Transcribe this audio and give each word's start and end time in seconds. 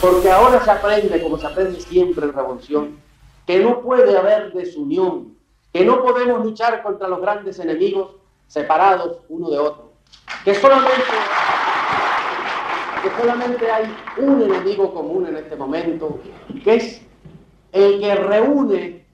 Porque 0.00 0.30
ahora 0.30 0.62
se 0.62 0.70
aprende, 0.70 1.22
como 1.22 1.38
se 1.38 1.46
aprende 1.46 1.80
siempre 1.80 2.26
en 2.26 2.32
revolución, 2.32 3.00
que 3.46 3.60
no 3.60 3.80
puede 3.80 4.16
haber 4.16 4.52
desunión, 4.52 5.36
que 5.72 5.84
no 5.84 6.02
podemos 6.02 6.44
luchar 6.44 6.82
contra 6.82 7.08
los 7.08 7.20
grandes 7.20 7.58
enemigos 7.58 8.16
separados 8.46 9.18
uno 9.28 9.50
de 9.50 9.58
otro, 9.58 9.92
que 10.44 10.54
solamente, 10.54 11.02
que 13.02 13.22
solamente 13.22 13.70
hay 13.70 13.94
un 14.18 14.42
enemigo 14.42 14.92
común 14.92 15.26
en 15.26 15.36
este 15.36 15.56
momento, 15.56 16.20
que 16.62 16.74
es 16.74 17.02
el 17.72 18.00
que 18.00 18.14
reúne 18.14 19.06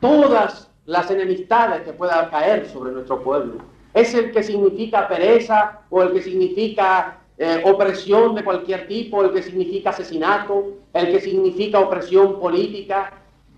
todas 0.00 0.70
las 0.86 1.10
enemistades 1.10 1.82
que 1.82 1.92
puedan 1.92 2.28
caer 2.30 2.68
sobre 2.68 2.92
nuestro 2.92 3.22
pueblo. 3.22 3.54
Es 3.94 4.14
el 4.14 4.32
que 4.32 4.42
significa 4.42 5.08
pereza 5.08 5.80
o 5.88 6.02
el 6.02 6.12
que 6.12 6.22
significa 6.22 7.20
eh, 7.36 7.62
opresión 7.64 8.34
de 8.34 8.44
cualquier 8.44 8.86
tipo, 8.86 9.22
el 9.24 9.32
que 9.32 9.42
significa 9.42 9.90
asesinato, 9.90 10.74
el 10.92 11.06
que 11.10 11.20
significa 11.20 11.80
opresión 11.80 12.38
política, 12.38 13.12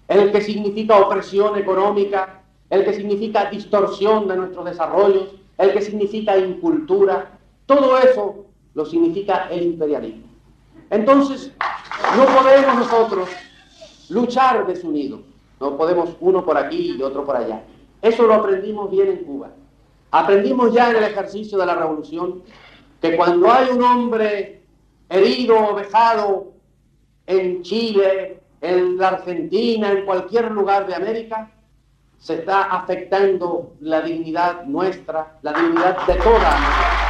el 0.09 0.33
que 0.33 0.41
significa 0.41 0.99
opresión 0.99 1.59
económica, 1.59 2.43
el 2.71 2.85
que 2.85 2.95
significa 2.95 3.51
distorsión 3.51 4.29
de 4.29 4.37
nuestros 4.37 4.65
desarrollos, 4.65 5.35
el 5.59 5.73
que 5.73 5.83
significa 5.83 6.37
incultura. 6.37 7.39
Todo 7.67 7.99
eso 7.99 8.47
lo 8.75 8.87
significa 8.87 9.49
el 9.51 9.65
imperialismo. 9.65 10.27
Entonces, 10.91 11.53
no 12.17 12.25
podemos 12.27 12.77
nosotros 12.77 13.29
luchar 14.09 14.67
desunidos. 14.67 15.21
No 15.61 15.77
podemos 15.77 16.11
uno 16.21 16.45
por 16.45 16.57
aquí 16.57 16.97
y 16.97 17.03
otro 17.03 17.25
por 17.25 17.37
allá. 17.37 17.63
Eso 18.03 18.25
lo 18.25 18.35
aprendimos 18.35 18.91
bien 18.91 19.09
en 19.09 19.17
Cuba. 19.19 19.51
Aprendimos 20.11 20.73
ya 20.73 20.91
en 20.91 20.97
el 20.97 21.05
ejercicio 21.05 21.59
de 21.59 21.67
la 21.67 21.75
revolución 21.75 22.43
que 23.11 23.17
cuando 23.17 23.51
hay 23.53 23.69
un 23.71 23.83
hombre 23.83 24.63
herido 25.09 25.71
o 25.71 25.75
vejado 25.75 26.53
en 27.27 27.63
Chile, 27.63 28.41
en 28.61 28.99
la 28.99 29.09
Argentina, 29.09 29.93
en 29.93 30.05
cualquier 30.05 30.51
lugar 30.51 30.87
de 30.87 30.95
América, 30.95 31.51
se 32.19 32.35
está 32.35 32.65
afectando 32.65 33.75
la 33.81 34.01
dignidad 34.01 34.65
nuestra, 34.65 35.39
la 35.43 35.53
dignidad 35.53 36.07
de 36.07 36.15
toda 36.15 36.57
América. 36.57 37.06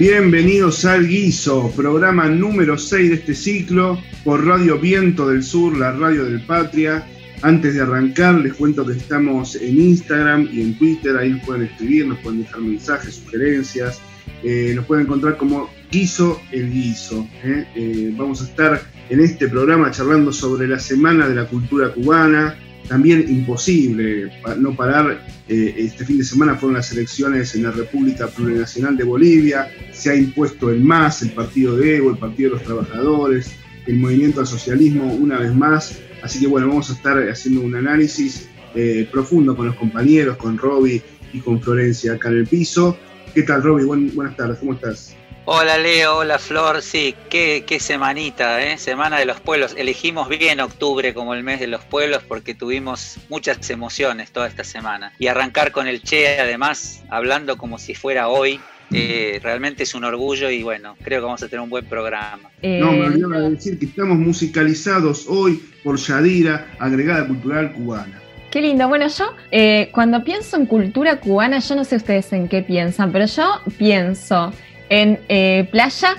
Bienvenidos 0.00 0.86
al 0.86 1.06
Guiso, 1.06 1.70
programa 1.76 2.26
número 2.30 2.78
6 2.78 3.10
de 3.10 3.16
este 3.16 3.34
ciclo 3.34 4.02
por 4.24 4.46
Radio 4.46 4.78
Viento 4.78 5.28
del 5.28 5.42
Sur, 5.42 5.76
la 5.76 5.92
radio 5.92 6.24
del 6.24 6.40
Patria. 6.40 7.06
Antes 7.42 7.74
de 7.74 7.82
arrancar, 7.82 8.36
les 8.36 8.54
cuento 8.54 8.86
que 8.86 8.94
estamos 8.94 9.56
en 9.56 9.78
Instagram 9.78 10.48
y 10.50 10.62
en 10.62 10.78
Twitter, 10.78 11.18
ahí 11.18 11.28
nos 11.28 11.44
pueden 11.44 11.64
escribir, 11.64 12.06
nos 12.06 12.18
pueden 12.20 12.44
dejar 12.44 12.62
mensajes, 12.62 13.16
sugerencias, 13.16 14.00
eh, 14.42 14.72
nos 14.74 14.86
pueden 14.86 15.04
encontrar 15.04 15.36
como 15.36 15.68
Guiso 15.90 16.40
el 16.50 16.72
Guiso. 16.72 17.28
¿eh? 17.44 17.66
Eh, 17.74 18.14
vamos 18.16 18.40
a 18.40 18.44
estar 18.44 18.80
en 19.10 19.20
este 19.20 19.48
programa 19.48 19.90
charlando 19.90 20.32
sobre 20.32 20.66
la 20.66 20.78
Semana 20.78 21.28
de 21.28 21.34
la 21.34 21.44
Cultura 21.44 21.92
Cubana, 21.92 22.56
también 22.90 23.24
imposible 23.28 24.32
no 24.58 24.74
parar. 24.74 25.24
Eh, 25.48 25.74
este 25.78 26.04
fin 26.04 26.18
de 26.18 26.24
semana 26.24 26.56
fueron 26.56 26.74
las 26.74 26.90
elecciones 26.90 27.54
en 27.54 27.62
la 27.62 27.70
República 27.70 28.26
Plurinacional 28.26 28.96
de 28.96 29.04
Bolivia, 29.04 29.70
se 29.92 30.10
ha 30.10 30.16
impuesto 30.16 30.70
el 30.70 30.80
MAS, 30.80 31.22
el 31.22 31.30
partido 31.30 31.76
de 31.76 31.98
Evo, 31.98 32.10
el 32.10 32.18
Partido 32.18 32.50
de 32.50 32.56
los 32.56 32.64
Trabajadores, 32.64 33.52
el 33.86 33.96
movimiento 33.96 34.40
al 34.40 34.48
socialismo 34.48 35.04
una 35.04 35.38
vez 35.38 35.54
más. 35.54 36.00
Así 36.20 36.40
que 36.40 36.48
bueno, 36.48 36.66
vamos 36.66 36.90
a 36.90 36.94
estar 36.94 37.16
haciendo 37.28 37.60
un 37.60 37.76
análisis 37.76 38.48
eh, 38.74 39.08
profundo 39.12 39.56
con 39.56 39.66
los 39.66 39.76
compañeros, 39.76 40.36
con 40.36 40.58
Roby 40.58 41.00
y 41.32 41.38
con 41.38 41.62
Florencia 41.62 42.14
acá 42.14 42.30
en 42.30 42.38
el 42.38 42.46
piso. 42.48 42.98
¿Qué 43.32 43.44
tal, 43.44 43.62
Roby? 43.62 43.84
buenas 43.84 44.36
tardes, 44.36 44.58
¿cómo 44.58 44.74
estás? 44.74 45.16
Hola 45.46 45.78
Leo, 45.78 46.18
hola 46.18 46.38
Flor, 46.38 46.82
sí, 46.82 47.14
qué, 47.30 47.64
qué 47.66 47.80
semanita, 47.80 48.62
¿eh? 48.62 48.76
Semana 48.76 49.18
de 49.18 49.24
los 49.24 49.40
Pueblos. 49.40 49.74
Elegimos 49.76 50.28
bien 50.28 50.60
octubre 50.60 51.14
como 51.14 51.34
el 51.34 51.42
mes 51.42 51.60
de 51.60 51.66
los 51.66 51.82
pueblos 51.82 52.22
porque 52.28 52.54
tuvimos 52.54 53.16
muchas 53.30 53.70
emociones 53.70 54.32
toda 54.32 54.46
esta 54.46 54.64
semana. 54.64 55.12
Y 55.18 55.28
arrancar 55.28 55.72
con 55.72 55.86
el 55.86 56.02
Che, 56.02 56.38
además, 56.38 57.02
hablando 57.08 57.56
como 57.56 57.78
si 57.78 57.94
fuera 57.94 58.28
hoy, 58.28 58.60
eh, 58.92 59.40
realmente 59.42 59.84
es 59.84 59.94
un 59.94 60.04
orgullo 60.04 60.50
y 60.50 60.62
bueno, 60.62 60.96
creo 61.02 61.20
que 61.20 61.24
vamos 61.24 61.42
a 61.42 61.48
tener 61.48 61.62
un 61.62 61.70
buen 61.70 61.86
programa. 61.86 62.50
No, 62.62 62.92
me 62.92 63.06
olvidaba 63.06 63.38
de 63.40 63.50
decir 63.50 63.78
que 63.78 63.86
estamos 63.86 64.18
musicalizados 64.18 65.26
hoy 65.26 65.62
por 65.82 65.98
Yadira, 65.98 66.70
agregada 66.78 67.26
cultural 67.26 67.72
cubana. 67.72 68.20
Qué 68.50 68.60
lindo. 68.60 68.88
Bueno, 68.88 69.06
yo 69.08 69.32
eh, 69.50 69.88
cuando 69.92 70.22
pienso 70.22 70.56
en 70.56 70.66
cultura 70.66 71.20
cubana, 71.20 71.60
yo 71.60 71.76
no 71.76 71.84
sé 71.84 71.96
ustedes 71.96 72.32
en 72.32 72.48
qué 72.48 72.62
piensan, 72.62 73.10
pero 73.10 73.26
yo 73.26 73.60
pienso 73.78 74.52
en 74.90 75.20
eh, 75.28 75.66
playa, 75.70 76.16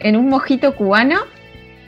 en 0.00 0.16
un 0.16 0.30
mojito 0.30 0.74
cubano 0.74 1.18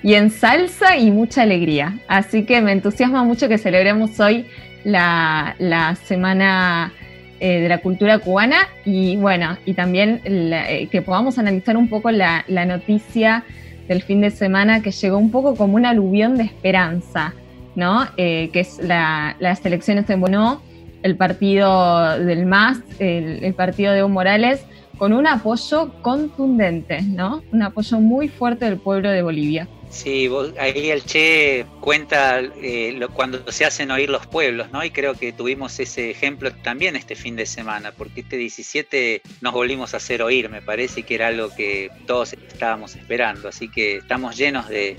y 0.02 0.14
en 0.14 0.28
salsa 0.28 0.98
y 0.98 1.10
mucha 1.10 1.42
alegría. 1.42 1.98
Así 2.08 2.44
que 2.44 2.60
me 2.60 2.72
entusiasma 2.72 3.24
mucho 3.24 3.48
que 3.48 3.56
celebremos 3.56 4.20
hoy 4.20 4.44
la, 4.84 5.96
Semana 6.04 6.92
eh, 7.40 7.60
de 7.60 7.68
la 7.68 7.78
Cultura 7.78 8.18
Cubana 8.18 8.68
y 8.84 9.16
bueno, 9.16 9.56
y 9.64 9.72
también 9.72 10.20
eh, 10.24 10.88
que 10.90 11.00
podamos 11.00 11.38
analizar 11.38 11.76
un 11.76 11.88
poco 11.88 12.10
la, 12.10 12.44
noticia 12.48 13.44
del 13.88 14.02
fin 14.02 14.20
de 14.20 14.30
semana 14.30 14.82
que 14.82 14.90
llegó 14.90 15.16
un 15.16 15.30
poco 15.30 15.54
como 15.56 15.76
un 15.76 15.86
aluvión 15.86 16.36
de 16.36 16.44
esperanza, 16.44 17.34
¿no? 17.76 18.06
que 18.16 18.50
es 18.54 18.80
las 18.82 19.64
elecciones 19.64 20.08
en 20.10 20.20
Bono, 20.20 20.62
el 21.02 21.16
partido 21.16 22.18
del 22.18 22.46
MAS, 22.46 22.80
el, 22.98 23.44
el 23.44 23.54
partido 23.54 23.92
de 23.92 23.98
Evo 23.98 24.08
Morales, 24.08 24.64
con 24.98 25.12
un 25.12 25.26
apoyo 25.26 25.92
contundente, 26.02 27.02
¿no? 27.02 27.42
Un 27.52 27.62
apoyo 27.62 28.00
muy 28.00 28.28
fuerte 28.28 28.64
del 28.64 28.78
pueblo 28.78 29.10
de 29.10 29.22
Bolivia. 29.22 29.68
Sí, 29.90 30.28
ahí 30.58 30.90
el 30.90 31.04
Che 31.04 31.66
cuenta 31.80 32.40
eh, 32.40 32.98
cuando 33.12 33.50
se 33.52 33.64
hacen 33.64 33.92
oír 33.92 34.10
los 34.10 34.26
pueblos, 34.26 34.72
¿no? 34.72 34.84
Y 34.84 34.90
creo 34.90 35.14
que 35.14 35.32
tuvimos 35.32 35.78
ese 35.78 36.10
ejemplo 36.10 36.50
también 36.62 36.96
este 36.96 37.14
fin 37.14 37.36
de 37.36 37.46
semana, 37.46 37.92
porque 37.92 38.22
este 38.22 38.36
17 38.36 39.22
nos 39.40 39.52
volvimos 39.52 39.94
a 39.94 39.98
hacer 39.98 40.20
oír, 40.22 40.48
me 40.48 40.62
parece 40.62 41.04
que 41.04 41.14
era 41.14 41.28
algo 41.28 41.54
que 41.54 41.90
todos 42.06 42.32
estábamos 42.32 42.96
esperando, 42.96 43.48
así 43.48 43.68
que 43.68 43.98
estamos 43.98 44.36
llenos 44.36 44.68
de, 44.68 44.96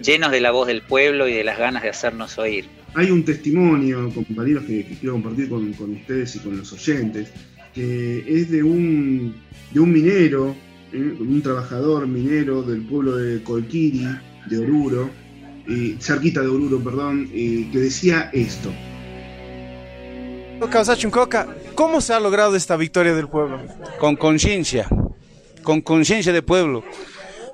llenos 0.00 0.30
de 0.30 0.40
la 0.40 0.52
voz 0.52 0.68
del 0.68 0.82
pueblo 0.82 1.26
y 1.26 1.32
de 1.32 1.42
las 1.42 1.58
ganas 1.58 1.82
de 1.82 1.88
hacernos 1.88 2.38
oír. 2.38 2.66
Hay 2.94 3.10
un 3.10 3.24
testimonio, 3.24 4.08
compañeros, 4.14 4.64
que, 4.64 4.84
quiero 5.00 5.14
compartir 5.14 5.48
con, 5.48 5.72
con 5.72 5.94
ustedes 5.94 6.36
y 6.36 6.38
con 6.40 6.58
los 6.58 6.72
oyentes 6.72 7.32
que 7.74 8.24
es 8.26 8.50
de 8.50 8.62
un, 8.62 9.34
de 9.72 9.80
un 9.80 9.92
minero, 9.92 10.54
¿eh? 10.92 11.16
un 11.18 11.42
trabajador 11.42 12.06
minero 12.06 12.62
del 12.62 12.82
pueblo 12.82 13.16
de 13.16 13.42
Colquiri, 13.42 14.06
de 14.48 14.58
Oruro, 14.58 15.10
cerquita 16.00 16.40
de 16.40 16.48
Oruro, 16.48 16.80
perdón, 16.80 17.28
que 17.30 17.70
decía 17.72 18.30
esto. 18.32 18.72
¿cómo 21.74 22.00
se 22.00 22.12
ha 22.12 22.20
logrado 22.20 22.56
esta 22.56 22.76
victoria 22.76 23.14
del 23.14 23.28
pueblo? 23.28 23.60
Con 23.98 24.16
conciencia, 24.16 24.88
con 25.62 25.80
conciencia 25.80 26.32
de 26.32 26.42
pueblo. 26.42 26.84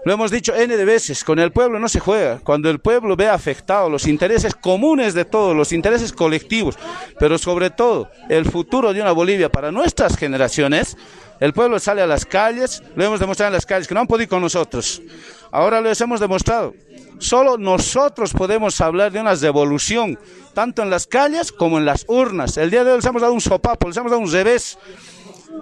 Lo 0.05 0.12
hemos 0.12 0.31
dicho 0.31 0.55
N 0.55 0.77
de 0.77 0.85
veces, 0.85 1.25
con 1.25 1.39
el 1.39 1.53
pueblo 1.53 1.79
no 1.79 1.89
se 1.89 2.00
juega. 2.00 2.39
Cuando 2.39 2.71
el 2.71 2.79
pueblo 2.79 3.17
ve 3.17 3.29
afectado 3.29 3.91
los 3.91 4.06
intereses 4.06 4.55
comunes 4.55 5.12
de 5.12 5.25
todos, 5.25 5.56
los 5.56 5.73
intereses 5.73 6.12
colectivos, 6.12 6.77
pero 7.19 7.37
sobre 7.37 7.71
todo 7.71 8.09
el 8.29 8.45
futuro 8.45 8.93
de 8.93 9.03
una 9.03 9.12
Bolivia 9.12 9.50
para 9.50 9.73
nuestras 9.73 10.17
generaciones, 10.17 10.97
el 11.41 11.53
pueblo 11.53 11.79
sale 11.79 12.03
a 12.03 12.06
las 12.06 12.25
calles, 12.25 12.83
lo 12.95 13.05
hemos 13.05 13.21
demostrado 13.21 13.49
en 13.49 13.55
las 13.55 13.67
calles, 13.67 13.87
que 13.87 13.95
no 13.95 14.00
han 14.00 14.06
podido 14.06 14.29
con 14.29 14.43
nosotros. 14.43 15.03
Ahora 15.50 15.81
lo 15.81 15.91
hemos 15.91 16.21
demostrado. 16.21 16.75
Solo 17.19 17.59
nosotros 17.59 18.33
podemos 18.33 18.81
hablar 18.81 19.11
de 19.11 19.21
una 19.21 19.35
devolución, 19.35 20.19
tanto 20.55 20.83
en 20.83 20.91
las 20.91 21.06
calles 21.06 21.50
como 21.50 21.79
en 21.79 21.85
las 21.85 22.05
urnas. 22.09 22.56
El 22.56 22.71
día 22.71 22.85
de 22.85 22.93
hoy 22.93 22.99
les 22.99 23.05
hemos 23.05 23.23
dado 23.23 23.35
un 23.35 23.41
sopapo, 23.41 23.89
les 23.89 23.97
hemos 23.97 24.11
dado 24.11 24.23
un 24.23 24.31
revés. 24.31 24.79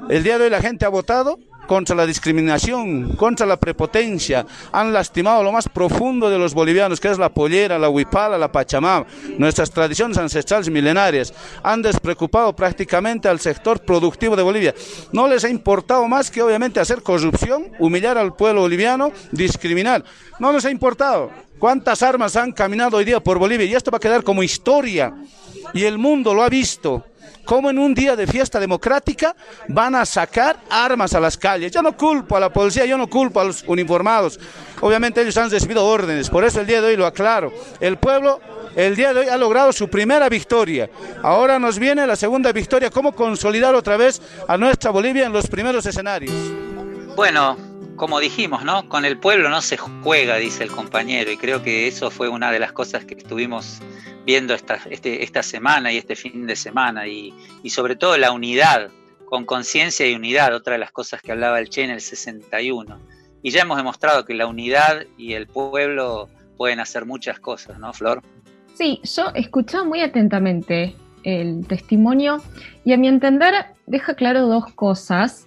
El 0.09 0.23
día 0.23 0.39
de 0.39 0.45
hoy 0.45 0.51
la 0.51 0.61
gente 0.61 0.85
ha 0.85 0.91
votado 0.91 1.39
contra 1.67 1.97
la 1.97 2.07
discriminación, 2.07 3.17
contra 3.17 3.47
la 3.47 3.57
prepotencia, 3.57 4.47
han 4.73 4.93
lastimado 4.93 5.43
lo 5.43 5.53
más 5.53 5.69
profundo 5.69 6.31
de 6.31 6.39
los 6.39 6.55
bolivianos, 6.55 7.01
que 7.01 7.09
es 7.09 7.19
la 7.19 7.29
pollera, 7.29 7.79
la 7.79 7.89
huipala, 7.89 8.39
la 8.39 8.51
pachamama, 8.51 9.07
nuestras 9.39 9.71
tradiciones 9.71 10.19
ancestrales 10.19 10.71
milenarias, 10.71 11.33
han 11.63 11.83
despreocupado 11.83 12.55
prácticamente 12.55 13.29
al 13.29 13.41
sector 13.41 13.81
productivo 13.81 14.37
de 14.37 14.43
Bolivia. 14.43 14.75
No 15.13 15.29
les 15.29 15.45
ha 15.45 15.49
importado 15.49 16.07
más 16.09 16.31
que 16.31 16.43
obviamente 16.43 16.81
hacer 16.81 17.03
corrupción, 17.03 17.69
humillar 17.79 18.19
al 18.19 18.35
pueblo 18.35 18.63
boliviano, 18.63 19.13
discriminar. 19.33 20.05
No 20.39 20.53
les 20.53 20.65
ha 20.65 20.71
importado. 20.71 21.46
¿Cuántas 21.59 22.03
armas 22.03 22.37
han 22.37 22.53
caminado 22.53 22.99
hoy 22.99 23.05
día 23.05 23.21
por 23.21 23.39
Bolivia? 23.39 23.67
Y 23.67 23.75
esto 23.75 23.91
va 23.91 23.97
a 23.97 24.01
quedar 24.01 24.23
como 24.23 24.43
historia. 24.43 25.15
Y 25.73 25.85
el 25.85 25.99
mundo 25.99 26.35
lo 26.35 26.43
ha 26.43 26.49
visto. 26.49 27.05
Cómo 27.45 27.71
en 27.71 27.79
un 27.79 27.95
día 27.95 28.17
de 28.17 28.27
fiesta 28.27 28.59
democrática 28.59 29.35
van 29.69 29.95
a 29.95 30.05
sacar 30.05 30.59
armas 30.69 31.15
a 31.15 31.21
las 31.21 31.39
calles. 31.39 31.73
Yo 31.73 31.81
no 31.81 31.97
culpo 31.97 32.37
a 32.37 32.41
la 32.41 32.53
policía, 32.53 32.85
yo 32.85 32.99
no 32.99 33.09
culpo 33.09 33.41
a 33.41 33.45
los 33.45 33.63
uniformados. 33.67 34.39
Obviamente 34.81 35.23
ellos 35.23 35.37
han 35.37 35.51
recibido 35.51 35.87
órdenes, 35.87 36.29
por 36.29 36.45
eso 36.45 36.61
el 36.61 36.67
día 36.67 36.81
de 36.81 36.89
hoy 36.89 36.97
lo 36.97 37.07
aclaro. 37.07 37.53
El 37.81 37.99
pueblo 37.99 38.41
el 38.77 38.95
día 38.95 39.15
de 39.15 39.21
hoy 39.21 39.29
ha 39.29 39.39
logrado 39.39 39.73
su 39.73 39.89
primera 39.89 40.29
victoria. 40.29 40.91
Ahora 41.23 41.59
nos 41.59 41.79
viene 41.79 42.07
la 42.07 42.15
segunda 42.15 42.53
victoria, 42.53 42.91
cómo 42.91 43.13
consolidar 43.13 43.75
otra 43.75 43.97
vez 43.97 44.21
a 44.47 44.59
nuestra 44.59 44.91
Bolivia 44.91 45.25
en 45.25 45.33
los 45.33 45.47
primeros 45.47 45.87
escenarios. 45.87 46.35
Bueno, 47.17 47.57
como 47.97 48.21
dijimos, 48.21 48.65
¿no? 48.65 48.89
Con 48.89 49.05
el 49.05 49.19
pueblo 49.19 49.49
no 49.49 49.61
se 49.63 49.77
juega, 49.77 50.37
dice 50.37 50.65
el 50.65 50.71
compañero, 50.71 51.31
y 51.31 51.37
creo 51.37 51.63
que 51.63 51.89
eso 51.89 52.11
fue 52.11 52.29
una 52.29 52.53
de 52.53 52.59
las 52.59 52.73
cosas 52.73 53.05
que 53.05 53.15
estuvimos 53.15 53.81
viendo 54.25 54.55
esta, 54.55 54.79
este, 54.91 55.23
esta 55.23 55.43
semana 55.43 55.93
y 55.93 55.97
este 55.97 56.17
fin 56.17 56.47
de 56.47 56.57
semana, 56.57 57.07
y, 57.07 57.33
sobre 57.69 57.97
todo 57.97 58.17
la 58.17 58.33
unidad, 58.33 58.91
con 59.25 59.45
conciencia 59.45 60.07
y 60.07 60.15
unidad, 60.15 60.55
otra 60.55 60.75
de 60.75 60.79
las 60.79 60.93
cosas 60.93 61.21
que 61.23 61.33
hablaba 61.33 61.59
el 61.59 61.69
Che 61.69 61.83
en 61.83 61.91
el 61.91 62.01
61. 62.01 62.99
Y 63.43 63.51
ya 63.51 63.63
hemos 63.63 63.77
demostrado 63.77 64.25
que 64.25 64.35
la 64.35 64.47
unidad 64.47 65.05
y 65.17 65.33
el 65.35 65.47
pueblo 65.47 66.29
pueden 66.57 66.81
hacer 66.81 67.07
muchas 67.07 67.39
cosas, 67.41 67.79
¿no, 67.79 67.93
Flor? 67.93 68.23
Sí, 68.75 69.01
yo 69.05 69.31
escuchaba 69.35 69.85
muy 69.85 70.01
atentamente 70.01 70.95
el 71.23 71.67
testimonio 71.67 72.39
y 72.85 72.93
a 72.93 72.97
mi 72.97 73.09
entender 73.09 73.53
deja 73.87 74.15
claro 74.15 74.47
dos 74.47 74.73
cosas. 74.75 75.47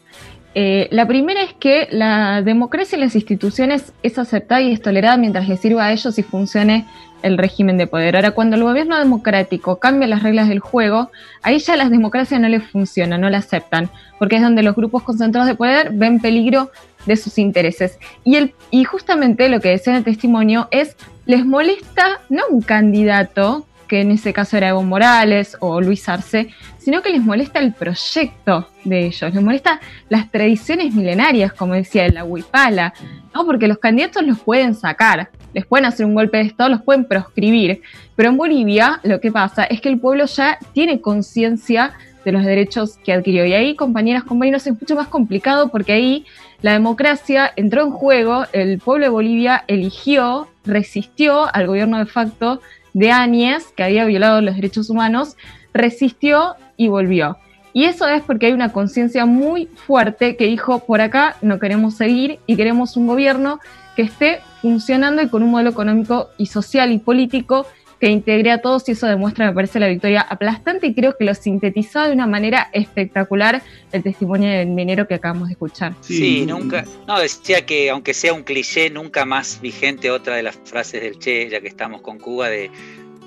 Eh, 0.56 0.88
la 0.92 1.08
primera 1.08 1.44
es 1.44 1.54
que 1.54 1.88
la 1.92 2.42
democracia 2.42 2.96
en 2.96 3.02
las 3.02 3.16
instituciones 3.16 3.94
es 4.02 4.18
aceptada 4.18 4.62
y 4.62 4.72
es 4.72 4.82
tolerada 4.82 5.16
mientras 5.18 5.48
le 5.48 5.58
sirva 5.58 5.86
a 5.86 5.92
ellos 5.92 6.18
y 6.18 6.24
funcione 6.24 6.86
el 7.22 7.38
régimen 7.38 7.78
de 7.78 7.88
poder. 7.88 8.16
Ahora, 8.16 8.32
cuando 8.32 8.56
el 8.56 8.64
gobierno 8.64 8.98
democrático 8.98 9.78
cambia 9.78 10.08
las 10.08 10.24
reglas 10.24 10.50
del 10.50 10.60
juego, 10.60 11.12
ahí 11.44 11.60
ya 11.60 11.76
las 11.76 11.92
democracias 11.92 12.40
no 12.40 12.48
les 12.48 12.64
funcionan, 12.64 13.22
no 13.22 13.30
la 13.30 13.40
aceptan, 13.40 13.90
porque 14.18 14.38
es 14.38 14.42
donde 14.42 14.64
los 14.64 14.76
grupos 14.76 15.04
concentrados 15.04 15.48
de 15.48 15.56
poder 15.56 15.92
ven 15.94 16.20
peligro 16.20 16.72
de 17.06 17.16
sus 17.16 17.38
intereses. 17.38 18.00
Y, 18.24 18.36
el, 18.36 18.54
y 18.72 18.84
justamente 18.86 19.50
lo 19.50 19.60
que 19.60 19.70
decía 19.70 19.94
en 19.94 19.98
el 19.98 20.04
testimonio 20.04 20.68
es, 20.72 20.96
les 21.26 21.46
molesta 21.46 22.22
no 22.30 22.44
un 22.50 22.62
candidato 22.62 23.66
que 23.90 24.00
en 24.00 24.12
ese 24.12 24.32
caso 24.32 24.56
era 24.56 24.70
Evo 24.70 24.84
Morales 24.84 25.58
o 25.60 25.82
Luis 25.82 26.08
Arce, 26.08 26.50
sino 26.78 27.02
que 27.02 27.10
les 27.10 27.22
molesta 27.22 27.60
el 27.60 27.74
proyecto 27.74 28.70
de 28.86 29.08
ellos, 29.08 29.34
les 29.34 29.44
molesta 29.44 29.82
las 30.08 30.32
tradiciones 30.32 30.94
milenarias, 30.94 31.52
como 31.52 31.74
decía 31.74 32.08
la 32.08 32.24
Huipala, 32.24 32.94
¿no? 33.34 33.46
porque 33.46 33.68
los 33.68 33.80
candidatos 33.80 34.24
los 34.24 34.40
pueden 34.40 34.76
sacar, 34.76 35.30
les 35.54 35.66
pueden 35.66 35.86
hacer 35.86 36.06
un 36.06 36.16
golpe 36.16 36.38
de 36.38 36.44
Estado, 36.44 36.70
los 36.70 36.82
pueden 36.82 37.04
proscribir, 37.04 37.82
pero 38.16 38.30
en 38.30 38.38
Bolivia 38.38 39.02
lo 39.04 39.20
que 39.20 39.32
pasa 39.32 39.66
es 39.66 39.82
que 39.82 39.90
el 39.90 40.00
pueblo 40.00 40.26
ya 40.26 40.58
tiene 40.74 41.02
conciencia 41.02 41.94
de 42.24 42.32
los 42.32 42.44
derechos 42.44 42.98
que 43.04 43.14
adquirió. 43.14 43.46
Y 43.46 43.54
ahí, 43.54 43.76
compañeras, 43.76 44.24
compañeros, 44.24 44.68
es 44.68 44.80
mucho 44.80 44.96
más 44.96 45.08
complicado 45.08 45.70
porque 45.70 45.94
ahí 45.94 46.26
la 46.62 46.74
democracia 46.74 47.52
entró 47.56 47.84
en 47.84 47.92
juego, 47.92 48.46
el 48.52 48.80
pueblo 48.80 49.06
de 49.06 49.10
Bolivia 49.10 49.64
eligió, 49.68 50.48
resistió 50.66 51.54
al 51.54 51.68
gobierno 51.68 51.98
de 51.98 52.06
facto 52.06 52.62
de 53.00 53.12
Áñez, 53.12 53.72
que 53.78 53.84
había 53.84 54.04
violado 54.04 54.42
los 54.42 54.56
derechos 54.56 54.90
humanos, 54.90 55.38
resistió 55.74 56.56
y 56.76 56.90
volvió. 56.90 57.38
Y 57.72 57.86
eso 57.86 58.10
es 58.10 58.22
porque 58.22 58.48
hay 58.48 58.52
una 58.52 58.74
conciencia 58.74 59.26
muy 59.26 59.68
fuerte 59.68 60.36
que 60.36 60.48
dijo, 60.48 60.80
por 60.80 61.00
acá 61.00 61.38
no 61.42 61.60
queremos 61.60 61.94
seguir 61.94 62.40
y 62.46 62.58
queremos 62.58 62.98
un 62.98 63.08
gobierno 63.08 63.62
que 63.96 64.02
esté 64.02 64.42
funcionando 64.62 65.22
y 65.22 65.30
con 65.30 65.44
un 65.44 65.52
modelo 65.52 65.70
económico 65.70 66.28
y 66.38 66.48
social 66.48 66.92
y 66.92 67.00
político 67.00 67.66
que 68.00 68.10
integre 68.10 68.52
a 68.52 68.62
todos 68.62 68.88
y 68.88 68.94
eso 68.94 69.08
demuestra, 69.08 69.48
me 69.48 69.54
parece, 69.54 69.80
la 69.80 69.88
victoria 69.88 70.22
aplastante 70.22 70.88
y 70.88 70.94
creo 70.94 71.16
que 71.18 71.26
lo 71.26 71.36
sintetizó 71.36 72.02
de 72.04 72.14
una 72.14 72.28
manera 72.28 72.70
espectacular 72.74 73.62
el 73.92 74.04
testimonio 74.04 74.50
del 74.50 74.70
minero 74.70 75.08
que 75.08 75.16
acabamos 75.16 75.50
de 75.50 75.54
escuchar. 75.54 75.96
Sí, 76.02 76.46
nunca, 76.46 76.86
no, 77.08 77.20
decía 77.20 77.66
que 77.66 77.90
aunque 77.90 78.14
sea 78.14 78.34
un 78.34 78.44
cliché, 78.44 78.90
nunca 78.90 79.26
más 79.26 79.60
vigente 79.62 80.12
otra 80.12 80.36
de 80.36 80.44
las 80.44 80.58
frases 80.64 81.02
del 81.02 81.20
Che, 81.20 81.50
ya 81.50 81.60
que 81.60 81.68
estamos 81.68 82.02
con 82.02 82.20
Cuba, 82.20 82.50
de 82.50 82.72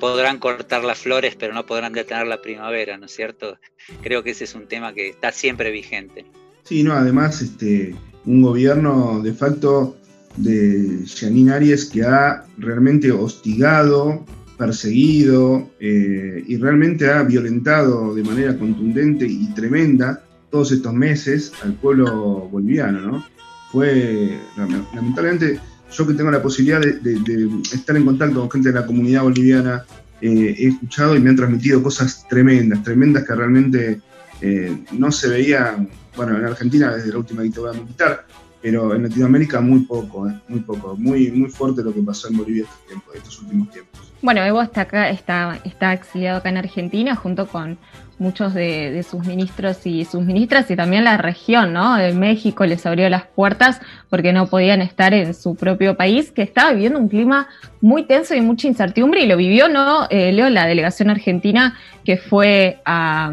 podrán 0.01 0.39
cortar 0.39 0.83
las 0.83 0.99
flores, 0.99 1.37
pero 1.39 1.55
no 1.55 1.65
podrán 1.65 1.93
detener 1.93 2.27
la 2.27 2.43
primavera, 2.43 2.99
¿no 2.99 3.07
es 3.07 3.15
cierto? 3.15 3.59
Creo 4.03 4.25
que 4.25 4.31
ese 4.31 4.45
es 4.45 4.55
un 4.57 4.67
tema 4.67 4.93
que 4.93 5.11
está 5.11 5.31
siempre 5.31 5.71
vigente. 5.71 6.25
Sí, 6.65 6.83
no, 6.83 6.95
además, 6.95 7.41
este, 7.41 7.95
un 8.25 8.43
gobierno 8.43 9.21
de 9.23 9.33
facto 9.33 9.97
de 10.37 11.05
Janine 11.07 11.53
Arias 11.53 11.85
que 11.85 12.03
ha 12.03 12.45
realmente 12.59 13.13
hostigado 13.13 14.25
perseguido 14.63 15.73
eh, 15.81 16.45
y 16.47 16.57
realmente 16.57 17.11
ha 17.11 17.25
violentado 17.25 18.15
de 18.15 18.23
manera 18.23 18.57
contundente 18.57 19.27
y 19.27 19.53
tremenda 19.55 20.23
todos 20.53 20.71
estos 20.71 20.95
meses 20.95 21.53
al 21.65 21.73
pueblo 21.75 22.49
boliviano, 22.49 23.01
¿no? 23.01 23.25
Fue, 23.73 24.39
lamentablemente, 24.57 25.59
yo 25.91 26.07
que 26.07 26.15
tengo 26.15 26.31
la 26.31 26.41
posibilidad 26.41 26.81
de, 26.81 27.51
estar 27.73 27.97
en 27.97 28.05
contacto 28.05 28.39
con 28.39 28.51
gente 28.53 28.69
de 28.69 28.79
la 28.79 28.87
comunidad 28.87 29.25
boliviana, 29.25 29.85
eh, 30.21 30.55
he 30.57 30.69
escuchado 30.69 31.17
y 31.17 31.21
me 31.21 31.31
han 31.31 31.37
transmitido 31.37 31.83
cosas 31.83 32.25
tremendas, 32.29 32.85
tremendas 32.85 33.25
que 33.25 33.35
realmente 33.35 34.01
eh, 34.41 34.85
no 34.93 35.11
se 35.11 35.29
veían, 35.29 35.89
bueno, 36.17 36.39
en 36.39 36.45
Argentina 36.45 36.95
desde 36.95 37.11
la 37.11 37.19
última 37.19 37.43
dictadura 37.43 37.73
militar, 37.73 38.27
pero 38.63 38.95
en 38.95 39.03
Latinoamérica 39.03 39.61
muy 39.61 39.81
poco, 39.81 40.31
muy 40.49 40.61
poco, 40.61 40.97
muy, 40.97 41.31
muy 41.33 41.51
fuerte 41.51 41.83
lo 41.83 41.93
que 41.93 42.01
pasó 42.01 42.29
en 42.29 42.37
Bolivia 42.37 42.65
estos, 42.65 43.15
estos 43.15 43.43
últimos 43.43 43.71
tiempos. 43.71 44.13
Bueno, 44.23 44.45
Evo 44.45 44.63
está 44.63 44.83
acá, 44.83 45.11
está, 45.11 45.59
está 45.65 45.93
exiliado 45.93 46.39
acá 46.39 46.49
en 46.49 46.59
Argentina 46.59 47.17
junto 47.17 47.49
con 47.49 47.77
muchos 48.23 48.55
de, 48.55 49.05
sus 49.09 49.27
ministros 49.27 49.85
y 49.85 50.05
sus 50.05 50.23
ministras 50.23 50.71
y 50.71 50.77
también 50.77 51.03
la 51.03 51.17
región, 51.17 51.73
¿no? 51.73 51.97
De 51.97 52.13
México 52.15 52.65
les 52.65 52.87
abrió 52.87 53.09
las 53.11 53.25
puertas 53.25 53.81
porque 54.09 54.33
no 54.33 54.47
podían 54.47 54.81
estar 54.81 55.13
en 55.13 55.35
su 55.35 55.57
propio 55.57 55.97
país, 55.97 56.31
que 56.31 56.43
estaba 56.43 56.73
viviendo 56.73 57.01
un 57.01 57.09
clima 57.09 57.49
muy 57.81 58.05
tenso 58.05 58.35
y 58.35 58.41
mucha 58.41 58.69
incertidumbre 58.69 59.23
y 59.23 59.27
lo 59.27 59.37
vivió, 59.37 59.69
¿no? 59.69 60.07
Eh, 60.09 60.31
Leo, 60.33 60.49
la 60.51 60.67
delegación 60.67 61.11
argentina 61.11 61.77
que 62.05 62.17
fue 62.17 62.81
a, 62.85 63.33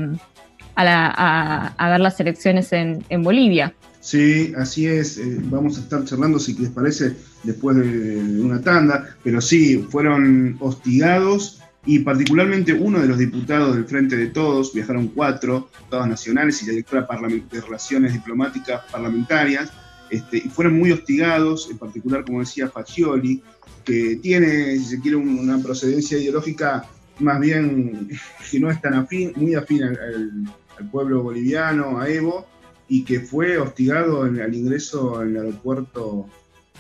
a, 0.76 1.90
ver 1.90 2.00
las 2.00 2.20
elecciones 2.20 2.74
en, 2.74 3.04
en 3.10 3.22
Bolivia. 3.22 3.74
Sí, 4.10 4.54
así 4.58 4.88
es. 4.88 5.20
Eh, 5.20 5.38
vamos 5.40 5.78
a 5.78 5.82
estar 5.82 6.04
charlando, 6.04 6.40
si 6.40 6.56
les 6.56 6.72
parece, 6.72 7.16
después 7.44 7.78
de, 7.78 8.42
una 8.42 8.60
tanda. 8.60 9.16
Pero 9.24 9.40
sí, 9.40 9.86
fueron 9.92 10.58
hostigados 10.62 11.62
y 11.86 12.00
particularmente 12.00 12.74
uno 12.74 12.98
de 13.00 13.08
los 13.08 13.20
diputados 13.20 13.76
del 13.76 13.86
Frente 13.86 14.18
de 14.18 14.26
Todos, 14.26 14.74
viajaron 14.74 15.10
cuatro, 15.10 15.70
diputados 15.78 16.08
nacionales 16.08 16.64
y 16.64 16.66
la 16.66 16.72
directora 16.72 17.08
de 17.52 17.62
Relaciones 17.62 18.14
Diplomáticas 18.14 18.82
Parlamentarias, 18.92 19.72
este, 20.10 20.38
y 20.38 20.50
fueron 20.50 20.80
muy 20.80 20.92
hostigados, 20.92 21.70
en 21.70 21.78
particular, 21.78 22.26
como 22.26 22.40
decía 22.40 22.68
Fagioli, 22.68 23.44
que 23.86 24.16
tiene, 24.16 24.76
si 24.80 24.86
se 24.86 25.00
quiere, 25.00 25.18
una 25.18 25.60
procedencia 25.60 26.18
ideológica 26.18 26.84
más 27.20 27.40
bien 27.40 28.10
que 28.50 28.60
no 28.60 28.72
es 28.72 28.82
tan 28.82 28.96
afín, 28.96 29.34
muy 29.36 29.54
afín 29.54 29.84
al 29.84 30.90
pueblo 30.90 31.22
boliviano, 31.22 32.00
a 32.00 32.10
Evo, 32.10 32.48
y 32.90 33.04
que 33.04 33.22
fue 33.22 33.58
hostigado 33.58 34.24
al 34.24 34.54
ingreso 34.54 35.20
al 35.20 35.36
aeropuerto 35.38 36.28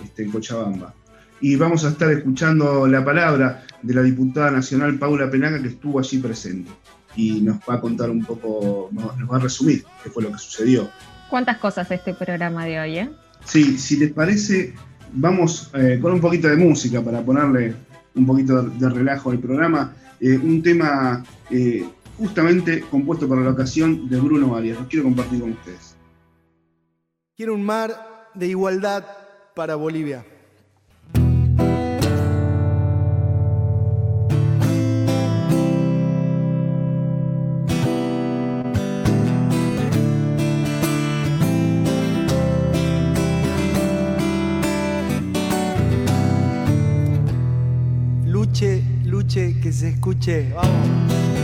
este, 0.04 0.24
en 0.24 0.32
Cochabamba. 0.32 0.94
Y 1.40 1.56
vamos 1.56 1.86
a 1.86 1.90
estar 1.90 2.12
escuchando 2.12 2.86
la 2.88 3.06
palabra 3.06 3.64
de 3.82 3.94
la 3.94 4.02
diputada 4.02 4.52
nacional 4.52 5.00
Paula 5.00 5.30
Penaga, 5.32 5.62
que 5.62 5.70
estuvo 5.70 6.00
allí 6.00 6.18
presente 6.18 6.70
y 7.16 7.42
nos 7.42 7.58
va 7.58 7.76
a 7.76 7.82
contar 7.82 8.10
un 8.10 8.24
poco, 8.24 8.90
nos 8.92 9.32
va 9.32 9.38
a 9.38 9.40
resumir 9.40 9.84
qué 10.04 10.10
fue 10.10 10.24
lo 10.24 10.32
que 10.32 10.38
sucedió. 10.38 10.90
¿Cuántas 11.30 11.58
cosas 11.58 11.90
este 11.92 12.14
programa 12.14 12.66
de 12.66 12.80
hoy? 12.80 12.98
Eh? 12.98 13.10
Sí, 13.46 13.78
si 13.78 13.98
les 13.98 14.12
parece, 14.12 14.74
vamos 15.14 15.70
eh, 15.74 16.00
con 16.02 16.14
un 16.14 16.22
poquito 16.22 16.48
de 16.48 16.58
música 16.58 17.02
para 17.02 17.22
ponerle 17.22 17.76
un 18.16 18.26
poquito 18.26 18.64
de 18.64 18.90
relajo 18.90 19.32
al 19.32 19.40
programa. 19.40 19.94
Eh, 20.20 20.38
un 20.38 20.62
tema 20.62 21.24
eh, 21.50 21.86
justamente 22.18 22.82
compuesto 22.82 23.28
para 23.28 23.42
la 23.42 23.52
ocasión 23.52 24.10
de 24.10 24.20
Bruno 24.20 24.56
Arias. 24.56 24.80
Lo 24.80 24.88
quiero 24.88 25.06
compartir 25.06 25.40
con 25.40 25.52
ustedes. 25.52 25.89
Quiero 27.40 27.54
un 27.54 27.64
mar 27.64 28.32
de 28.34 28.48
igualdad 28.48 29.06
para 29.56 29.76
Bolivia. 29.76 30.26
Luche, 48.26 48.84
luche, 49.06 49.62
que 49.62 49.72
se 49.72 49.88
escuche. 49.88 50.52
Vamos. 50.54 51.39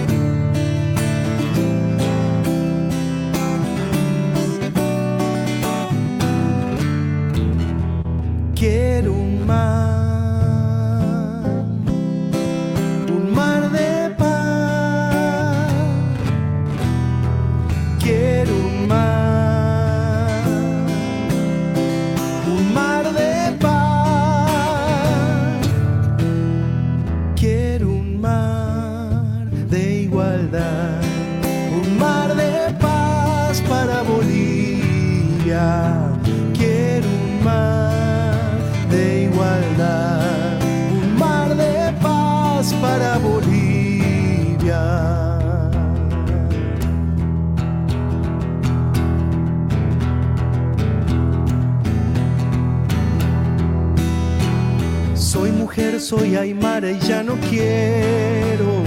Soy 55.45 55.53
mujer, 55.53 56.01
soy 56.01 56.35
aymara 56.37 56.89
y 56.89 56.97
ya 57.01 57.21
no 57.21 57.35
quiero 57.35 58.81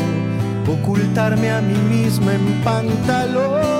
ocultarme 0.67 1.53
a 1.53 1.61
mí 1.61 1.79
misma 1.88 2.35
en 2.35 2.65
pantalones. 2.65 3.79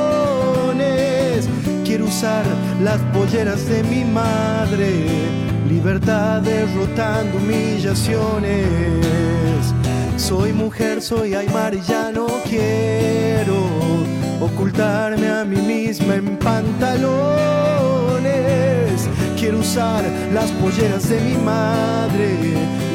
Quiero 1.85 2.05
usar 2.05 2.45
las 2.81 3.01
polleras 3.13 3.69
de 3.69 3.83
mi 3.83 4.05
madre, 4.05 4.93
libertad 5.69 6.41
derrotando 6.41 7.39
humillaciones. 7.39 8.69
Soy 10.17 10.53
mujer, 10.53 11.03
soy 11.03 11.35
aymara 11.35 11.75
y 11.75 11.81
ya 11.81 12.13
no 12.13 12.29
quiero 12.49 13.57
ocultarme 14.41 15.29
a 15.29 15.45
mí 15.45 15.57
misma 15.57 16.15
en 16.15 16.37
pantalones. 16.37 17.29
Quiero 19.49 19.63
usar 19.63 20.05
las 20.35 20.51
polleras 20.51 21.09
de 21.09 21.23
mi 21.23 21.35
madre, 21.39 22.37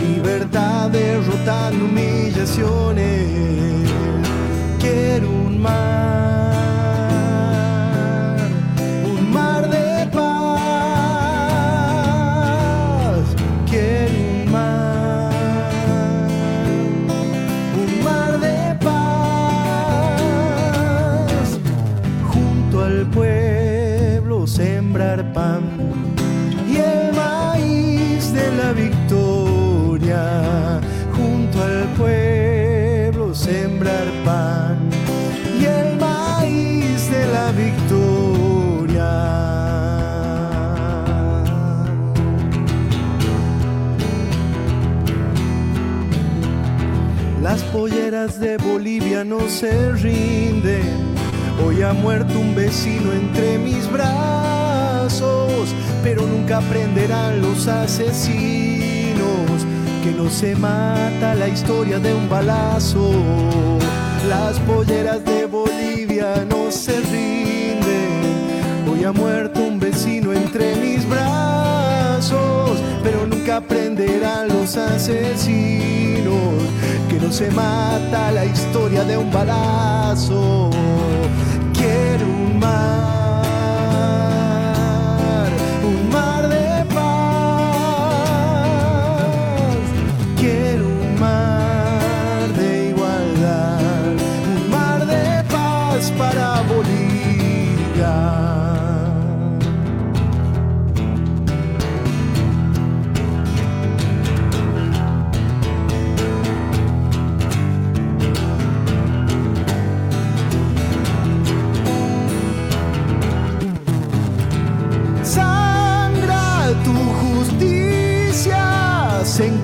libertad 0.07 0.91
derrotando 0.91 1.85
humillaciones. 1.85 3.89
Quiero 4.79 5.31
un 5.31 5.59
mar, 5.59 6.92
de 48.31 48.55
Bolivia 48.55 49.25
no 49.25 49.49
se 49.49 49.91
rinden. 49.91 51.13
Hoy 51.61 51.81
ha 51.81 51.91
muerto 51.91 52.39
un 52.39 52.55
vecino 52.55 53.11
entre 53.11 53.57
mis 53.57 53.91
brazos, 53.91 55.75
pero 56.01 56.25
nunca 56.25 56.59
aprenderán 56.59 57.41
los 57.41 57.67
asesinos 57.67 59.17
que 60.01 60.11
no 60.11 60.29
se 60.29 60.55
mata 60.55 61.35
la 61.35 61.49
historia 61.49 61.99
de 61.99 62.13
un 62.13 62.29
balazo. 62.29 63.11
Las 64.29 64.57
polleras 64.59 65.25
de 65.25 65.45
Bolivia 65.45 66.45
no 66.49 66.71
se 66.71 67.01
rinden. 67.01 68.21
Hoy 68.89 69.03
ha 69.03 69.11
muerto 69.11 69.59
un 69.59 69.81
vecino 69.81 70.31
entre 70.31 70.77
mis 70.77 71.07
brazos, 71.09 72.79
pero 73.03 73.27
nunca 73.27 73.57
aprenderán 73.57 74.47
los 74.47 74.77
asesinos 74.77 75.92
no 77.23 77.31
se 77.31 77.49
mata 77.51 78.31
la 78.31 78.45
historia 78.45 79.03
de 79.05 79.17
un 79.17 79.31
balazo. 79.31 80.69
Quiero 81.73 82.25
un 82.25 82.59
mar, 82.59 83.22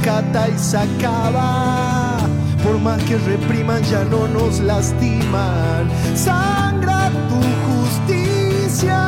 se 0.09 0.15
encata 0.15 0.49
y 0.49 0.57
se 0.57 0.77
acaba. 0.77 2.17
Por 2.63 2.79
más 2.79 3.01
que 3.03 3.17
repriman, 3.17 3.83
ya 3.83 4.03
no 4.05 4.27
nos 4.27 4.59
lastiman. 4.59 5.87
Sangra 6.15 7.11
tu 7.29 7.39
justicia, 7.69 9.01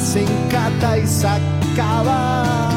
se 0.00 0.22
encata 0.22 0.98
y 0.98 1.06
se 1.06 1.26
acaba. 1.26 2.70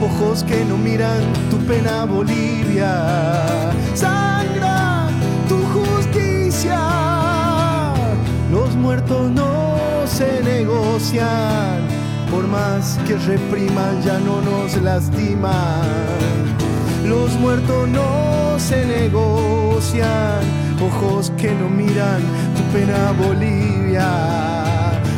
Ojos 0.00 0.42
que 0.44 0.64
no 0.64 0.78
miran 0.78 1.22
tu 1.50 1.58
pena, 1.66 2.06
Bolivia. 2.06 3.72
Sangra 3.94 5.08
tu 5.48 5.58
justicia. 5.76 6.80
Los 8.50 8.74
muertos 8.76 9.30
no 9.30 9.76
se 10.06 10.42
negocian, 10.42 11.86
por 12.34 12.48
más 12.48 12.98
que 13.06 13.16
repriman 13.16 14.02
ya 14.02 14.18
no 14.18 14.40
nos 14.40 14.76
lastiman. 14.82 15.82
Los 17.06 17.32
muertos 17.34 17.88
no 17.88 18.58
se 18.58 18.84
negocian, 18.84 20.40
ojos 20.82 21.32
que 21.36 21.52
no 21.52 21.68
miran 21.68 22.22
tu 22.56 22.62
pena 22.72 23.12
Bolivia. 23.24 24.10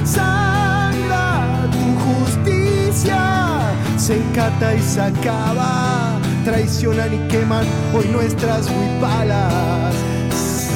Sangra 0.05 1.67
tu 1.77 1.87
justicia, 2.07 3.61
se 3.97 4.17
encata 4.17 4.75
y 4.75 4.83
se 4.83 5.01
acaba, 5.01 6.19
traicionan 6.45 7.15
y 7.15 7.19
queman 7.29 7.65
hoy 7.95 8.09
nuestras 8.09 8.69
huipalas. 8.69 9.95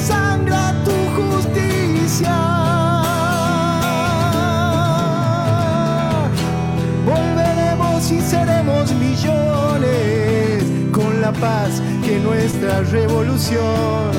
Sangra 0.07 0.73
tu 0.85 0.97
justicia. 1.21 2.60
Seremos 8.61 8.93
millones 8.93 10.63
con 10.91 11.21
la 11.21 11.31
paz 11.31 11.81
que 12.03 12.19
nuestra 12.19 12.81
revolución. 12.81 14.11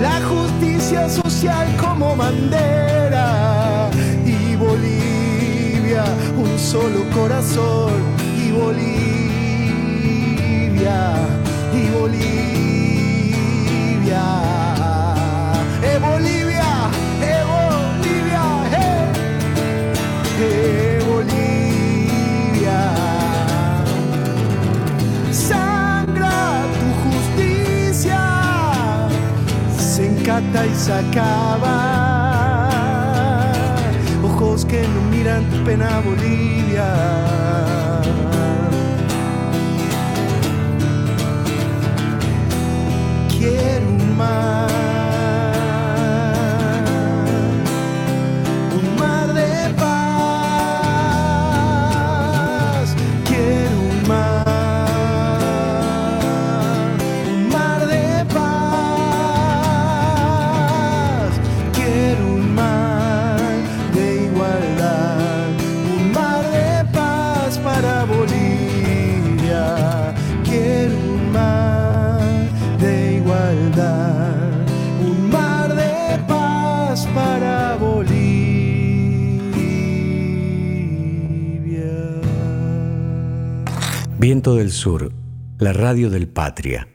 La 0.00 0.20
justicia 0.22 1.08
social 1.08 1.68
como 1.80 2.16
bandera 2.16 3.90
y 4.26 4.56
Bolivia, 4.56 6.04
un 6.36 6.58
solo 6.58 7.04
corazón 7.14 7.92
y 8.36 8.50
Bolivia, 8.50 8.82
y 11.72 11.90
Bolivia, 11.96 12.24
eh 15.82 15.98
Bolivia, 16.00 16.43
y 30.62 30.74
se 30.74 30.92
acaba. 30.92 31.74
Ojos 34.22 34.64
que 34.64 34.86
no 34.86 35.00
miran 35.10 35.44
tu 35.50 35.64
pena 35.64 36.00
Bolivia. 36.04 36.94
quiero 43.36 43.86
un 43.88 44.16
mar, 44.16 44.70
Viento 84.34 84.56
del 84.56 84.72
Sur, 84.72 85.12
la 85.60 85.72
radio 85.72 86.10
del 86.10 86.26
Patria. 86.26 86.88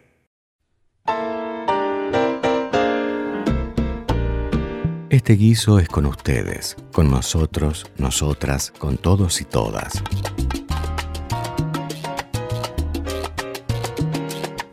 Este 5.10 5.34
guiso 5.38 5.80
es 5.80 5.88
con 5.88 6.06
ustedes, 6.06 6.76
con 6.92 7.10
nosotros, 7.10 7.90
nosotras, 7.98 8.74
con 8.78 8.98
todos 8.98 9.40
y 9.40 9.46
todas. 9.46 10.04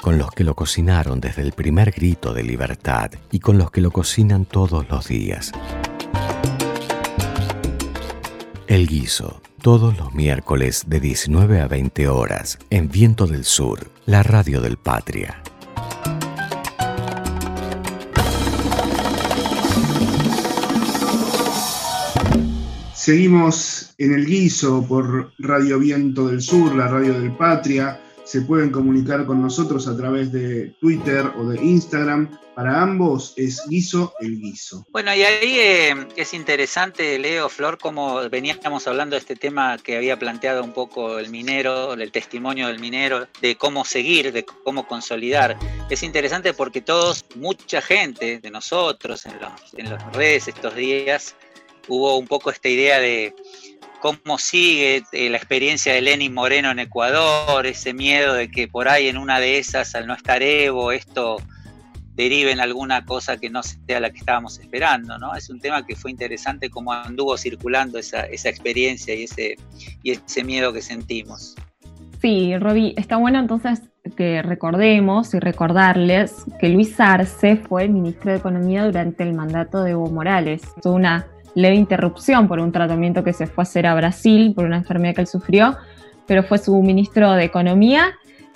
Con 0.02 0.18
los 0.18 0.32
que 0.32 0.42
lo 0.42 0.56
cocinaron 0.56 1.20
desde 1.20 1.42
el 1.42 1.52
primer 1.52 1.92
grito 1.92 2.34
de 2.34 2.42
libertad 2.42 3.12
y 3.30 3.38
con 3.38 3.58
los 3.58 3.70
que 3.70 3.80
lo 3.80 3.92
cocinan 3.92 4.44
todos 4.44 4.88
los 4.88 5.06
días. 5.06 5.52
El 8.66 8.88
guiso, 8.88 9.40
todos 9.66 9.98
los 9.98 10.14
miércoles 10.14 10.84
de 10.86 11.00
19 11.00 11.60
a 11.60 11.66
20 11.66 12.06
horas, 12.06 12.56
en 12.70 12.88
Viento 12.88 13.26
del 13.26 13.44
Sur, 13.44 13.90
la 14.04 14.22
radio 14.22 14.60
del 14.60 14.76
Patria. 14.76 15.42
Seguimos 22.94 23.92
en 23.98 24.14
el 24.14 24.24
guiso 24.24 24.86
por 24.86 25.32
Radio 25.38 25.80
Viento 25.80 26.28
del 26.28 26.42
Sur, 26.42 26.76
la 26.76 26.86
radio 26.86 27.18
del 27.18 27.32
Patria. 27.32 28.00
Se 28.26 28.40
pueden 28.40 28.72
comunicar 28.72 29.24
con 29.24 29.40
nosotros 29.40 29.86
a 29.86 29.96
través 29.96 30.32
de 30.32 30.74
Twitter 30.80 31.24
o 31.38 31.44
de 31.44 31.64
Instagram. 31.64 32.36
Para 32.56 32.82
ambos 32.82 33.34
es 33.36 33.62
guiso 33.68 34.14
el 34.18 34.40
guiso. 34.40 34.84
Bueno, 34.90 35.14
y 35.14 35.22
ahí 35.22 35.58
eh, 35.60 35.94
es 36.16 36.34
interesante, 36.34 37.20
Leo, 37.20 37.48
Flor, 37.48 37.78
como 37.78 38.28
veníamos 38.28 38.88
hablando 38.88 39.14
de 39.14 39.20
este 39.20 39.36
tema 39.36 39.78
que 39.78 39.96
había 39.96 40.18
planteado 40.18 40.64
un 40.64 40.72
poco 40.72 41.20
el 41.20 41.30
minero, 41.30 41.92
el 41.92 42.10
testimonio 42.10 42.66
del 42.66 42.80
minero, 42.80 43.28
de 43.40 43.54
cómo 43.54 43.84
seguir, 43.84 44.32
de 44.32 44.44
cómo 44.44 44.88
consolidar. 44.88 45.56
Es 45.88 46.02
interesante 46.02 46.52
porque 46.52 46.80
todos, 46.80 47.26
mucha 47.36 47.80
gente 47.80 48.40
de 48.40 48.50
nosotros 48.50 49.24
en, 49.26 49.34
en 49.76 49.90
las 49.90 50.16
redes 50.16 50.48
estos 50.48 50.74
días, 50.74 51.36
hubo 51.88 52.18
un 52.18 52.26
poco 52.26 52.50
esta 52.50 52.68
idea 52.68 52.98
de 52.98 53.34
cómo 54.06 54.38
sigue 54.38 55.02
eh, 55.10 55.30
la 55.30 55.36
experiencia 55.36 55.92
de 55.92 56.00
Lenin 56.00 56.32
Moreno 56.32 56.70
en 56.70 56.78
Ecuador, 56.78 57.66
ese 57.66 57.92
miedo 57.92 58.34
de 58.34 58.50
que 58.50 58.68
por 58.68 58.88
ahí 58.88 59.08
en 59.08 59.18
una 59.18 59.40
de 59.40 59.58
esas, 59.58 59.96
al 59.96 60.06
no 60.06 60.14
estar 60.14 60.42
Evo, 60.42 60.92
esto 60.92 61.38
derive 62.14 62.52
en 62.52 62.60
alguna 62.60 63.04
cosa 63.04 63.36
que 63.36 63.50
no 63.50 63.62
sea 63.62 63.98
la 63.98 64.10
que 64.10 64.18
estábamos 64.18 64.58
esperando, 64.60 65.18
¿no? 65.18 65.34
Es 65.34 65.50
un 65.50 65.60
tema 65.60 65.84
que 65.84 65.96
fue 65.96 66.12
interesante 66.12 66.70
cómo 66.70 66.92
anduvo 66.92 67.36
circulando 67.36 67.98
esa, 67.98 68.20
esa 68.22 68.48
experiencia 68.48 69.12
y 69.14 69.24
ese, 69.24 69.56
y 70.02 70.12
ese 70.12 70.44
miedo 70.44 70.72
que 70.72 70.82
sentimos. 70.82 71.56
Sí, 72.22 72.56
Roby, 72.56 72.94
está 72.96 73.16
bueno 73.16 73.40
entonces 73.40 73.82
que 74.16 74.40
recordemos 74.40 75.34
y 75.34 75.40
recordarles 75.40 76.44
que 76.60 76.68
Luis 76.68 76.98
Arce 77.00 77.56
fue 77.56 77.88
ministro 77.88 78.30
de 78.30 78.38
Economía 78.38 78.84
durante 78.84 79.24
el 79.24 79.34
mandato 79.34 79.82
de 79.82 79.90
Evo 79.90 80.08
Morales. 80.10 80.62
Tuvo 80.80 80.94
una 80.94 81.26
leve 81.56 81.74
interrupción 81.74 82.46
por 82.46 82.60
un 82.60 82.70
tratamiento 82.70 83.24
que 83.24 83.32
se 83.32 83.46
fue 83.46 83.62
a 83.62 83.66
hacer 83.66 83.86
a 83.86 83.94
Brasil 83.94 84.52
por 84.54 84.66
una 84.66 84.76
enfermedad 84.76 85.14
que 85.14 85.22
él 85.22 85.26
sufrió, 85.26 85.76
pero 86.26 86.44
fue 86.44 86.58
su 86.58 86.80
ministro 86.82 87.32
de 87.32 87.44
Economía 87.44 88.12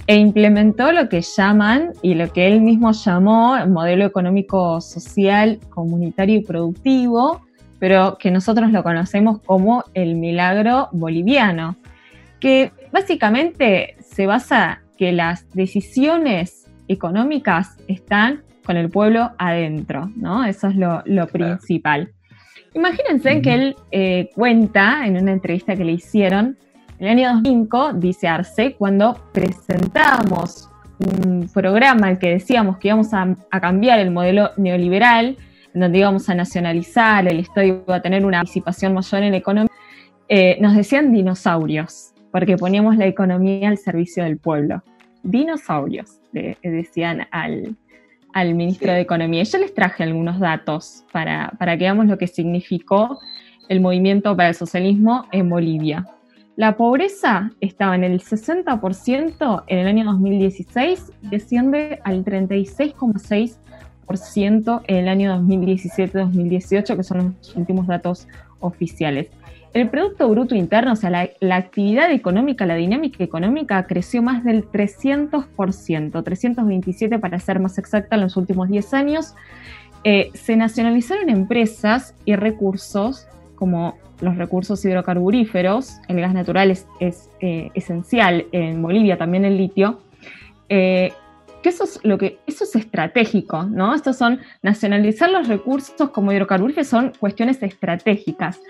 e 0.06 0.16
implementó 0.16 0.92
lo 0.92 1.08
que 1.08 1.22
llaman 1.22 1.92
y 2.02 2.14
lo 2.14 2.30
que 2.32 2.46
él 2.46 2.60
mismo 2.60 2.92
llamó 2.92 3.56
el 3.56 3.70
modelo 3.70 4.04
económico 4.04 4.80
social, 4.80 5.58
comunitario 5.70 6.36
y 6.36 6.44
productivo, 6.44 7.40
pero 7.78 8.18
que 8.18 8.30
nosotros 8.30 8.70
lo 8.70 8.82
conocemos 8.82 9.40
como 9.40 9.84
el 9.94 10.16
milagro 10.16 10.88
boliviano, 10.92 11.76
que 12.38 12.72
básicamente 12.92 13.96
se 14.00 14.26
basa 14.26 14.82
que 14.98 15.12
las 15.12 15.48
decisiones 15.52 16.68
económicas 16.88 17.78
están 17.88 18.42
con 18.64 18.76
el 18.76 18.90
pueblo 18.90 19.30
adentro, 19.38 20.10
¿no? 20.16 20.44
Eso 20.44 20.68
es 20.68 20.76
lo, 20.76 21.02
lo 21.06 21.26
principal. 21.28 22.12
Imagínense 22.74 23.42
que 23.42 23.54
él 23.54 23.76
eh, 23.90 24.30
cuenta 24.34 25.06
en 25.06 25.16
una 25.16 25.32
entrevista 25.32 25.74
que 25.76 25.84
le 25.84 25.92
hicieron 25.92 26.56
en 26.98 27.06
el 27.06 27.18
año 27.18 27.32
2005, 27.34 27.94
dice 27.94 28.28
Arce, 28.28 28.74
cuando 28.76 29.16
presentamos 29.32 30.68
un 30.98 31.48
programa 31.52 32.08
al 32.08 32.18
que 32.18 32.28
decíamos 32.28 32.76
que 32.76 32.88
íbamos 32.88 33.14
a, 33.14 33.34
a 33.50 33.60
cambiar 33.60 33.98
el 34.00 34.10
modelo 34.10 34.50
neoliberal, 34.58 35.36
en 35.72 35.80
donde 35.80 35.98
íbamos 35.98 36.28
a 36.28 36.34
nacionalizar, 36.34 37.26
el 37.26 37.40
Estado 37.40 37.66
iba 37.66 37.96
a 37.96 38.02
tener 38.02 38.24
una 38.24 38.38
participación 38.38 38.92
mayor 38.92 39.22
en 39.22 39.30
la 39.30 39.38
economía, 39.38 39.72
eh, 40.28 40.58
nos 40.60 40.76
decían 40.76 41.12
dinosaurios, 41.12 42.12
porque 42.30 42.56
poníamos 42.56 42.96
la 42.96 43.06
economía 43.06 43.68
al 43.68 43.78
servicio 43.78 44.22
del 44.22 44.38
pueblo. 44.38 44.82
Dinosaurios, 45.22 46.20
decían 46.32 47.26
al, 47.30 47.76
al 48.32 48.54
ministro 48.54 48.92
de 48.92 49.00
Economía. 49.00 49.42
Yo 49.42 49.58
les 49.58 49.74
traje 49.74 50.02
algunos 50.02 50.38
datos 50.38 51.04
para, 51.12 51.52
para 51.58 51.76
que 51.76 51.84
veamos 51.84 52.06
lo 52.06 52.18
que 52.18 52.26
significó 52.26 53.18
el 53.68 53.80
movimiento 53.80 54.36
para 54.36 54.48
el 54.48 54.54
socialismo 54.54 55.26
en 55.32 55.48
Bolivia. 55.48 56.06
La 56.56 56.76
pobreza 56.76 57.52
estaba 57.60 57.94
en 57.94 58.04
el 58.04 58.20
60% 58.20 59.64
en 59.66 59.78
el 59.78 59.86
año 59.86 60.04
2016, 60.04 61.12
desciende 61.22 62.00
al 62.04 62.22
36,6% 62.24 64.82
en 64.86 64.96
el 64.96 65.08
año 65.08 65.34
2017-2018, 65.40 66.96
que 66.96 67.02
son 67.02 67.36
los 67.38 67.56
últimos 67.56 67.86
datos 67.86 68.28
oficiales. 68.58 69.28
El 69.72 69.88
Producto 69.88 70.28
Bruto 70.28 70.56
Interno, 70.56 70.92
o 70.92 70.96
sea, 70.96 71.10
la, 71.10 71.56
actividad 71.56 72.10
económica, 72.10 72.66
la 72.66 72.74
dinámica 72.74 73.22
económica 73.22 73.86
creció 73.86 74.20
más 74.20 74.42
del 74.42 74.68
300%, 74.68 76.24
327 76.24 77.18
para 77.20 77.38
ser 77.38 77.60
más 77.60 77.78
exacta 77.78 78.16
en 78.16 78.22
los 78.22 78.36
últimos 78.36 78.68
10 78.68 78.94
años. 78.94 79.34
Eh, 80.02 80.30
se 80.34 80.56
nacionalizaron 80.56 81.28
empresas 81.28 82.14
y 82.24 82.34
recursos 82.34 83.28
como 83.54 83.96
los 84.20 84.36
recursos 84.36 84.84
hidrocarburíferos, 84.84 86.00
el 86.08 86.20
gas 86.20 86.34
natural 86.34 86.70
es, 86.70 86.86
es 86.98 87.30
eh, 87.40 87.70
esencial 87.74 88.46
en 88.52 88.82
Bolivia, 88.82 89.18
también 89.18 89.44
el 89.44 89.56
litio, 89.56 90.00
eh, 90.68 91.12
que 91.62 91.68
eso 91.68 91.84
es 91.84 92.00
lo 92.02 92.18
que 92.18 92.38
eso 92.46 92.64
es 92.64 92.74
estratégico, 92.74 93.64
¿no? 93.64 93.94
Estos 93.94 94.16
son 94.16 94.40
nacionalizar 94.62 95.30
los 95.30 95.46
recursos 95.46 96.10
como 96.10 96.32
hidrocarburíferos 96.32 96.88
son 96.88 97.12
cuestiones 97.18 97.62
estratégicas. 97.62 98.60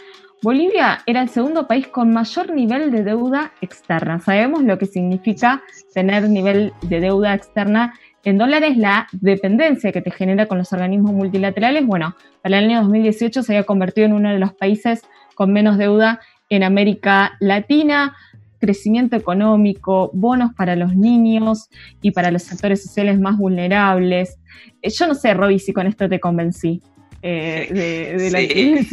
Bolivia 0.42 1.00
era 1.04 1.20
el 1.20 1.28
segundo 1.28 1.66
país 1.66 1.88
con 1.88 2.14
mayor 2.14 2.50
nivel 2.54 2.90
de 2.90 3.04
deuda 3.04 3.52
externa. 3.60 4.20
Sabemos 4.20 4.62
lo 4.62 4.78
que 4.78 4.86
significa 4.86 5.62
tener 5.92 6.30
nivel 6.30 6.72
de 6.80 7.00
deuda 7.00 7.34
externa 7.34 7.92
en 8.24 8.38
dólares, 8.38 8.78
la 8.78 9.06
dependencia 9.12 9.92
que 9.92 10.00
te 10.00 10.10
genera 10.10 10.46
con 10.46 10.56
los 10.56 10.72
organismos 10.72 11.12
multilaterales. 11.12 11.86
Bueno, 11.86 12.16
para 12.42 12.58
el 12.58 12.64
año 12.64 12.80
2018 12.82 13.42
se 13.42 13.52
había 13.52 13.66
convertido 13.66 14.06
en 14.06 14.14
uno 14.14 14.30
de 14.30 14.38
los 14.38 14.54
países 14.54 15.02
con 15.34 15.52
menos 15.52 15.76
deuda 15.76 16.20
en 16.48 16.62
América 16.62 17.32
Latina, 17.40 18.16
crecimiento 18.58 19.16
económico, 19.16 20.10
bonos 20.14 20.54
para 20.54 20.74
los 20.74 20.96
niños 20.96 21.68
y 22.00 22.12
para 22.12 22.30
los 22.30 22.44
sectores 22.44 22.82
sociales 22.82 23.20
más 23.20 23.36
vulnerables. 23.36 24.38
Yo 24.82 25.06
no 25.06 25.14
sé, 25.14 25.34
Roby, 25.34 25.58
si 25.58 25.74
con 25.74 25.86
esto 25.86 26.08
te 26.08 26.18
convencí. 26.18 26.80
Eh, 27.22 27.68
de, 27.70 28.16
de, 28.16 28.30
la 28.30 28.38
sí. 28.38 28.88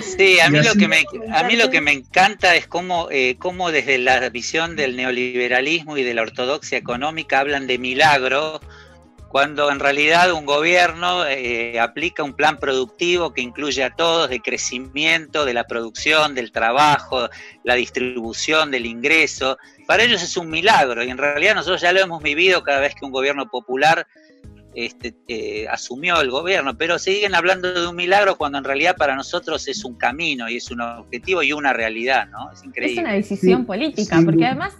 sí, 0.18 0.40
a 0.40 0.50
mí, 0.50 0.60
lo 0.60 0.74
que 0.74 0.88
me, 0.88 1.04
a 1.32 1.44
mí 1.44 1.56
lo 1.56 1.70
que 1.70 1.80
me 1.80 1.92
encanta 1.92 2.56
es 2.56 2.66
cómo, 2.66 3.08
eh, 3.10 3.36
cómo 3.38 3.70
desde 3.70 3.98
la 3.98 4.28
visión 4.30 4.76
del 4.76 4.96
neoliberalismo 4.96 5.96
y 5.96 6.02
de 6.02 6.14
la 6.14 6.22
ortodoxia 6.22 6.78
económica 6.78 7.40
hablan 7.40 7.66
de 7.66 7.78
milagro 7.78 8.60
cuando 9.28 9.70
en 9.70 9.78
realidad 9.78 10.32
un 10.32 10.46
gobierno 10.46 11.26
eh, 11.26 11.78
aplica 11.78 12.22
un 12.22 12.32
plan 12.32 12.58
productivo 12.58 13.34
que 13.34 13.42
incluye 13.42 13.84
a 13.84 13.90
todos 13.90 14.30
de 14.30 14.40
crecimiento, 14.40 15.44
de 15.44 15.52
la 15.52 15.64
producción, 15.64 16.34
del 16.34 16.50
trabajo, 16.50 17.28
la 17.62 17.74
distribución, 17.74 18.70
del 18.70 18.86
ingreso. 18.86 19.58
Para 19.86 20.02
ellos 20.02 20.22
es 20.22 20.36
un 20.38 20.48
milagro 20.48 21.04
y 21.04 21.10
en 21.10 21.18
realidad 21.18 21.54
nosotros 21.54 21.82
ya 21.82 21.92
lo 21.92 22.00
hemos 22.00 22.22
vivido 22.22 22.62
cada 22.62 22.80
vez 22.80 22.94
que 22.94 23.04
un 23.04 23.12
gobierno 23.12 23.50
popular 23.50 24.06
este, 24.86 25.16
eh, 25.26 25.66
asumió 25.68 26.20
el 26.20 26.30
gobierno, 26.30 26.78
pero 26.78 27.00
siguen 27.00 27.34
hablando 27.34 27.72
de 27.72 27.88
un 27.88 27.96
milagro 27.96 28.38
cuando 28.38 28.58
en 28.58 28.64
realidad 28.64 28.96
para 28.96 29.16
nosotros 29.16 29.66
es 29.66 29.84
un 29.84 29.96
camino 29.96 30.48
y 30.48 30.56
es 30.56 30.70
un 30.70 30.80
objetivo 30.80 31.42
y 31.42 31.52
una 31.52 31.72
realidad, 31.72 32.28
¿no? 32.28 32.52
Es 32.52 32.62
increíble. 32.62 32.92
Es 32.92 32.98
una 33.00 33.12
decisión 33.14 33.66
política, 33.66 34.22
porque 34.24 34.46
además... 34.46 34.74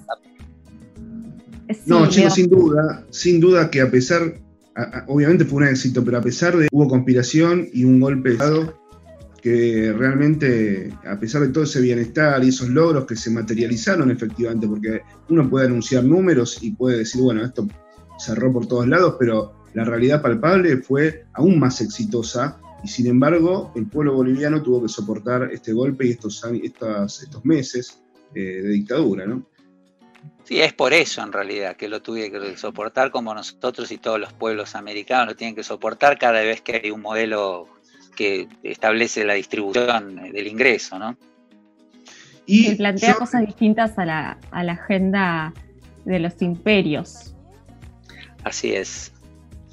no, 1.86 2.08
chicos, 2.08 2.34
sin 2.34 2.48
duda, 2.48 3.04
sin 3.10 3.40
duda 3.40 3.68
que 3.70 3.80
a 3.80 3.90
pesar, 3.90 4.40
obviamente 5.08 5.44
fue 5.44 5.62
un 5.64 5.68
éxito, 5.68 6.04
pero 6.04 6.18
a 6.18 6.22
pesar 6.22 6.56
de 6.56 6.68
hubo 6.70 6.86
conspiración 6.86 7.68
y 7.72 7.84
un 7.84 7.98
golpe 7.98 8.28
de 8.28 8.34
Estado 8.36 8.78
que 9.42 9.92
realmente, 9.96 10.92
a 11.06 11.18
pesar 11.18 11.42
de 11.42 11.48
todo 11.48 11.64
ese 11.64 11.80
bienestar 11.80 12.44
y 12.44 12.50
esos 12.50 12.68
logros 12.68 13.04
que 13.04 13.16
se 13.16 13.30
materializaron 13.30 14.12
efectivamente, 14.12 14.68
porque 14.68 15.00
uno 15.28 15.50
puede 15.50 15.66
anunciar 15.66 16.04
números 16.04 16.58
y 16.60 16.70
puede 16.70 16.98
decir, 16.98 17.20
bueno, 17.20 17.44
esto 17.44 17.66
cerró 18.18 18.52
por 18.52 18.66
todos 18.66 18.86
lados, 18.86 19.16
pero 19.18 19.57
la 19.74 19.84
realidad 19.84 20.22
palpable 20.22 20.78
fue 20.78 21.24
aún 21.34 21.58
más 21.58 21.80
exitosa 21.80 22.58
y 22.82 22.88
sin 22.88 23.06
embargo 23.06 23.72
el 23.74 23.86
pueblo 23.86 24.14
boliviano 24.14 24.62
tuvo 24.62 24.82
que 24.82 24.88
soportar 24.88 25.50
este 25.52 25.72
golpe 25.72 26.06
y 26.06 26.10
estos, 26.10 26.44
estos 26.44 27.44
meses 27.44 28.00
eh, 28.34 28.40
de 28.62 28.68
dictadura, 28.68 29.26
¿no? 29.26 29.44
Sí, 30.44 30.60
es 30.60 30.72
por 30.72 30.94
eso 30.94 31.22
en 31.22 31.32
realidad 31.32 31.76
que 31.76 31.88
lo 31.88 32.00
tuve 32.00 32.30
que 32.30 32.56
soportar 32.56 33.10
como 33.10 33.34
nosotros 33.34 33.92
y 33.92 33.98
todos 33.98 34.18
los 34.18 34.32
pueblos 34.32 34.74
americanos 34.74 35.26
lo 35.28 35.36
tienen 35.36 35.54
que 35.54 35.62
soportar 35.62 36.18
cada 36.18 36.40
vez 36.40 36.62
que 36.62 36.80
hay 36.82 36.90
un 36.90 37.02
modelo 37.02 37.68
que 38.16 38.48
establece 38.62 39.24
la 39.24 39.34
distribución 39.34 40.16
del 40.32 40.46
ingreso, 40.46 40.98
¿no? 40.98 41.16
Y 42.46 42.74
plantea 42.76 43.14
cosas 43.14 43.44
distintas 43.44 43.98
a 43.98 44.06
la, 44.06 44.38
a 44.50 44.64
la 44.64 44.72
agenda 44.72 45.52
de 46.06 46.18
los 46.18 46.40
imperios. 46.40 47.34
Así 48.42 48.72
es. 48.72 49.12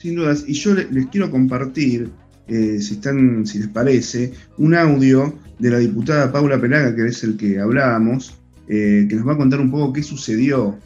Sin 0.06 0.18
dudas. 0.18 0.44
Y 0.46 0.54
yo 0.54 0.76
les, 0.76 1.08
quiero 1.08 1.32
compartir, 1.32 2.12
eh, 2.48 2.80
si, 2.80 2.94
están, 2.94 3.44
si 3.48 3.58
les 3.58 3.70
parece, 3.70 4.34
un 4.60 4.76
audio 4.76 5.34
de 5.58 5.72
la 5.72 5.80
diputada 5.80 6.32
Paula 6.32 6.62
Pelaga, 6.62 6.96
que 6.96 7.08
es 7.08 7.24
el 7.24 7.36
que 7.36 7.60
hablábamos, 7.60 8.38
eh, 8.68 9.08
que 9.10 9.16
nos 9.16 9.28
va 9.28 9.34
a 9.34 9.38
contar 9.38 9.60
un 9.60 9.72
poco 9.72 9.94
qué 9.94 10.04
sucedió 10.04 10.78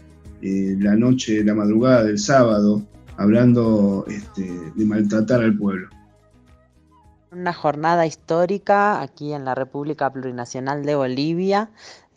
eh, 0.42 0.78
la 0.80 0.96
noche, 0.96 1.44
la 1.44 1.54
madrugada 1.54 2.06
del 2.06 2.18
sábado, 2.18 2.82
hablando 3.18 4.06
este, 4.08 4.50
de 4.74 4.86
maltratar 4.86 5.42
al 5.42 5.58
pueblo. 5.58 5.90
Una 7.34 7.52
jornada 7.52 8.06
histórica 8.06 9.02
aquí 9.02 9.34
en 9.34 9.44
la 9.44 9.54
República 9.54 10.14
Plurinacional 10.14 10.86
de 10.86 10.96
Bolivia. 10.96 11.72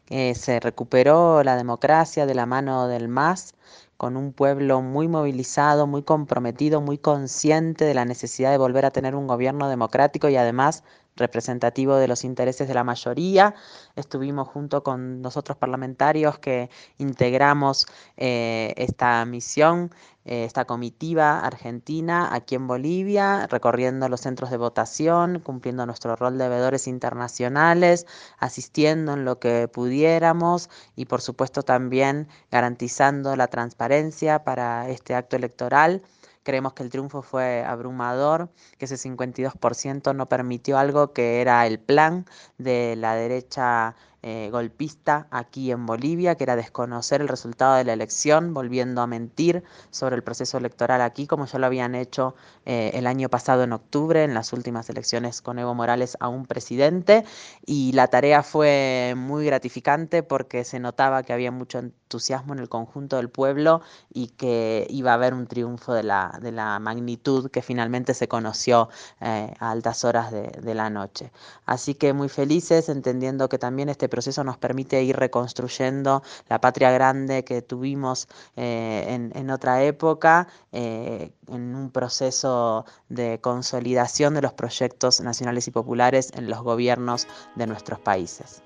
se 0.09 0.61
recuperó 0.61 1.43
la 1.43 1.57
democracia 1.57 2.27
de 2.27 2.35
la 2.37 2.47
mano 2.47 2.87
del 2.87 3.09
MAS 3.09 3.55
con 4.03 4.17
un 4.17 4.33
pueblo 4.33 4.83
muy 4.83 5.07
movilizado, 5.07 5.87
muy 5.87 6.03
comprometido, 6.03 6.81
muy 6.81 6.99
consciente 6.99 7.85
de 7.85 7.95
la 7.95 8.05
necesidad 8.05 8.51
de 8.51 8.59
volver 8.59 8.85
a 8.85 8.91
tener 8.91 9.15
un 9.15 9.29
gobierno 9.29 9.69
democrático 9.69 10.29
y 10.29 10.35
además 10.35 10.83
representativo 11.17 11.97
de 11.97 12.09
los 12.09 12.25
intereses 12.25 12.69
de 12.69 12.75
la 12.75 12.85
mayoría. 12.85 13.55
Estuvimos 13.97 14.49
junto 14.49 14.83
con 14.83 15.23
nosotros 15.23 15.57
parlamentarios 15.59 16.39
que 16.39 16.71
integramos 16.99 17.87
eh, 18.17 18.75
esta 18.77 19.25
misión, 19.25 19.91
eh, 20.25 20.45
esta 20.45 20.65
comitiva 20.65 21.41
argentina 21.41 22.33
aquí 22.33 22.55
en 22.55 22.67
Bolivia, 22.67 23.47
recorriendo 23.49 24.09
los 24.09 24.21
centros 24.21 24.51
de 24.51 24.57
votación, 24.57 25.41
cumpliendo 25.41 25.85
nuestro 25.85 26.17
rol 26.17 26.39
de 26.39 26.49
veedores 26.49 26.87
internacionales, 26.87 28.07
asistiendo 28.39 29.15
en 29.15 29.25
lo 29.25 29.39
que 29.39 29.69
pudiéramos 29.69 30.71
y 30.97 31.07
por 31.07 31.21
supuesto 31.21 31.63
también 31.63 32.29
garantizando 32.51 33.37
la 33.37 33.49
transparencia 33.49 34.45
para 34.45 34.89
este 34.89 35.15
acto 35.15 35.37
electoral. 35.37 36.03
Creemos 36.43 36.73
que 36.75 36.83
el 36.83 36.91
triunfo 36.91 37.23
fue 37.23 37.65
abrumador, 37.65 38.51
que 38.79 38.87
ese 38.87 38.97
52% 38.97 40.15
no 40.15 40.29
permitió 40.29 40.79
algo 40.79 41.13
que 41.13 41.41
era 41.41 41.67
el 41.67 41.79
plan 41.79 42.27
de 42.59 42.97
la 42.97 43.15
derecha 43.15 43.95
eh, 44.23 44.49
golpista 44.53 45.27
aquí 45.31 45.73
en 45.73 45.85
Bolivia, 45.85 46.37
que 46.37 46.45
era 46.45 46.55
desconocer 46.57 47.21
el 47.21 47.29
resultado 47.29 47.75
de 47.75 47.85
la 47.85 47.93
elección, 47.93 48.55
volviendo 48.55 49.03
a 49.03 49.07
mentir 49.07 49.65
sobre 49.91 50.15
el 50.15 50.23
proceso 50.23 50.59
electoral 50.59 51.01
aquí, 51.01 51.27
como 51.27 51.47
ya 51.47 51.59
lo 51.59 51.67
habían 51.67 51.95
hecho 51.95 52.37
eh, 52.65 52.93
el 52.95 53.07
año 53.09 53.29
pasado 53.29 53.65
en 53.65 53.73
octubre, 53.73 54.23
en 54.23 54.35
las 54.35 54.53
últimas 54.53 54.89
elecciones 54.91 55.43
con 55.43 55.59
Evo 55.59 55.75
Morales 55.75 56.17
a 56.21 56.29
un 56.29 56.47
presidente. 56.47 57.25
Y 57.67 57.93
la 57.93 58.07
tarea 58.07 58.43
fue 58.43 59.15
muy 59.17 59.45
gratificante 59.47 60.23
porque 60.23 60.65
se 60.65 60.79
notaba 60.79 61.23
que 61.25 61.33
había 61.33 61.51
mucho 61.51 61.79
entusiasmo 61.79 62.53
en 62.53 62.61
el 62.61 62.69
conjunto 62.69 63.17
del 63.17 63.29
pueblo 63.29 63.83
y 64.13 64.29
que 64.29 64.87
iba 64.91 65.11
a 65.13 65.15
haber 65.15 65.35
un 65.35 65.47
triunfo 65.47 65.95
de 65.95 66.03
la, 66.05 66.39
de 66.41 66.53
la 66.53 66.79
magnitud 66.79 67.51
que 67.51 67.63
finalmente 67.63 68.15
se 68.15 68.29
conoció 68.29 68.89
eh, 69.21 69.53
a 69.59 69.71
altas 69.71 70.05
horas 70.05 70.31
de, 70.31 70.49
de 70.63 70.75
la 70.75 70.91
noche. 70.91 71.33
Así 71.67 71.95
que 71.95 72.13
muy 72.13 72.29
felices, 72.29 72.89
entendiendo 72.89 73.49
que 73.49 73.59
también 73.59 73.89
este 73.89 74.09
proceso 74.13 74.45
nos 74.45 74.59
permite 74.59 75.03
ir 75.03 75.17
reconstruyendo 75.17 76.23
la 76.51 76.61
patria 76.61 76.91
grande 76.91 77.45
que 77.45 77.63
tuvimos 77.63 78.29
eh, 78.57 79.31
en, 79.35 79.51
otra 79.51 79.83
época, 79.85 80.49
eh, 80.71 81.33
en 81.49 81.75
un 81.75 81.91
proceso 81.91 82.85
de 83.09 83.41
consolidación 83.41 84.35
de 84.35 84.43
los 84.43 84.53
proyectos 84.53 85.23
nacionales 85.23 85.67
y 85.67 85.71
populares 85.71 86.31
en 86.35 86.51
los 86.51 86.61
gobiernos 86.63 87.27
de 87.57 87.67
nuestros 87.67 87.99
países. 88.01 88.63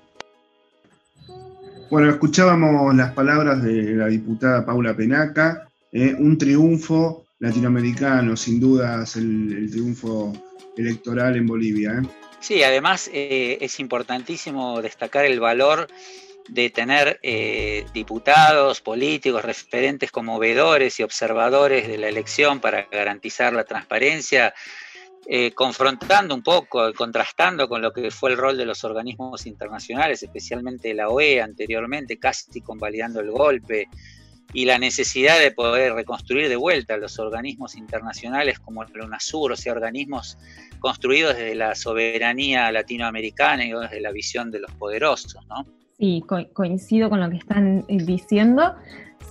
Bueno, 1.89 2.09
escuchábamos 2.09 2.93
las 2.93 3.13
palabras 3.13 3.63
de 3.63 3.95
la 3.95 4.07
diputada 4.07 4.65
Paula 4.65 4.93
Penaca, 4.97 5.69
eh, 5.93 6.13
un 6.19 6.37
triunfo 6.37 7.23
latinoamericano, 7.39 8.35
sin 8.35 8.59
dudas 8.59 9.15
el, 9.15 9.53
el 9.53 9.71
triunfo 9.71 10.33
electoral 10.75 11.37
en 11.37 11.47
Bolivia. 11.47 12.01
Sí, 12.39 12.63
además 12.63 13.09
eh, 13.13 13.57
es 13.61 13.79
importantísimo 13.79 14.81
destacar 14.81 15.25
el 15.25 15.39
valor 15.39 15.87
de 16.47 16.69
tener 16.69 17.19
eh, 17.23 17.85
diputados, 17.93 18.81
políticos, 18.81 19.43
referentes 19.43 20.11
como 20.11 20.39
veedores 20.39 20.99
y 20.99 21.03
observadores 21.03 21.87
de 21.87 21.97
la 21.97 22.07
elección 22.07 22.59
para 22.59 22.87
garantizar 22.89 23.53
la 23.53 23.65
transparencia, 23.65 24.53
eh, 25.25 25.51
confrontando 25.51 26.33
un 26.33 26.43
poco, 26.43 26.93
contrastando 26.93 27.67
con 27.67 27.81
lo 27.81 27.91
que 27.91 28.11
fue 28.11 28.31
el 28.31 28.37
rol 28.37 28.57
de 28.57 28.65
los 28.65 28.83
organismos 28.85 29.45
internacionales, 29.45 30.23
especialmente 30.23 30.93
la 30.93 31.09
OEA 31.09 31.43
anteriormente, 31.43 32.17
casi 32.17 32.61
convalidando 32.61 33.19
el 33.19 33.31
golpe, 33.31 33.89
y 34.53 34.65
la 34.65 34.79
necesidad 34.79 35.39
de 35.39 35.51
poder 35.51 35.93
reconstruir 35.93 36.49
de 36.49 36.55
vuelta 36.55 36.97
los 36.97 37.19
organismos 37.19 37.75
internacionales 37.75 38.59
como 38.59 38.83
el 38.83 39.01
UNASUR, 39.01 39.51
o 39.51 39.55
sea, 39.55 39.73
organismos 39.73 40.37
construidos 40.79 41.35
desde 41.35 41.55
la 41.55 41.75
soberanía 41.75 42.71
latinoamericana 42.71 43.65
y 43.65 43.71
desde 43.71 44.01
la 44.01 44.11
visión 44.11 44.51
de 44.51 44.59
los 44.59 44.71
poderosos, 44.71 45.45
¿no? 45.47 45.65
Sí, 45.99 46.23
coincido 46.53 47.09
con 47.09 47.19
lo 47.19 47.29
que 47.29 47.37
están 47.37 47.83
eh, 47.87 47.97
diciendo. 48.03 48.75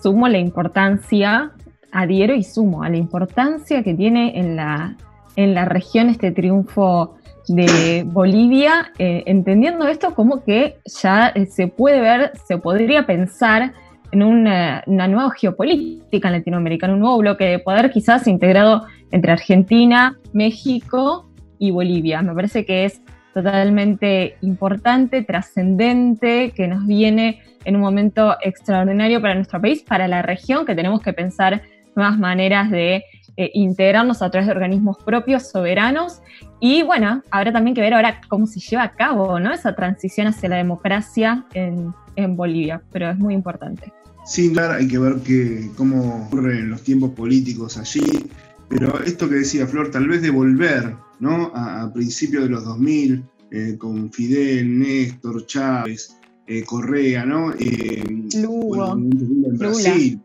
Sumo 0.02 0.26
la 0.28 0.38
importancia, 0.38 1.52
adhiero 1.92 2.34
y 2.34 2.42
sumo 2.42 2.82
a 2.82 2.88
la 2.88 2.96
importancia 2.96 3.84
que 3.84 3.94
tiene 3.94 4.38
en 4.38 4.56
la, 4.56 4.96
en 5.36 5.54
la 5.54 5.64
región 5.64 6.08
este 6.08 6.32
triunfo 6.32 7.16
de 7.46 8.02
Bolivia, 8.04 8.92
eh, 8.98 9.22
entendiendo 9.26 9.86
esto 9.86 10.14
como 10.14 10.42
que 10.42 10.78
ya 10.84 11.28
eh, 11.28 11.46
se 11.46 11.68
puede 11.68 12.00
ver, 12.00 12.32
se 12.48 12.58
podría 12.58 13.06
pensar 13.06 13.72
en 14.12 14.22
una, 14.22 14.82
nueva 14.86 15.30
geopolítica 15.36 16.28
en 16.34 16.90
un 16.90 17.00
nuevo 17.00 17.18
bloque 17.18 17.44
de 17.44 17.58
poder 17.58 17.90
quizás 17.90 18.26
integrado 18.26 18.86
entre 19.10 19.32
Argentina, 19.32 20.16
México 20.32 21.28
y 21.58 21.70
Bolivia. 21.70 22.22
Me 22.22 22.34
parece 22.34 22.64
que 22.64 22.84
es 22.84 23.00
totalmente 23.34 24.36
importante, 24.40 25.22
trascendente, 25.22 26.52
que 26.54 26.68
nos 26.68 26.86
viene 26.86 27.40
en 27.64 27.76
un 27.76 27.82
momento 27.82 28.36
extraordinario 28.42 29.20
para 29.20 29.34
nuestro 29.34 29.60
país, 29.60 29.82
para 29.82 30.08
la 30.08 30.22
región, 30.22 30.64
que 30.64 30.74
tenemos 30.74 31.02
que 31.02 31.12
pensar 31.12 31.62
nuevas 31.94 32.18
maneras 32.18 32.70
de 32.70 33.04
eh, 33.36 33.50
integrarnos 33.54 34.22
a 34.22 34.30
través 34.30 34.46
de 34.46 34.52
organismos 34.52 34.96
propios, 35.04 35.50
soberanos. 35.50 36.20
Y 36.60 36.82
bueno, 36.82 37.22
habrá 37.30 37.52
también 37.52 37.74
que 37.74 37.80
ver 37.80 37.94
ahora 37.94 38.20
cómo 38.28 38.46
se 38.46 38.60
lleva 38.60 38.82
a 38.84 38.92
cabo 38.92 39.38
¿no? 39.38 39.52
esa 39.52 39.74
transición 39.74 40.28
hacia 40.28 40.48
la 40.48 40.56
democracia 40.56 41.44
en, 41.54 41.92
en 42.16 42.36
Bolivia, 42.36 42.82
pero 42.92 43.10
es 43.10 43.18
muy 43.18 43.34
importante. 43.34 43.92
Sin 44.24 44.54
duda 44.54 44.76
hay 44.76 44.88
que 44.88 44.98
ver 44.98 45.16
que, 45.16 45.70
cómo 45.76 46.26
ocurren 46.26 46.70
los 46.70 46.82
tiempos 46.82 47.10
políticos 47.10 47.78
allí, 47.78 48.26
pero 48.68 49.00
esto 49.04 49.28
que 49.28 49.36
decía 49.36 49.66
Flor, 49.66 49.90
tal 49.90 50.08
vez 50.08 50.22
de 50.22 50.30
volver 50.30 50.94
¿no? 51.20 51.52
a, 51.54 51.92
principios 51.92 52.44
de 52.44 52.50
los 52.50 52.64
2000, 52.64 53.24
eh, 53.52 53.76
con 53.78 54.10
Fidel, 54.12 54.78
Néstor, 54.80 55.46
Chávez, 55.46 56.16
eh, 56.48 56.64
Correa, 56.64 57.24
¿no? 57.24 57.52
Eh, 57.52 58.02
Lula. 58.42 58.92
en 58.92 59.58
Brasil. 59.58 60.20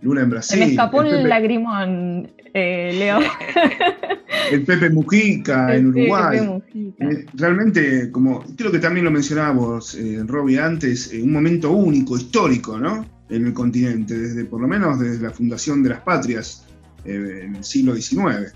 Lula 0.00 0.22
en 0.22 0.30
Brasil. 0.30 0.58
Se 0.58 0.64
me 0.64 0.70
escapó 0.72 1.02
el 1.02 1.28
lagrimón 1.28 2.30
eh, 2.58 2.92
Leo. 2.92 3.20
el 4.52 4.64
Pepe 4.64 4.90
Mujica 4.90 5.74
en 5.74 5.86
Uruguay. 5.88 6.38
Eh, 6.74 7.26
realmente, 7.34 8.10
como 8.10 8.44
creo 8.56 8.72
que 8.72 8.78
también 8.78 9.04
lo 9.04 9.10
mencionábamos, 9.10 9.94
eh, 9.94 10.20
Robbie, 10.26 10.58
antes, 10.58 11.12
un 11.12 11.32
momento 11.32 11.70
único, 11.70 12.16
histórico, 12.16 12.78
¿no? 12.78 13.06
En 13.30 13.46
el 13.46 13.52
continente, 13.52 14.18
desde 14.18 14.44
por 14.44 14.60
lo 14.60 14.68
menos 14.68 14.98
desde 14.98 15.22
la 15.22 15.30
fundación 15.30 15.82
de 15.82 15.90
las 15.90 16.00
patrias 16.00 16.64
en 17.04 17.56
el 17.56 17.64
siglo 17.64 17.94
XIX. 17.94 18.52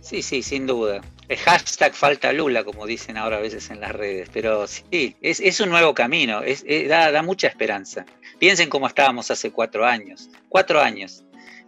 Sí, 0.00 0.22
sí, 0.22 0.42
sin 0.42 0.66
duda. 0.66 1.00
El 1.28 1.38
hashtag 1.38 1.92
falta 1.92 2.32
Lula, 2.32 2.62
como 2.62 2.86
dicen 2.86 3.16
ahora 3.16 3.38
a 3.38 3.40
veces 3.40 3.70
en 3.70 3.80
las 3.80 3.92
redes, 3.92 4.28
pero 4.32 4.66
sí, 4.66 5.16
es, 5.20 5.60
un 5.60 5.70
nuevo 5.70 5.94
camino, 5.94 6.42
es, 6.42 6.64
da, 6.88 7.10
da, 7.10 7.22
mucha 7.22 7.48
esperanza. 7.48 8.06
Piensen 8.38 8.68
cómo 8.68 8.86
estábamos 8.86 9.30
hace 9.30 9.50
cuatro 9.50 9.84
años, 9.84 10.30
cuatro 10.48 10.80
años. 10.80 11.24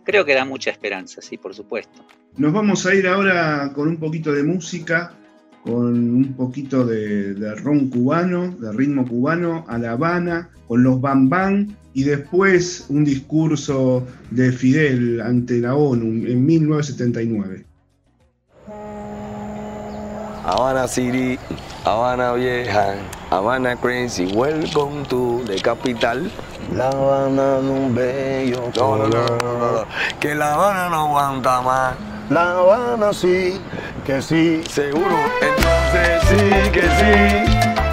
Creo 0.08 0.24
que 0.24 0.34
da 0.34 0.46
mucha 0.46 0.70
esperanza, 0.70 1.20
sí, 1.20 1.36
por 1.36 1.54
supuesto. 1.54 2.02
Nos 2.38 2.50
vamos 2.50 2.86
a 2.86 2.94
ir 2.94 3.06
ahora 3.06 3.70
con 3.74 3.88
un 3.88 3.98
poquito 3.98 4.32
de 4.32 4.42
música, 4.42 5.12
con 5.62 5.84
un 5.84 6.32
poquito 6.32 6.86
de, 6.86 7.34
de 7.34 7.54
ron 7.56 7.90
cubano, 7.90 8.56
de 8.58 8.72
ritmo 8.72 9.06
cubano, 9.06 9.66
a 9.68 9.76
La 9.76 9.92
Habana, 9.92 10.48
con 10.66 10.82
los 10.82 10.98
Bam 10.98 11.28
Bam, 11.28 11.76
y 11.92 12.04
después 12.04 12.86
un 12.88 13.04
discurso 13.04 14.02
de 14.30 14.50
Fidel 14.50 15.20
ante 15.20 15.58
la 15.58 15.74
ONU 15.74 16.26
en 16.26 16.46
1979. 16.46 17.66
Habana 20.42 20.88
City, 20.88 21.38
Habana 21.84 22.32
Vieja, 22.32 22.94
Habana 23.28 23.76
Crazy, 23.76 24.24
welcome 24.34 25.04
to 25.10 25.44
the 25.44 25.60
capital. 25.60 26.30
La 26.74 26.88
Habana 26.90 27.58
un 27.60 27.94
bello 27.94 28.70
no, 28.76 28.96
no, 28.96 29.08
no, 29.08 29.26
no, 29.26 29.84
que 30.20 30.34
La 30.34 30.54
Habana 30.54 30.88
no 30.88 31.06
aguanta 31.06 31.62
más. 31.62 31.94
La 32.28 32.58
Habana 32.58 33.12
sí, 33.12 33.60
que 34.04 34.20
sí, 34.20 34.62
seguro, 34.68 35.16
entonces 35.40 36.22
sí, 36.28 36.70
que 36.70 36.82
sí. 36.82 37.87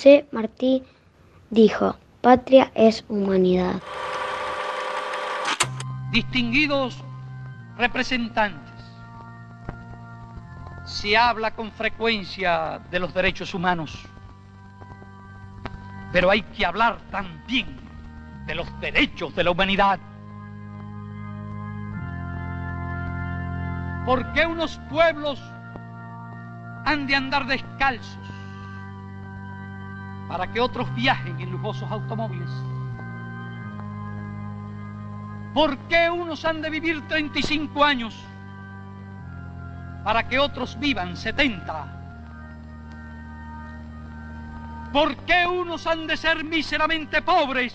José 0.00 0.26
Martí 0.32 0.82
dijo, 1.50 1.94
patria 2.22 2.72
es 2.74 3.04
humanidad. 3.10 3.82
Distinguidos 6.10 7.04
representantes, 7.76 8.82
se 10.86 11.18
habla 11.18 11.50
con 11.50 11.70
frecuencia 11.72 12.80
de 12.90 12.98
los 12.98 13.12
derechos 13.12 13.52
humanos, 13.52 13.94
pero 16.12 16.30
hay 16.30 16.40
que 16.44 16.64
hablar 16.64 16.96
también 17.10 17.66
de 18.46 18.54
los 18.54 18.80
derechos 18.80 19.36
de 19.36 19.44
la 19.44 19.50
humanidad. 19.50 20.00
¿Por 24.06 24.32
qué 24.32 24.46
unos 24.46 24.80
pueblos 24.88 25.38
han 26.86 27.06
de 27.06 27.16
andar 27.16 27.44
descalzos 27.46 28.29
para 30.30 30.46
que 30.46 30.60
otros 30.60 30.94
viajen 30.94 31.40
en 31.40 31.50
lujosos 31.50 31.90
automóviles? 31.90 32.48
¿Por 35.52 35.76
qué 35.88 36.08
unos 36.08 36.44
han 36.44 36.62
de 36.62 36.70
vivir 36.70 37.06
35 37.08 37.84
años 37.84 38.16
para 40.04 40.28
que 40.28 40.38
otros 40.38 40.78
vivan 40.78 41.16
70? 41.16 41.96
¿Por 44.92 45.16
qué 45.24 45.48
unos 45.48 45.84
han 45.88 46.06
de 46.06 46.16
ser 46.16 46.44
míseramente 46.44 47.22
pobres 47.22 47.74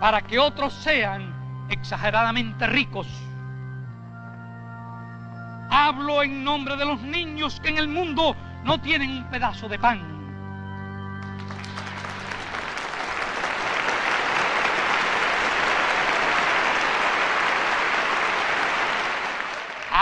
para 0.00 0.20
que 0.22 0.40
otros 0.40 0.72
sean 0.72 1.32
exageradamente 1.68 2.66
ricos? 2.66 3.06
Hablo 5.70 6.24
en 6.24 6.42
nombre 6.42 6.76
de 6.76 6.84
los 6.84 7.00
niños 7.02 7.60
que 7.60 7.68
en 7.68 7.78
el 7.78 7.86
mundo 7.86 8.34
no 8.64 8.80
tienen 8.80 9.10
un 9.10 9.24
pedazo 9.30 9.68
de 9.68 9.78
pan. 9.78 10.19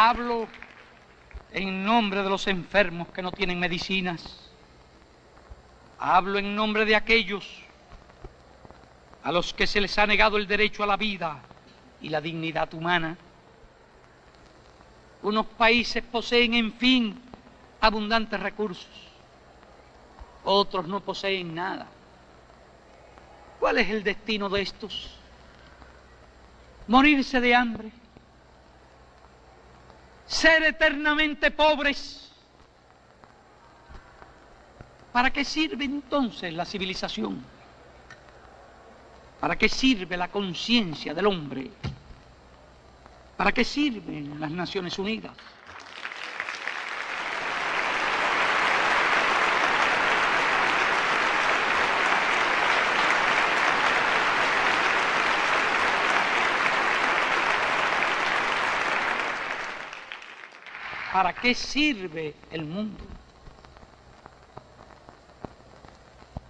Hablo 0.01 0.47
en 1.51 1.85
nombre 1.85 2.23
de 2.23 2.31
los 2.31 2.47
enfermos 2.47 3.09
que 3.09 3.21
no 3.21 3.33
tienen 3.33 3.59
medicinas. 3.59 4.49
Hablo 5.99 6.39
en 6.39 6.55
nombre 6.55 6.85
de 6.85 6.95
aquellos 6.95 7.45
a 9.25 9.33
los 9.33 9.53
que 9.53 9.67
se 9.67 9.81
les 9.81 9.99
ha 9.99 10.07
negado 10.07 10.37
el 10.37 10.47
derecho 10.47 10.85
a 10.85 10.87
la 10.87 10.97
vida 10.97 11.43
y 12.01 12.11
la 12.11 12.21
dignidad 12.21 12.73
humana. 12.75 13.19
Unos 15.23 15.47
países 15.47 16.05
poseen, 16.05 16.55
en 16.55 16.73
fin, 16.75 17.21
abundantes 17.81 18.39
recursos. 18.39 19.09
Otros 20.45 20.87
no 20.87 21.01
poseen 21.01 21.57
nada. 21.57 21.89
¿Cuál 23.59 23.79
es 23.79 23.91
el 23.91 24.05
destino 24.05 24.49
de 24.49 24.63
estos? 24.63 25.17
Morirse 26.87 27.41
de 27.41 27.53
hambre 27.53 27.91
ser 30.29 30.63
eternamente 30.63 31.51
pobres. 31.51 32.31
¿Para 35.13 35.33
qué 35.33 35.45
sirve 35.45 35.85
entonces 35.85 36.53
la 36.53 36.65
civilización? 36.65 37.43
¿Para 39.41 39.57
qué 39.57 39.69
sirve 39.69 40.17
la 40.17 40.29
conciencia 40.29 41.15
del 41.15 41.27
hombre? 41.27 41.71
¿Para 43.37 43.53
qué 43.53 43.65
sirven 43.65 44.39
las 44.39 44.51
Naciones 44.51 44.99
Unidas? 44.99 45.37
¿Para 61.13 61.33
qué 61.33 61.55
sirve 61.55 62.35
el 62.51 62.65
mundo? 62.65 63.05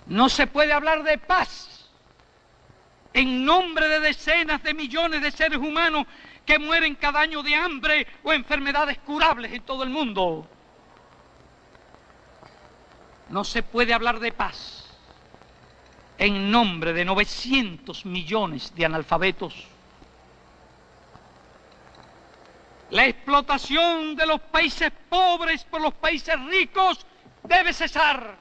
No 0.07 0.29
se 0.29 0.47
puede 0.47 0.73
hablar 0.73 1.03
de 1.03 1.19
paz 1.19 1.89
en 3.13 3.45
nombre 3.45 3.89
de 3.89 4.01
decenas 4.01 4.63
de 4.63 4.75
millones 4.75 5.23
de 5.23 5.31
seres 5.31 5.59
humanos 5.59 6.07
que 6.45 6.59
mueren 6.59 6.95
cada 6.95 7.21
año 7.21 7.43
de 7.43 7.55
hambre 7.55 8.07
o 8.23 8.33
enfermedades 8.33 8.99
curables 8.99 9.53
en 9.53 9.63
todo 9.63 9.83
el 9.83 9.91
mundo. 9.91 10.49
No 13.29 13.45
se 13.45 13.63
puede 13.63 13.93
hablar 13.93 14.19
de 14.19 14.33
paz 14.33 14.87
en 16.17 16.51
nombre 16.51 16.93
de 16.93 17.05
900 17.05 18.07
millones 18.07 18.75
de 18.75 18.87
analfabetos 18.87 19.55
La 22.91 23.07
explotación 23.07 24.17
de 24.17 24.27
los 24.27 24.41
países 24.41 24.91
pobres 25.11 25.63
por 25.65 25.81
los 25.81 25.93
países 25.95 26.41
ricos 26.47 27.05
debe 27.43 27.73
cesar. 27.73 28.37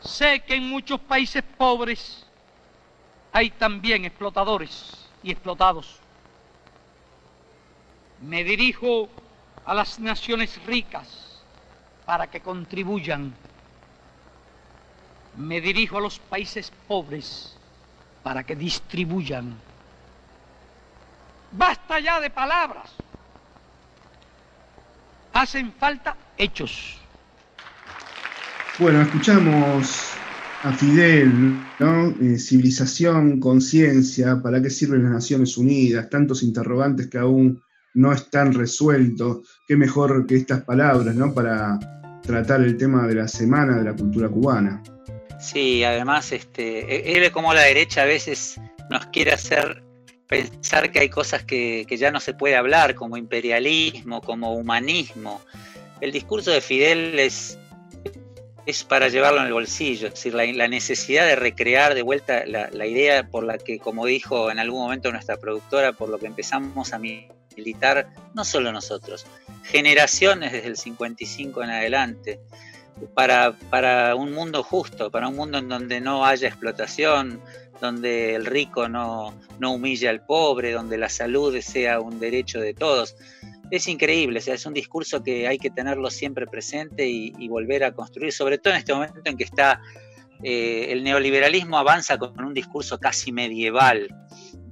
Sé 0.00 0.40
que 0.40 0.54
en 0.54 0.68
muchos 0.68 1.00
países 1.00 1.42
pobres 1.42 2.24
hay 3.32 3.50
también 3.50 4.04
explotadores 4.04 5.08
y 5.24 5.32
explotados. 5.32 5.98
Me 8.20 8.44
dirijo 8.44 9.08
a 9.64 9.74
las 9.74 9.98
naciones 9.98 10.64
ricas 10.66 11.42
para 12.06 12.28
que 12.28 12.40
contribuyan. 12.40 13.34
Me 15.36 15.60
dirijo 15.60 15.98
a 15.98 16.00
los 16.00 16.20
países 16.20 16.70
pobres 16.86 17.56
para 18.22 18.44
que 18.44 18.54
distribuyan. 18.54 19.58
Basta 21.56 22.00
ya 22.00 22.20
de 22.20 22.30
palabras. 22.30 22.90
Hacen 25.32 25.72
falta 25.72 26.16
hechos. 26.36 26.98
Bueno, 28.78 29.02
escuchamos 29.02 30.14
a 30.64 30.72
Fidel, 30.72 31.60
¿no? 31.78 32.08
Eh, 32.20 32.38
civilización, 32.38 33.38
conciencia, 33.38 34.40
¿para 34.42 34.60
qué 34.60 34.68
sirven 34.68 35.04
las 35.04 35.12
Naciones 35.12 35.56
Unidas? 35.56 36.10
Tantos 36.10 36.42
interrogantes 36.42 37.08
que 37.08 37.18
aún 37.18 37.62
no 37.94 38.12
están 38.12 38.52
resueltos. 38.52 39.48
Qué 39.68 39.76
mejor 39.76 40.26
que 40.26 40.36
estas 40.36 40.62
palabras, 40.62 41.14
¿no? 41.14 41.32
Para 41.32 41.78
tratar 42.22 42.62
el 42.62 42.76
tema 42.76 43.06
de 43.06 43.14
la 43.14 43.28
semana 43.28 43.78
de 43.78 43.84
la 43.84 43.94
cultura 43.94 44.28
cubana. 44.28 44.82
Sí, 45.38 45.84
además, 45.84 46.32
este, 46.32 47.16
él 47.16 47.30
como 47.30 47.54
la 47.54 47.62
derecha 47.62 48.02
a 48.02 48.06
veces 48.06 48.60
nos 48.90 49.06
quiere 49.06 49.32
hacer 49.32 49.84
pensar 50.26 50.90
que 50.90 51.00
hay 51.00 51.08
cosas 51.08 51.44
que, 51.44 51.86
ya 51.90 52.10
no 52.10 52.20
se 52.20 52.34
puede 52.34 52.56
hablar, 52.56 52.94
como 52.94 53.16
imperialismo, 53.16 54.20
como 54.20 54.54
humanismo. 54.54 55.40
El 56.00 56.12
discurso 56.12 56.50
de 56.50 56.60
Fidel 56.60 57.18
es, 57.18 57.58
es 58.66 58.84
para 58.84 59.08
llevarlo 59.08 59.40
en 59.40 59.46
el 59.46 59.52
bolsillo, 59.52 60.08
es 60.08 60.14
decir, 60.14 60.34
la, 60.34 60.68
necesidad 60.68 61.26
de 61.26 61.36
recrear 61.36 61.94
de 61.94 62.02
vuelta 62.02 62.44
la, 62.46 62.86
idea 62.86 63.28
por 63.28 63.44
la 63.44 63.58
que, 63.58 63.78
como 63.78 64.06
dijo 64.06 64.50
en 64.50 64.58
algún 64.58 64.82
momento 64.82 65.12
nuestra 65.12 65.36
productora, 65.36 65.92
por 65.92 66.08
lo 66.08 66.18
que 66.18 66.26
empezamos 66.26 66.92
a 66.92 66.98
militar, 66.98 68.08
no 68.34 68.44
solo 68.44 68.72
nosotros, 68.72 69.26
generaciones 69.62 70.52
desde 70.52 70.68
el 70.68 70.76
55 70.76 71.62
en 71.62 71.70
adelante, 71.70 72.40
para, 73.14 73.52
para 73.70 74.14
un 74.14 74.32
mundo 74.32 74.62
justo, 74.62 75.10
para 75.10 75.28
un 75.28 75.36
mundo 75.36 75.58
en 75.58 75.68
donde 75.68 76.00
no 76.00 76.24
haya 76.24 76.48
explotación, 76.48 77.40
donde 77.80 78.34
el 78.34 78.46
rico 78.46 78.88
no, 78.88 79.34
no 79.58 79.72
humilla 79.72 80.10
al 80.10 80.24
pobre, 80.24 80.72
donde 80.72 80.98
la 80.98 81.08
salud 81.08 81.58
sea 81.60 82.00
un 82.00 82.18
derecho 82.18 82.60
de 82.60 82.74
todos. 82.74 83.16
Es 83.70 83.88
increíble, 83.88 84.40
es 84.44 84.66
un 84.66 84.74
discurso 84.74 85.22
que 85.22 85.48
hay 85.48 85.58
que 85.58 85.70
tenerlo 85.70 86.10
siempre 86.10 86.46
presente 86.46 87.08
y, 87.08 87.48
volver 87.48 87.84
a 87.84 87.92
construir, 87.92 88.32
sobre 88.32 88.58
todo 88.58 88.74
en 88.74 88.78
este 88.78 88.94
momento 88.94 89.20
en 89.24 89.36
que 89.36 89.44
está 89.44 89.80
eh, 90.42 90.86
el 90.90 91.02
neoliberalismo 91.02 91.78
avanza 91.78 92.18
con 92.18 92.44
un 92.44 92.52
discurso 92.52 92.98
casi 92.98 93.32
medieval 93.32 94.08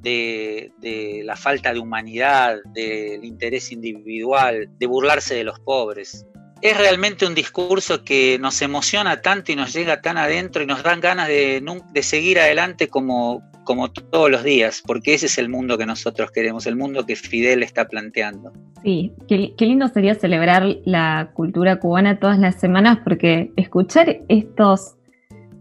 de, 0.02 1.22
la 1.24 1.36
falta 1.36 1.72
de 1.72 1.78
humanidad, 1.78 2.58
del 2.74 3.24
interés 3.24 3.72
individual, 3.72 4.68
de 4.78 4.86
burlarse 4.86 5.34
de 5.34 5.44
los 5.44 5.58
pobres 5.60 6.26
es 6.62 6.78
realmente 6.78 7.26
un 7.26 7.34
discurso 7.34 8.04
que 8.04 8.38
nos 8.40 8.62
emociona 8.62 9.20
tanto 9.20 9.50
y 9.50 9.56
nos 9.56 9.72
llega 9.72 10.00
tan 10.00 10.16
adentro 10.16 10.62
y 10.62 10.66
nos 10.66 10.84
dan 10.84 11.00
ganas 11.00 11.26
de, 11.26 11.60
seguir 12.02 12.38
adelante 12.38 12.86
como, 12.86 13.42
como 13.64 13.90
todos 13.90 14.30
los 14.30 14.44
días, 14.44 14.80
porque 14.86 15.14
ese 15.14 15.26
es 15.26 15.38
el 15.38 15.48
mundo 15.48 15.76
que 15.76 15.86
nosotros 15.86 16.30
queremos, 16.30 16.66
el 16.66 16.76
mundo 16.76 17.04
que 17.04 17.16
Fidel 17.16 17.64
está 17.64 17.88
planteando. 17.88 18.52
Sí, 18.84 19.12
qué, 19.28 19.52
lindo 19.58 19.88
sería 19.88 20.14
celebrar 20.14 20.64
la 20.84 21.30
cultura 21.34 21.80
cubana 21.80 22.20
todas 22.20 22.38
las 22.38 22.60
semanas, 22.60 22.98
porque 23.02 23.50
escuchar 23.56 24.20
estos, 24.28 24.94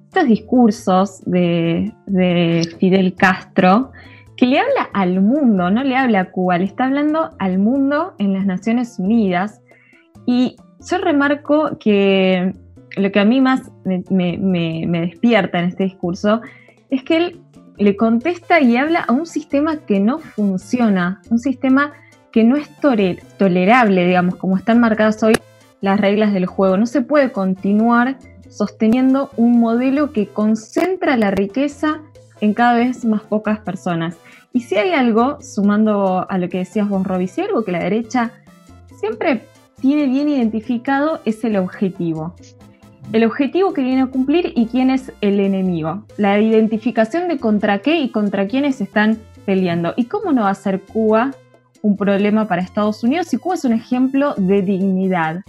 estos 0.05 0.27
discursos 0.27 1.21
de, 1.25 1.91
de 2.05 2.75
Fidel 2.79 3.15
Castro, 3.15 3.91
que 4.37 4.45
le 4.45 4.59
habla 4.59 4.89
al 4.93 5.19
mundo, 5.19 5.71
no 5.71 5.83
le 5.83 5.95
habla 5.95 6.19
a 6.19 6.31
Cuba, 6.31 6.59
le 6.59 6.65
está 6.65 6.85
hablando 6.85 7.31
al 7.39 7.57
mundo 7.57 8.13
en 8.19 8.33
las 8.33 8.45
Naciones 8.45 8.97
Unidas. 8.99 9.61
Y 10.25 10.55
yo 10.89 10.97
remarco 10.97 11.77
que 11.79 12.53
lo 12.97 13.11
que 13.11 13.19
a 13.19 13.25
mí 13.25 13.41
más 13.41 13.71
me, 13.85 15.01
despierta 15.01 15.59
en 15.59 15.65
este 15.65 15.83
discurso 15.83 16.41
es 16.89 17.03
que 17.03 17.17
él 17.17 17.41
le 17.77 17.95
contesta 17.95 18.59
y 18.59 18.77
habla 18.77 19.01
a 19.01 19.13
un 19.13 19.25
sistema 19.25 19.77
que 19.77 19.99
no 19.99 20.19
funciona, 20.19 21.21
un 21.29 21.39
sistema 21.39 21.93
que 22.31 22.43
no 22.43 22.55
es 22.55 22.69
tolerable, 23.37 24.05
digamos, 24.05 24.35
como 24.35 24.57
están 24.57 24.79
marcadas 24.79 25.21
hoy 25.23 25.33
las 25.81 25.99
reglas 25.99 26.33
del 26.33 26.45
juego. 26.45 26.77
No 26.77 26.85
se 26.85 27.01
puede 27.01 27.31
continuar 27.31 28.17
sosteniendo 28.49 29.31
un 29.37 29.59
modelo 29.59 30.11
que 30.11 30.27
concentra 30.27 31.17
la 31.17 31.31
riqueza 31.31 32.01
en 32.39 32.53
cada 32.53 32.73
vez 32.73 33.05
más 33.05 33.21
pocas 33.21 33.59
personas. 33.59 34.17
Y 34.53 34.61
si 34.61 34.75
hay 34.75 34.91
algo, 34.91 35.39
sumando 35.41 36.25
a 36.29 36.37
lo 36.37 36.49
que 36.49 36.59
decías 36.59 36.89
vos, 36.89 37.05
Roby, 37.05 37.27
si 37.27 37.41
hay 37.41 37.47
algo 37.47 37.63
que 37.63 37.71
la 37.71 37.79
derecha 37.79 38.31
siempre 38.99 39.41
tiene 39.81 40.05
bien 40.05 40.29
identificado, 40.29 41.19
es 41.25 41.43
el 41.43 41.57
objetivo. 41.57 42.35
El 43.11 43.25
objetivo 43.25 43.73
que 43.73 43.81
viene 43.81 44.03
a 44.03 44.07
cumplir 44.07 44.53
y 44.55 44.67
quién 44.67 44.89
es 44.89 45.11
el 45.19 45.39
enemigo. 45.39 46.05
La 46.17 46.39
identificación 46.39 47.27
de 47.27 47.39
contra 47.39 47.79
qué 47.79 47.99
y 47.99 48.09
contra 48.09 48.47
quiénes 48.47 48.79
están 48.79 49.17
peleando. 49.45 49.93
¿Y 49.97 50.05
cómo 50.05 50.31
no 50.31 50.43
va 50.43 50.51
a 50.51 50.55
ser 50.55 50.81
Cuba 50.81 51.31
un 51.81 51.97
problema 51.97 52.47
para 52.47 52.61
Estados 52.61 53.03
Unidos 53.03 53.27
si 53.27 53.37
Cuba 53.37 53.55
es 53.55 53.65
un 53.65 53.73
ejemplo 53.73 54.33
de 54.37 54.61
dignidad? 54.61 55.41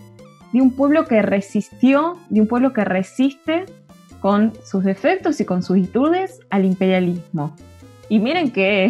De 0.52 0.60
un 0.60 0.72
pueblo 0.72 1.04
que 1.04 1.22
resistió, 1.22 2.16
de 2.30 2.40
un 2.40 2.48
pueblo 2.48 2.72
que 2.72 2.84
resiste 2.84 3.66
con 4.20 4.52
sus 4.64 4.82
defectos 4.82 5.40
y 5.40 5.44
con 5.44 5.62
sus 5.62 5.76
virtudes 5.76 6.40
al 6.50 6.64
imperialismo. 6.64 7.54
Y 8.08 8.18
miren 8.18 8.50
que 8.50 8.88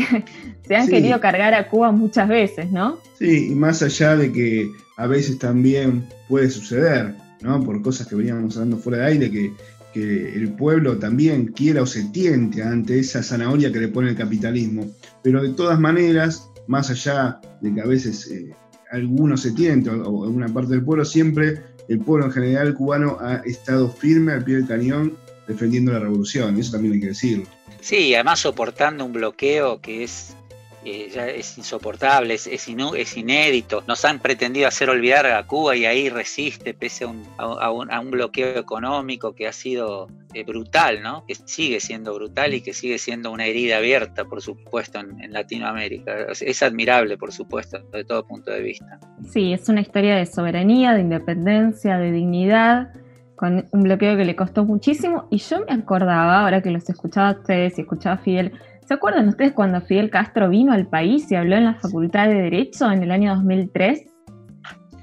se 0.73 0.77
han 0.77 0.89
querido 0.89 1.21
cargar 1.21 1.53
a 1.55 1.69
Cuba 1.69 1.93
muchas 1.93 2.29
veces, 2.29 2.71
¿no? 2.71 2.99
Sí, 3.19 3.49
y 3.51 3.55
más 3.55 3.83
allá 3.83 4.17
de 4.17 4.33
que 4.33 4.71
a 4.97 5.07
veces 5.07 5.39
también 5.39 6.07
puede 6.29 6.49
suceder, 6.49 7.15
¿no? 7.43 7.63
Por 7.63 7.83
cosas 7.83 8.07
que 8.07 8.17
veníamos 8.17 8.57
hablando 8.57 8.79
fuera 8.79 8.99
de 8.99 9.05
aire, 9.05 9.31
que, 9.31 9.53
que 9.93 10.35
el 10.35 10.55
pueblo 10.55 10.97
también 10.99 11.49
quiera 11.49 11.83
o 11.83 11.87
se 11.87 12.05
tiente 12.05 12.63
ante 12.63 12.99
esa 12.99 13.23
zanahoria 13.23 13.71
que 13.71 13.81
le 13.81 13.89
pone 13.89 14.11
el 14.11 14.17
capitalismo. 14.17 14.91
Pero 15.23 15.43
de 15.43 15.51
todas 15.51 15.79
maneras, 15.79 16.49
más 16.67 16.89
allá 16.89 17.39
de 17.61 17.75
que 17.75 17.81
a 17.81 17.87
veces 17.87 18.31
eh, 18.31 18.55
algunos 18.91 19.43
se 19.43 19.53
tiente 19.53 19.91
o, 19.91 20.03
o 20.03 20.25
alguna 20.25 20.49
parte 20.49 20.73
del 20.73 20.85
pueblo, 20.85 21.05
siempre 21.05 21.61
el 21.89 21.99
pueblo 21.99 22.27
en 22.27 22.33
general 22.33 22.75
cubano 22.75 23.19
ha 23.21 23.43
estado 23.45 23.91
firme 23.91 24.33
al 24.33 24.45
pie 24.45 24.57
del 24.57 24.67
cañón 24.67 25.17
defendiendo 25.47 25.93
la 25.93 25.99
revolución, 25.99 26.59
eso 26.59 26.73
también 26.73 26.95
hay 26.95 27.01
que 27.01 27.09
decirlo. 27.09 27.45
Sí, 27.81 28.15
además 28.15 28.41
soportando 28.41 29.05
un 29.05 29.13
bloqueo 29.13 29.81
que 29.81 30.05
es 30.05 30.37
eh, 30.85 31.37
es 31.37 31.59
insoportable, 31.59 32.35
es, 32.35 32.47
es, 32.47 32.69
inédito. 33.17 33.85
Nos 33.87 34.05
han 34.05 34.19
pretendido 34.19 34.67
hacer 34.67 34.91
olvidar 34.91 35.27
a 35.27 35.47
Cuba 35.47 35.77
y 35.77 35.85
ahí 35.85 36.09
resiste 36.09 36.75
pese 36.75 37.05
a 37.05 37.09
un, 37.09 37.25
a, 37.39 38.01
un, 38.01 38.11
bloqueo 38.11 38.59
económico 38.59 39.33
que 39.35 39.47
ha 39.47 39.53
sido 39.53 40.09
eh, 40.35 40.43
brutal, 40.43 41.01
¿no? 41.01 41.25
Que 41.27 41.37
sigue 41.37 41.79
siendo 41.79 42.15
brutal 42.15 42.55
y 42.55 42.63
que 42.63 42.73
sigue 42.73 42.99
siendo 42.99 43.31
una 43.31 43.47
herida 43.47 43.77
abierta, 43.77 44.25
por 44.25 44.43
supuesto, 44.43 44.99
en, 44.99 45.33
Latinoamérica. 45.33 46.27
Es, 46.41 46.63
admirable, 46.63 47.17
por 47.17 47.33
supuesto, 47.33 47.79
de 47.93 48.05
todo 48.05 48.27
punto 48.27 48.51
de 48.51 48.63
vista. 48.63 48.99
Sí, 49.31 49.53
es 49.53 49.69
una 49.69 49.81
historia 49.81 50.17
de 50.17 50.27
soberanía, 50.27 50.95
de 50.95 51.01
independencia, 51.01 51.97
de 51.99 52.11
dignidad 52.11 52.93
con 53.37 53.67
un 53.73 53.83
bloqueo 53.83 54.17
que 54.17 54.25
le 54.25 54.37
costó 54.37 54.65
muchísimo 54.65 55.27
y 55.31 55.39
yo 55.39 55.65
me 55.67 55.75
acordaba, 55.75 56.43
ahora 56.43 56.63
que 56.63 56.71
los 56.71 56.89
escuchaba 56.89 57.31
a 57.31 57.33
ustedes 57.33 57.77
y 57.77 57.81
escuchaba 57.81 58.15
a 58.17 58.19
Fidel, 58.19 58.53
¿se 58.93 58.97
acuerdan 58.97 59.27
ustedes 59.29 59.53
cuando 59.53 59.81
Fidel 59.81 60.11
Castro 60.11 60.51
vino 60.51 60.71
al 60.75 60.87
país 60.87 61.33
y 61.33 61.35
habló 61.35 61.57
en 61.57 61.65
la 61.65 61.75
Facultad 61.77 62.29
de 62.29 62.35
Derecho 62.35 62.93
en 62.93 63.03
el 63.03 63.11
año 63.11 63.35
2003? 63.37 64.05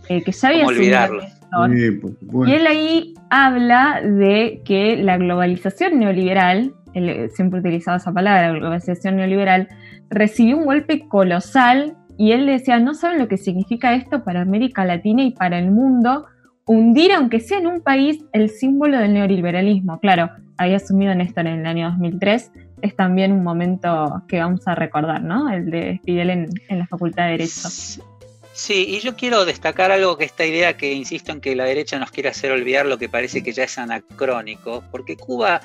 Eh, 0.09 0.23
que 0.23 0.31
ya 0.31 0.49
había 0.49 0.67
olvidarlo? 0.67 1.23
Y 2.45 2.51
él 2.51 2.67
ahí 2.67 3.15
habla 3.31 3.99
de 4.03 4.61
que 4.63 4.95
la 4.97 5.17
globalización 5.17 5.97
neoliberal, 5.97 6.75
él 6.93 7.31
siempre 7.33 7.61
utilizaba 7.61 7.97
esa 7.97 8.13
palabra, 8.13 8.51
globalización 8.51 9.15
neoliberal, 9.15 9.69
recibió 10.11 10.57
un 10.57 10.65
golpe 10.65 11.07
colosal 11.07 11.97
y 12.15 12.33
él 12.33 12.45
decía, 12.45 12.79
no 12.79 12.93
saben 12.93 13.17
lo 13.17 13.27
que 13.27 13.37
significa 13.37 13.95
esto 13.95 14.23
para 14.23 14.41
América 14.41 14.85
Latina 14.85 15.23
y 15.23 15.31
para 15.31 15.57
el 15.57 15.71
mundo, 15.71 16.27
hundir, 16.67 17.11
aunque 17.11 17.39
sea 17.39 17.57
en 17.57 17.65
un 17.65 17.81
país, 17.81 18.23
el 18.33 18.51
símbolo 18.51 18.99
del 18.99 19.13
neoliberalismo. 19.13 19.99
Claro, 19.99 20.29
había 20.59 20.75
asumido 20.75 21.15
Néstor 21.15 21.47
en 21.47 21.61
el 21.61 21.65
año 21.65 21.89
2003, 21.89 22.51
es 22.81 22.95
también 22.95 23.31
un 23.31 23.43
momento 23.43 24.23
que 24.27 24.39
vamos 24.39 24.67
a 24.67 24.75
recordar, 24.75 25.21
¿no? 25.21 25.49
El 25.49 25.69
de 25.69 25.99
Fidel 26.03 26.29
en, 26.29 26.49
la 26.69 26.87
Facultad 26.87 27.25
de 27.25 27.31
Derecho. 27.31 27.69
Sí, 28.53 28.85
y 28.89 28.99
yo 28.99 29.15
quiero 29.15 29.45
destacar 29.45 29.91
algo 29.91 30.17
que 30.17 30.25
esta 30.25 30.45
idea 30.45 30.75
que 30.75 30.91
insisto 30.91 31.31
en 31.31 31.39
que 31.39 31.55
la 31.55 31.63
derecha 31.63 31.97
nos 31.97 32.11
quiere 32.11 32.29
hacer 32.29 32.51
olvidar 32.51 32.85
lo 32.85 32.97
que 32.97 33.07
parece 33.07 33.41
que 33.41 33.53
ya 33.53 33.63
es 33.63 33.77
anacrónico, 33.77 34.83
porque 34.91 35.15
Cuba 35.15 35.61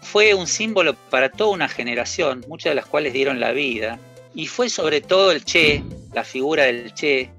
fue 0.00 0.34
un 0.34 0.46
símbolo 0.46 0.94
para 1.10 1.28
toda 1.28 1.50
una 1.50 1.68
generación, 1.68 2.44
muchas 2.48 2.72
de 2.72 2.74
las 2.74 2.86
cuales 2.86 3.12
dieron 3.12 3.38
la 3.38 3.52
vida, 3.52 3.98
y 4.34 4.48
fue 4.48 4.68
sobre 4.68 5.00
todo 5.00 5.30
el 5.30 5.44
Che, 5.44 5.84
la 6.12 6.24
figura 6.24 6.64
del 6.64 6.92
Che, 6.92 7.30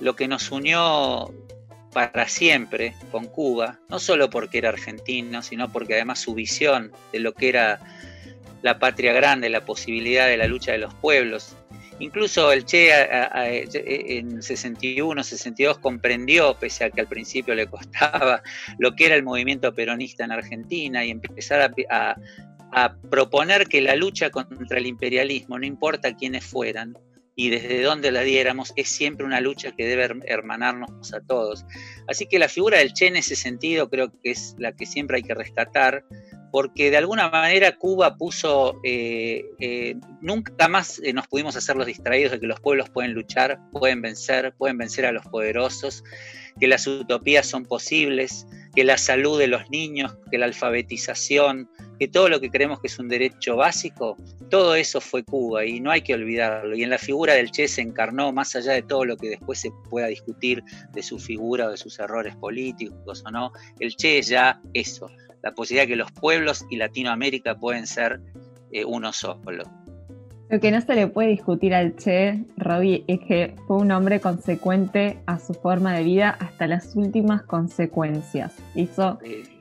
lo 0.00 0.14
que 0.14 0.28
nos 0.28 0.50
unió 0.50 1.32
para 1.94 2.28
siempre 2.28 2.94
con 3.10 3.26
Cuba, 3.26 3.78
no 3.88 3.98
solo 3.98 4.28
porque 4.28 4.58
era 4.58 4.68
argentino, 4.68 5.42
sino 5.42 5.72
porque 5.72 5.94
además 5.94 6.18
su 6.18 6.34
visión 6.34 6.92
de 7.12 7.20
lo 7.20 7.32
que 7.32 7.48
era 7.48 7.80
la 8.64 8.78
patria 8.78 9.12
grande, 9.12 9.50
la 9.50 9.66
posibilidad 9.66 10.26
de 10.26 10.38
la 10.38 10.46
lucha 10.46 10.72
de 10.72 10.78
los 10.78 10.94
pueblos. 10.94 11.54
Incluso 11.98 12.50
el 12.50 12.64
Che 12.64 12.90
en 14.16 14.42
61, 14.42 15.22
62 15.22 15.78
comprendió, 15.78 16.54
pese 16.58 16.84
a 16.84 16.90
que 16.90 17.02
al 17.02 17.06
principio 17.06 17.54
le 17.54 17.66
costaba, 17.66 18.42
lo 18.78 18.96
que 18.96 19.04
era 19.04 19.16
el 19.16 19.22
movimiento 19.22 19.74
peronista 19.74 20.24
en 20.24 20.32
Argentina 20.32 21.04
y 21.04 21.10
empezar 21.10 21.74
a, 21.90 22.16
proponer 23.10 23.68
que 23.68 23.82
la 23.82 23.96
lucha 23.96 24.30
contra 24.30 24.78
el 24.78 24.86
imperialismo, 24.86 25.58
no 25.58 25.66
importa 25.66 26.16
quiénes 26.16 26.44
fueran, 26.44 26.96
y 27.36 27.50
desde 27.50 27.82
donde 27.82 28.10
la 28.12 28.22
diéramos, 28.22 28.72
es 28.76 28.88
siempre 28.88 29.26
una 29.26 29.40
lucha 29.40 29.72
que 29.76 29.86
debe 29.86 30.08
hermanarnos 30.26 31.12
a 31.12 31.20
todos. 31.20 31.66
Así 32.08 32.26
que 32.26 32.38
la 32.38 32.48
figura 32.48 32.78
del 32.78 32.94
Che 32.94 33.08
en 33.08 33.16
ese 33.16 33.36
sentido 33.36 33.90
creo 33.90 34.10
que 34.22 34.30
es 34.30 34.56
la 34.58 34.72
que 34.72 34.86
siempre 34.86 35.18
hay 35.18 35.22
que 35.22 35.34
rescatar, 35.34 36.02
porque 36.54 36.88
de 36.88 36.98
alguna 36.98 37.30
manera 37.30 37.76
Cuba 37.76 38.16
puso, 38.16 38.78
eh, 38.84 39.44
eh, 39.58 39.96
nunca 40.20 40.68
más 40.68 41.00
eh, 41.02 41.12
nos 41.12 41.26
pudimos 41.26 41.56
hacer 41.56 41.74
los 41.74 41.84
distraídos 41.84 42.30
de 42.30 42.38
que 42.38 42.46
los 42.46 42.60
pueblos 42.60 42.88
pueden 42.90 43.12
luchar, 43.12 43.58
pueden 43.72 44.00
vencer, 44.00 44.54
pueden 44.56 44.78
vencer 44.78 45.04
a 45.04 45.10
los 45.10 45.26
poderosos, 45.26 46.04
que 46.60 46.68
las 46.68 46.86
utopías 46.86 47.44
son 47.44 47.64
posibles, 47.64 48.46
que 48.74 48.84
la 48.84 48.98
salud 48.98 49.38
de 49.38 49.46
los 49.46 49.68
niños, 49.70 50.16
que 50.30 50.38
la 50.38 50.46
alfabetización, 50.46 51.68
que 51.98 52.08
todo 52.08 52.28
lo 52.28 52.40
que 52.40 52.50
creemos 52.50 52.80
que 52.80 52.88
es 52.88 52.98
un 52.98 53.08
derecho 53.08 53.56
básico, 53.56 54.16
todo 54.50 54.74
eso 54.74 55.00
fue 55.00 55.24
Cuba 55.24 55.64
y 55.64 55.80
no 55.80 55.90
hay 55.90 56.02
que 56.02 56.14
olvidarlo. 56.14 56.76
Y 56.76 56.82
en 56.82 56.90
la 56.90 56.98
figura 56.98 57.34
del 57.34 57.50
Che 57.50 57.68
se 57.68 57.82
encarnó, 57.82 58.32
más 58.32 58.56
allá 58.56 58.72
de 58.72 58.82
todo 58.82 59.04
lo 59.04 59.16
que 59.16 59.28
después 59.28 59.60
se 59.60 59.70
pueda 59.90 60.08
discutir 60.08 60.62
de 60.92 61.02
su 61.02 61.18
figura 61.18 61.66
o 61.66 61.70
de 61.70 61.76
sus 61.76 61.98
errores 61.98 62.34
políticos 62.36 63.22
o 63.26 63.30
no, 63.30 63.52
el 63.78 63.94
Che 63.94 64.18
es 64.18 64.28
ya 64.28 64.60
eso, 64.72 65.08
la 65.42 65.52
posibilidad 65.52 65.84
de 65.84 65.92
que 65.92 65.96
los 65.96 66.12
pueblos 66.12 66.64
y 66.70 66.76
Latinoamérica 66.76 67.56
pueden 67.56 67.86
ser 67.86 68.20
eh, 68.72 68.84
uno 68.84 69.12
solo. 69.12 69.83
Lo 70.50 70.60
que 70.60 70.70
no 70.70 70.80
se 70.80 70.94
le 70.94 71.06
puede 71.06 71.28
discutir 71.28 71.74
al 71.74 71.96
Che, 71.96 72.44
Robbie, 72.56 73.04
es 73.06 73.20
que 73.20 73.54
fue 73.66 73.78
un 73.78 73.90
hombre 73.90 74.20
consecuente 74.20 75.18
a 75.26 75.38
su 75.38 75.54
forma 75.54 75.94
de 75.94 76.04
vida 76.04 76.36
hasta 76.38 76.66
las 76.66 76.94
últimas 76.96 77.42
consecuencias. 77.42 78.54
Hizo, 78.74 79.18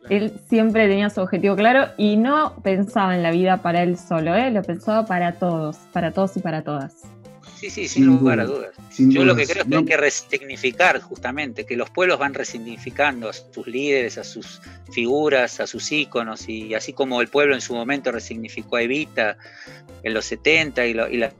Él 0.09 0.33
siempre 0.47 0.87
tenía 0.87 1.09
su 1.09 1.21
objetivo 1.21 1.55
claro 1.55 1.87
y 1.97 2.17
no 2.17 2.55
pensaba 2.63 3.15
en 3.15 3.23
la 3.23 3.31
vida 3.31 3.61
para 3.61 3.81
él 3.81 3.97
solo, 3.97 4.35
¿eh? 4.35 4.51
lo 4.51 4.61
pensaba 4.61 5.05
para 5.05 5.33
todos, 5.33 5.77
para 5.93 6.11
todos 6.11 6.35
y 6.35 6.41
para 6.41 6.63
todas. 6.63 7.03
Sí, 7.63 7.69
sí, 7.69 7.87
sin, 7.87 8.07
lugar 8.07 8.41
a 8.41 8.45
dudas. 8.45 8.71
Yo 8.97 9.23
lo 9.23 9.37
que 9.37 9.45
creo 9.45 9.63
es 9.63 9.69
que 9.69 9.77
hay 9.77 9.85
que 9.85 9.95
resignificar 9.95 10.99
justamente, 10.99 11.65
que 11.65 11.77
los 11.77 11.89
pueblos 11.89 12.19
van 12.19 12.33
resignificando 12.33 13.29
a 13.29 13.33
sus 13.33 13.65
líderes, 13.67 14.17
a 14.17 14.25
sus 14.25 14.59
figuras, 14.91 15.61
a 15.61 15.67
sus 15.67 15.89
íconos, 15.89 16.49
y 16.49 16.73
así 16.73 16.91
como 16.91 17.21
el 17.21 17.29
pueblo 17.29 17.55
en 17.55 17.61
su 17.61 17.73
momento 17.73 18.11
resignificó 18.11 18.75
a 18.75 18.81
Evita 18.81 19.37
en 20.03 20.13
los 20.13 20.25
70 20.25 20.87
y, 20.87 20.93
la, 20.93 21.31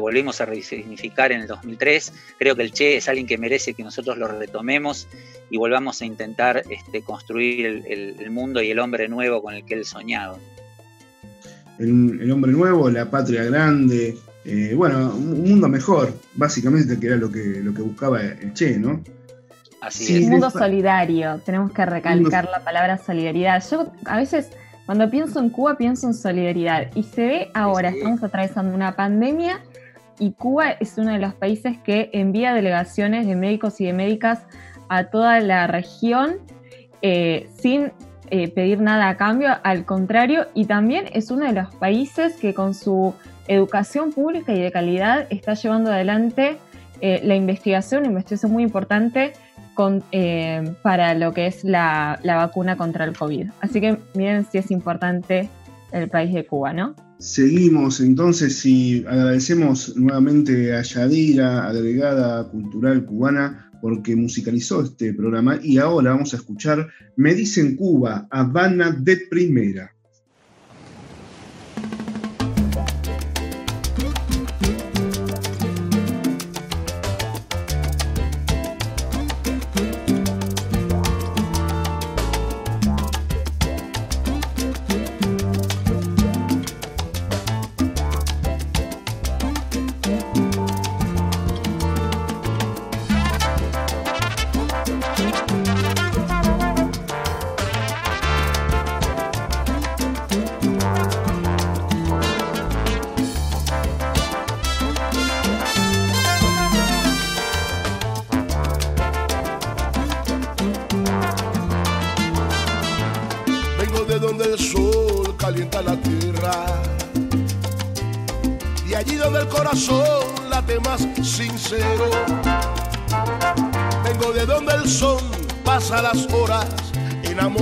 volvimos 0.00 0.40
a 0.40 0.46
resignificar 0.46 1.32
en 1.32 1.42
el 1.42 1.46
2003, 1.46 2.14
creo 2.38 2.56
que 2.56 2.62
el 2.62 2.72
Che 2.72 2.96
es 2.96 3.06
alguien 3.06 3.26
que 3.26 3.36
merece 3.36 3.74
que 3.74 3.82
nosotros 3.82 4.16
lo 4.16 4.26
retomemos 4.26 5.06
y 5.50 5.58
volvamos 5.58 6.00
a 6.00 6.06
intentar 6.06 6.62
este, 6.70 7.02
construir 7.02 7.84
el, 7.86 8.30
mundo 8.30 8.62
y 8.62 8.70
el 8.70 8.78
hombre 8.78 9.06
nuevo 9.06 9.42
con 9.42 9.52
el 9.52 9.66
que 9.66 9.74
él 9.74 9.84
soñaba. 9.84 10.38
el 11.78 12.30
hombre 12.32 12.52
nuevo, 12.52 12.88
la 12.88 13.10
patria 13.10 13.44
grande, 13.44 14.16
eh, 14.50 14.74
bueno, 14.74 15.12
un 15.14 15.46
mundo 15.46 15.68
mejor, 15.68 16.14
básicamente, 16.34 16.98
que 16.98 17.08
era 17.08 17.16
lo 17.16 17.30
que, 17.30 17.60
lo 17.62 17.74
que 17.74 17.82
buscaba 17.82 18.22
el 18.22 18.54
Che, 18.54 18.78
¿no? 18.78 19.02
Así 19.82 20.16
es. 20.16 20.24
Un 20.24 20.30
mundo 20.30 20.48
solidario, 20.48 21.38
tenemos 21.44 21.70
que 21.70 21.84
recalcar 21.84 22.48
la 22.50 22.64
palabra 22.64 22.96
solidaridad. 22.96 23.62
Yo 23.70 23.92
a 24.06 24.16
veces, 24.16 24.48
cuando 24.86 25.10
pienso 25.10 25.38
en 25.40 25.50
Cuba, 25.50 25.76
pienso 25.76 26.06
en 26.06 26.14
solidaridad. 26.14 26.88
Y 26.94 27.02
se 27.02 27.26
ve 27.26 27.50
ahora, 27.52 27.90
estamos 27.90 28.22
atravesando 28.22 28.74
una 28.74 28.96
pandemia 28.96 29.60
y 30.18 30.32
Cuba 30.32 30.70
es 30.70 30.96
uno 30.96 31.12
de 31.12 31.18
los 31.18 31.34
países 31.34 31.76
que 31.84 32.08
envía 32.14 32.54
delegaciones 32.54 33.26
de 33.26 33.36
médicos 33.36 33.78
y 33.82 33.84
de 33.84 33.92
médicas 33.92 34.40
a 34.88 35.04
toda 35.04 35.40
la 35.40 35.66
región 35.66 36.36
eh, 37.02 37.50
sin 37.60 37.92
eh, 38.30 38.48
pedir 38.48 38.80
nada 38.80 39.10
a 39.10 39.16
cambio, 39.18 39.50
al 39.62 39.84
contrario, 39.84 40.46
y 40.54 40.64
también 40.64 41.04
es 41.12 41.30
uno 41.30 41.44
de 41.44 41.52
los 41.52 41.74
países 41.74 42.36
que 42.36 42.54
con 42.54 42.74
su 42.74 43.14
educación 43.48 44.12
pública 44.12 44.52
y 44.54 44.60
de 44.60 44.70
calidad 44.70 45.26
está 45.30 45.54
llevando 45.54 45.90
adelante 45.90 46.58
eh, 47.00 47.20
la 47.24 47.34
investigación, 47.34 48.00
una 48.00 48.10
investigación 48.10 48.52
muy 48.52 48.62
importante 48.62 49.32
para 50.82 51.14
lo 51.14 51.32
que 51.32 51.46
es 51.46 51.62
la, 51.62 52.18
la 52.24 52.34
vacuna 52.34 52.76
contra 52.76 53.04
el 53.04 53.16
COVID. 53.16 53.46
Así 53.60 53.80
que 53.80 53.96
miren 54.14 54.44
si 54.50 54.58
es 54.58 54.72
importante 54.72 55.48
el 55.92 56.08
país 56.08 56.34
de 56.34 56.44
Cuba, 56.44 56.72
¿no? 56.72 56.96
Seguimos 57.18 58.00
entonces 58.00 58.64
y 58.66 59.04
agradecemos 59.06 59.96
nuevamente 59.96 60.74
a 60.74 60.82
Yadira, 60.82 61.68
agregada 61.68 62.48
cultural 62.48 63.04
cubana, 63.04 63.70
porque 63.80 64.16
musicalizó 64.16 64.82
este 64.82 65.14
programa 65.14 65.58
y 65.62 65.78
ahora 65.78 66.10
vamos 66.10 66.34
a 66.34 66.36
escuchar 66.36 66.88
Me 67.16 67.34
dicen 67.34 67.76
Cuba, 67.76 68.26
Habana 68.30 68.90
de 68.90 69.16
Primera. 69.30 69.92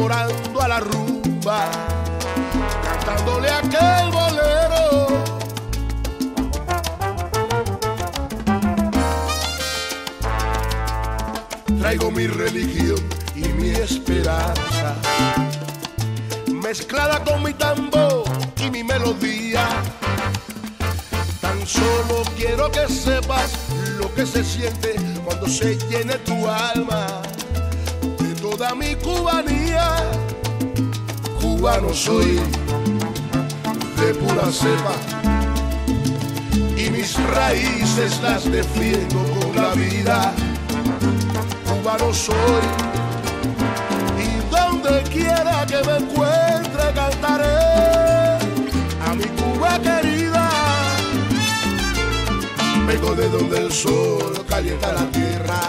llorando 0.06 0.62
a 0.62 0.68
la 0.68 0.80
rumba, 0.80 1.68
cantándole 2.84 3.50
aquel 3.50 4.10
bolero. 4.12 5.24
Traigo 11.80 12.10
mi 12.12 12.28
religión 12.28 13.00
y 13.34 13.48
mi 13.48 13.70
esperanza, 13.70 14.94
mezclada 16.52 17.24
con 17.24 17.42
mi 17.42 17.52
tambor 17.54 18.24
y 18.58 18.70
mi 18.70 18.84
melodía. 18.84 19.66
Tan 21.40 21.66
solo 21.66 22.22
quiero 22.36 22.70
que 22.70 22.86
sepas 22.88 23.50
lo 23.98 24.14
que 24.14 24.24
se 24.24 24.44
siente 24.44 24.94
cuando 25.24 25.48
se 25.48 25.76
llene 25.88 26.14
tu 26.18 26.48
alma 26.48 27.22
de 28.20 28.34
toda 28.40 28.72
mi 28.76 28.94
cubana 28.96 29.45
soy 31.92 32.38
de 33.98 34.14
pura 34.14 34.52
cepa 34.52 34.94
y 36.76 36.90
mis 36.90 37.16
raíces 37.30 38.20
las 38.22 38.44
defiendo 38.44 39.18
con 39.40 39.56
la 39.56 39.74
vida. 39.74 40.32
Cubano 41.66 42.14
soy 42.14 42.62
y 44.16 44.54
donde 44.54 45.02
quiera 45.10 45.66
que 45.66 45.82
me 45.88 45.96
encuentre 45.96 46.84
cantaré 46.94 48.38
a 49.04 49.14
mi 49.14 49.24
Cuba 49.24 49.78
querida. 49.80 50.48
Vengo 52.86 53.14
de 53.16 53.28
donde 53.28 53.58
el 53.58 53.72
sol 53.72 54.44
calienta 54.48 54.92
la 54.92 55.10
tierra, 55.10 55.60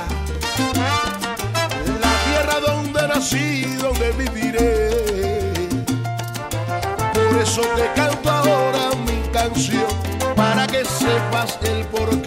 la 2.02 2.14
tierra 2.26 2.60
donde 2.68 3.08
nací, 3.08 3.64
donde 3.82 4.12
viviré 4.12 5.17
eso 7.48 7.62
te 7.62 7.94
canto 7.96 8.30
ahora 8.30 8.90
mi 9.06 9.22
canción, 9.32 9.86
para 10.36 10.68
que 10.68 10.84
sepas 10.84 11.58
el 11.64 11.86
porqué. 11.86 12.27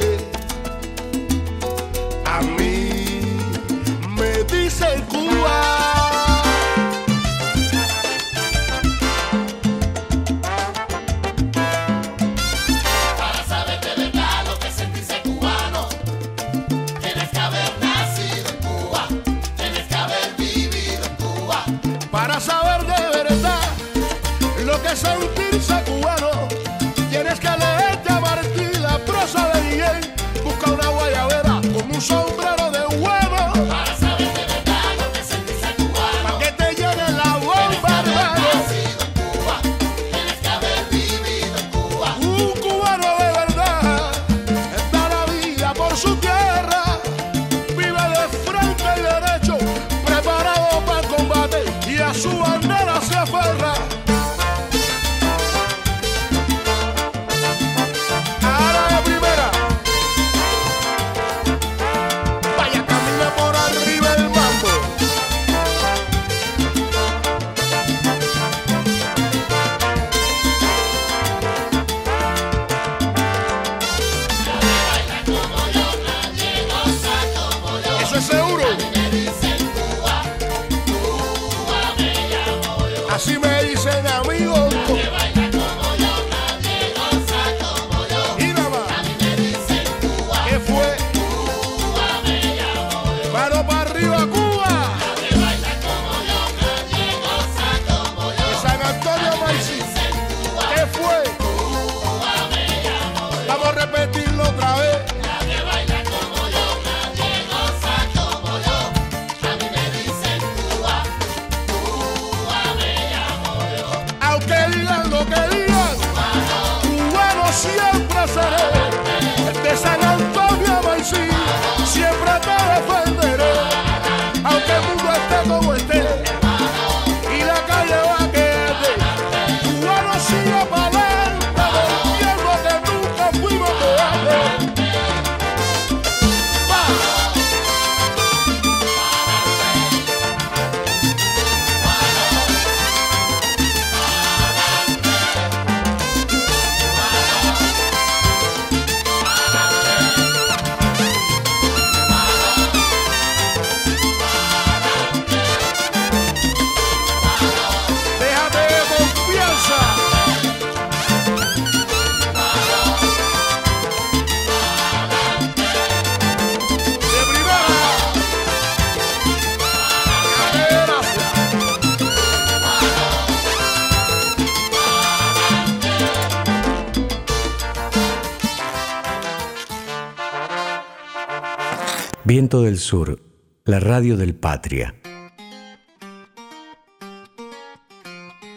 Viento 182.31 182.63
del 182.63 182.79
Sur, 182.79 183.21
la 183.65 183.81
radio 183.81 184.17
del 184.17 184.37
Patria. 184.37 184.95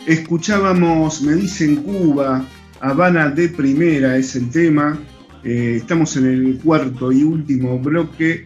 Escuchábamos 0.05 1.23
Me 1.23 1.33
dicen 1.33 1.77
Cuba, 1.77 2.45
Habana 2.81 3.31
de 3.31 3.49
Primera 3.49 4.15
es 4.15 4.35
el 4.35 4.51
tema. 4.51 4.99
Eh, 5.43 5.77
estamos 5.77 6.15
en 6.17 6.27
el 6.27 6.59
cuarto 6.63 7.11
y 7.11 7.23
último 7.23 7.79
bloque 7.79 8.45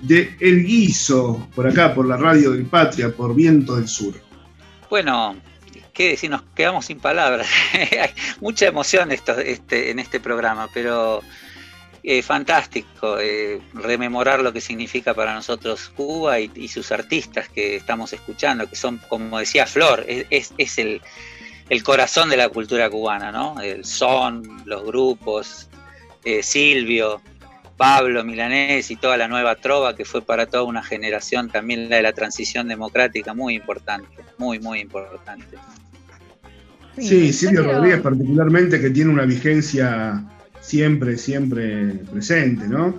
de 0.00 0.32
El 0.38 0.64
Guiso, 0.64 1.48
por 1.56 1.66
acá, 1.66 1.92
por 1.92 2.06
la 2.06 2.16
radio 2.16 2.52
del 2.52 2.66
Patria, 2.66 3.10
por 3.10 3.34
Viento 3.34 3.74
del 3.74 3.88
Sur. 3.88 4.14
Bueno, 4.88 5.34
qué 5.92 6.10
decir, 6.10 6.30
nos 6.30 6.42
quedamos 6.54 6.86
sin 6.86 7.00
palabras. 7.00 7.48
Hay 7.72 8.10
mucha 8.40 8.66
emoción 8.66 9.10
esto, 9.10 9.36
este, 9.40 9.90
en 9.90 9.98
este 9.98 10.20
programa, 10.20 10.68
pero 10.72 11.20
eh, 12.04 12.20
fantástico 12.22 13.18
eh, 13.20 13.60
rememorar 13.74 14.40
lo 14.40 14.52
que 14.52 14.60
significa 14.60 15.14
para 15.14 15.34
nosotros 15.34 15.92
Cuba 15.94 16.40
y, 16.40 16.66
sus 16.66 16.90
artistas 16.90 17.48
que 17.48 17.76
estamos 17.76 18.12
escuchando, 18.12 18.68
que 18.68 18.74
son, 18.74 19.00
como 19.08 19.38
decía 19.38 19.66
Flor, 19.66 20.04
es, 20.08 20.52
el, 20.78 21.00
el, 21.68 21.82
corazón 21.84 22.28
de 22.28 22.36
la 22.36 22.48
cultura 22.48 22.90
cubana, 22.90 23.30
¿no? 23.30 23.60
El 23.60 23.84
son, 23.84 24.62
los 24.66 24.84
grupos, 24.84 25.68
eh, 26.24 26.42
Silvio, 26.42 27.20
Pablo 27.76 28.24
Milanés 28.24 28.90
y 28.90 28.96
toda 28.96 29.16
la 29.16 29.28
nueva 29.28 29.54
trova 29.54 29.94
que 29.94 30.04
fue 30.04 30.22
para 30.22 30.46
toda 30.46 30.64
una 30.64 30.82
generación 30.82 31.50
también 31.50 31.88
la 31.88 31.96
de 31.96 32.02
la 32.02 32.12
transición 32.12 32.66
democrática, 32.66 33.32
muy 33.32 33.54
importante, 33.54 34.08
muy, 34.38 34.58
muy 34.58 34.80
importante. 34.80 35.56
Sí, 36.98 37.32
Silvio 37.32 37.62
Rodríguez 37.62 38.00
particularmente 38.00 38.80
que 38.80 38.90
tiene 38.90 39.10
una 39.10 39.24
vigencia 39.24 40.22
siempre, 40.62 41.18
siempre 41.18 41.88
presente, 42.10 42.66
¿no? 42.66 42.98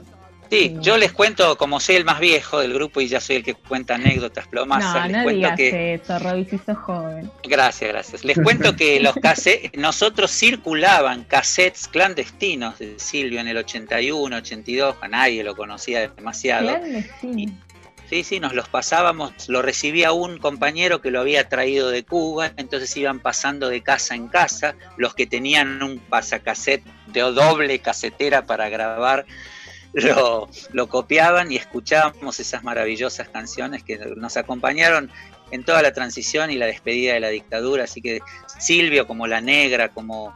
Sí, 0.52 0.78
yo 0.82 0.98
les 0.98 1.12
cuento, 1.12 1.58
como 1.58 1.80
soy 1.80 1.96
el 1.96 2.06
más 2.06 2.20
viejo 2.20 2.60
del 2.60 2.76
grupo 2.76 3.02
y 3.02 3.08
ya 3.08 3.20
soy 3.20 3.38
el 3.38 3.44
que 3.44 3.56
cuenta 3.56 3.96
anécdotas 3.96 4.48
plomasas, 4.48 4.94
no, 4.94 5.08
les 5.08 5.18
no 5.18 5.24
cuento 5.24 5.36
digas 5.36 5.58
que. 5.58 5.94
Eso, 5.96 6.20
Robicito 6.20 6.76
joven. 6.76 7.32
Gracias, 7.42 7.90
gracias. 7.90 8.24
Les 8.24 8.38
cuento 8.38 8.76
que 8.76 9.00
los 9.00 9.16
cassettes, 9.16 9.72
nosotros 9.80 10.30
circulaban 10.30 11.24
cassettes 11.24 11.88
clandestinos 11.88 12.78
de 12.78 13.00
Silvio 13.00 13.40
en 13.40 13.48
el 13.48 13.58
81, 13.58 14.36
82, 14.36 14.96
a 15.02 15.08
nadie 15.08 15.44
lo 15.44 15.56
conocía 15.56 16.08
demasiado. 16.08 16.68
Clandestino. 16.68 17.52
Sí, 18.14 18.24
sí, 18.24 18.40
nos 18.40 18.54
los 18.54 18.70
pasábamos, 18.70 19.50
lo 19.50 19.64
recibía 19.64 20.12
un 20.12 20.38
compañero 20.38 21.02
que 21.02 21.10
lo 21.10 21.20
había 21.20 21.50
traído 21.50 21.90
de 21.90 22.06
Cuba, 22.06 22.52
entonces 22.58 22.96
iban 22.96 23.20
pasando 23.20 23.70
de 23.70 23.82
casa 23.82 24.14
en 24.14 24.28
casa, 24.28 24.76
los 24.98 25.16
que 25.16 25.26
tenían 25.26 25.82
un 25.82 25.98
pasacassette 25.98 26.84
de 27.08 27.22
doble 27.22 27.80
casetera 27.80 28.46
para 28.46 28.70
grabar, 28.70 29.26
lo, 29.94 30.48
lo 30.74 30.90
copiaban 30.90 31.52
y 31.52 31.56
escuchábamos 31.56 32.40
esas 32.40 32.64
maravillosas 32.64 33.30
canciones 33.30 33.82
que 33.82 33.98
nos 34.16 34.38
acompañaron 34.38 35.10
en 35.50 35.64
toda 35.64 35.82
la 35.82 35.92
transición 35.92 36.52
y 36.52 36.58
la 36.58 36.68
despedida 36.68 37.16
de 37.16 37.20
la 37.20 37.30
dictadura, 37.30 37.86
así 37.86 38.00
que 38.00 38.20
Silvio 38.60 39.08
como 39.08 39.26
la 39.26 39.42
negra, 39.42 39.90
como 39.90 40.36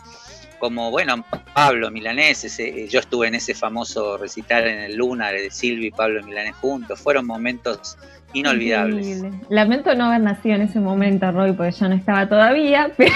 como, 0.59 0.91
bueno, 0.91 1.23
Pablo 1.53 1.91
Milanés, 1.91 2.43
ese, 2.43 2.87
yo 2.87 2.99
estuve 2.99 3.27
en 3.27 3.35
ese 3.35 3.53
famoso 3.53 4.17
recital 4.17 4.67
en 4.67 4.79
el 4.79 4.95
Luna 4.95 5.31
de 5.31 5.49
Silvio 5.51 5.87
y 5.87 5.91
Pablo 5.91 6.23
Milanés 6.23 6.55
juntos, 6.55 6.99
fueron 6.99 7.25
momentos 7.25 7.97
inolvidables. 8.33 9.05
Increíble. 9.05 9.39
Lamento 9.49 9.95
no 9.95 10.05
haber 10.05 10.21
nacido 10.21 10.55
en 10.55 10.63
ese 10.63 10.79
momento, 10.79 11.31
Roy, 11.31 11.53
porque 11.53 11.71
yo 11.71 11.89
no 11.89 11.95
estaba 11.95 12.27
todavía, 12.27 12.91
pero, 12.97 13.13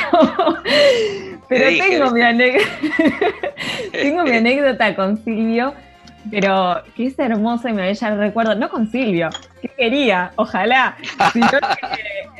pero 1.50 1.70
dije, 1.70 1.90
tengo, 1.90 2.12
mi 2.12 2.22
¿viste? 2.22 2.26
anécdota, 2.26 2.70
tengo 3.92 4.24
mi 4.24 4.32
anécdota 4.38 4.96
con 4.96 5.24
Silvio, 5.24 5.74
pero 6.30 6.82
que 6.96 7.08
es 7.08 7.18
hermosa 7.18 7.70
y 7.70 7.74
me 7.74 7.84
bella 7.84 8.10
el 8.10 8.18
recuerdo, 8.18 8.56
no 8.56 8.70
con 8.70 8.90
Silvio, 8.92 9.30
que 9.62 9.68
quería, 9.70 10.32
ojalá, 10.36 10.96
sino 11.34 11.48
que 11.48 11.60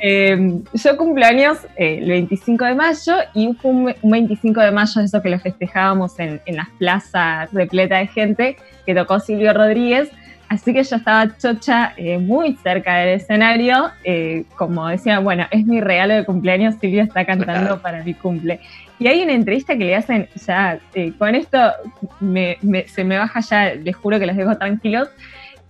eh, 0.02 0.60
yo 0.72 0.96
cumpleaños 0.96 1.58
eh, 1.76 1.98
el 2.02 2.08
25 2.08 2.64
de 2.64 2.74
mayo 2.74 3.14
y 3.34 3.52
fue 3.54 3.70
un, 3.70 3.94
un 4.02 4.10
25 4.10 4.60
de 4.60 4.70
mayo 4.70 5.00
eso 5.00 5.22
que 5.22 5.30
lo 5.30 5.38
festejábamos 5.38 6.18
en, 6.18 6.40
en 6.46 6.56
las 6.56 6.68
plazas 6.78 7.52
repleta 7.52 7.98
de 7.98 8.06
gente 8.06 8.56
que 8.86 8.94
tocó 8.94 9.20
Silvio 9.20 9.52
Rodríguez. 9.52 10.10
Así 10.52 10.74
que 10.74 10.82
yo 10.84 10.96
estaba 10.96 11.34
chocha 11.38 11.94
eh, 11.96 12.18
muy 12.18 12.56
cerca 12.62 12.96
del 12.96 13.14
escenario, 13.20 13.90
eh, 14.04 14.44
como 14.54 14.86
decía, 14.86 15.18
bueno, 15.18 15.46
es 15.50 15.64
mi 15.64 15.80
regalo 15.80 16.12
de 16.12 16.26
cumpleaños, 16.26 16.74
Silvio 16.78 17.02
está 17.02 17.24
cantando 17.24 17.80
para 17.80 18.04
mi 18.04 18.12
cumple. 18.12 18.60
Y 18.98 19.06
hay 19.06 19.22
una 19.22 19.32
entrevista 19.32 19.78
que 19.78 19.84
le 19.86 19.96
hacen, 19.96 20.28
ya, 20.46 20.78
eh, 20.92 21.14
con 21.18 21.34
esto 21.34 21.58
me- 22.20 22.58
me- 22.60 22.86
se 22.86 23.02
me 23.02 23.16
baja 23.16 23.40
ya, 23.40 23.74
les 23.76 23.96
juro 23.96 24.18
que 24.18 24.26
los 24.26 24.36
dejo 24.36 24.54
tranquilos, 24.58 25.08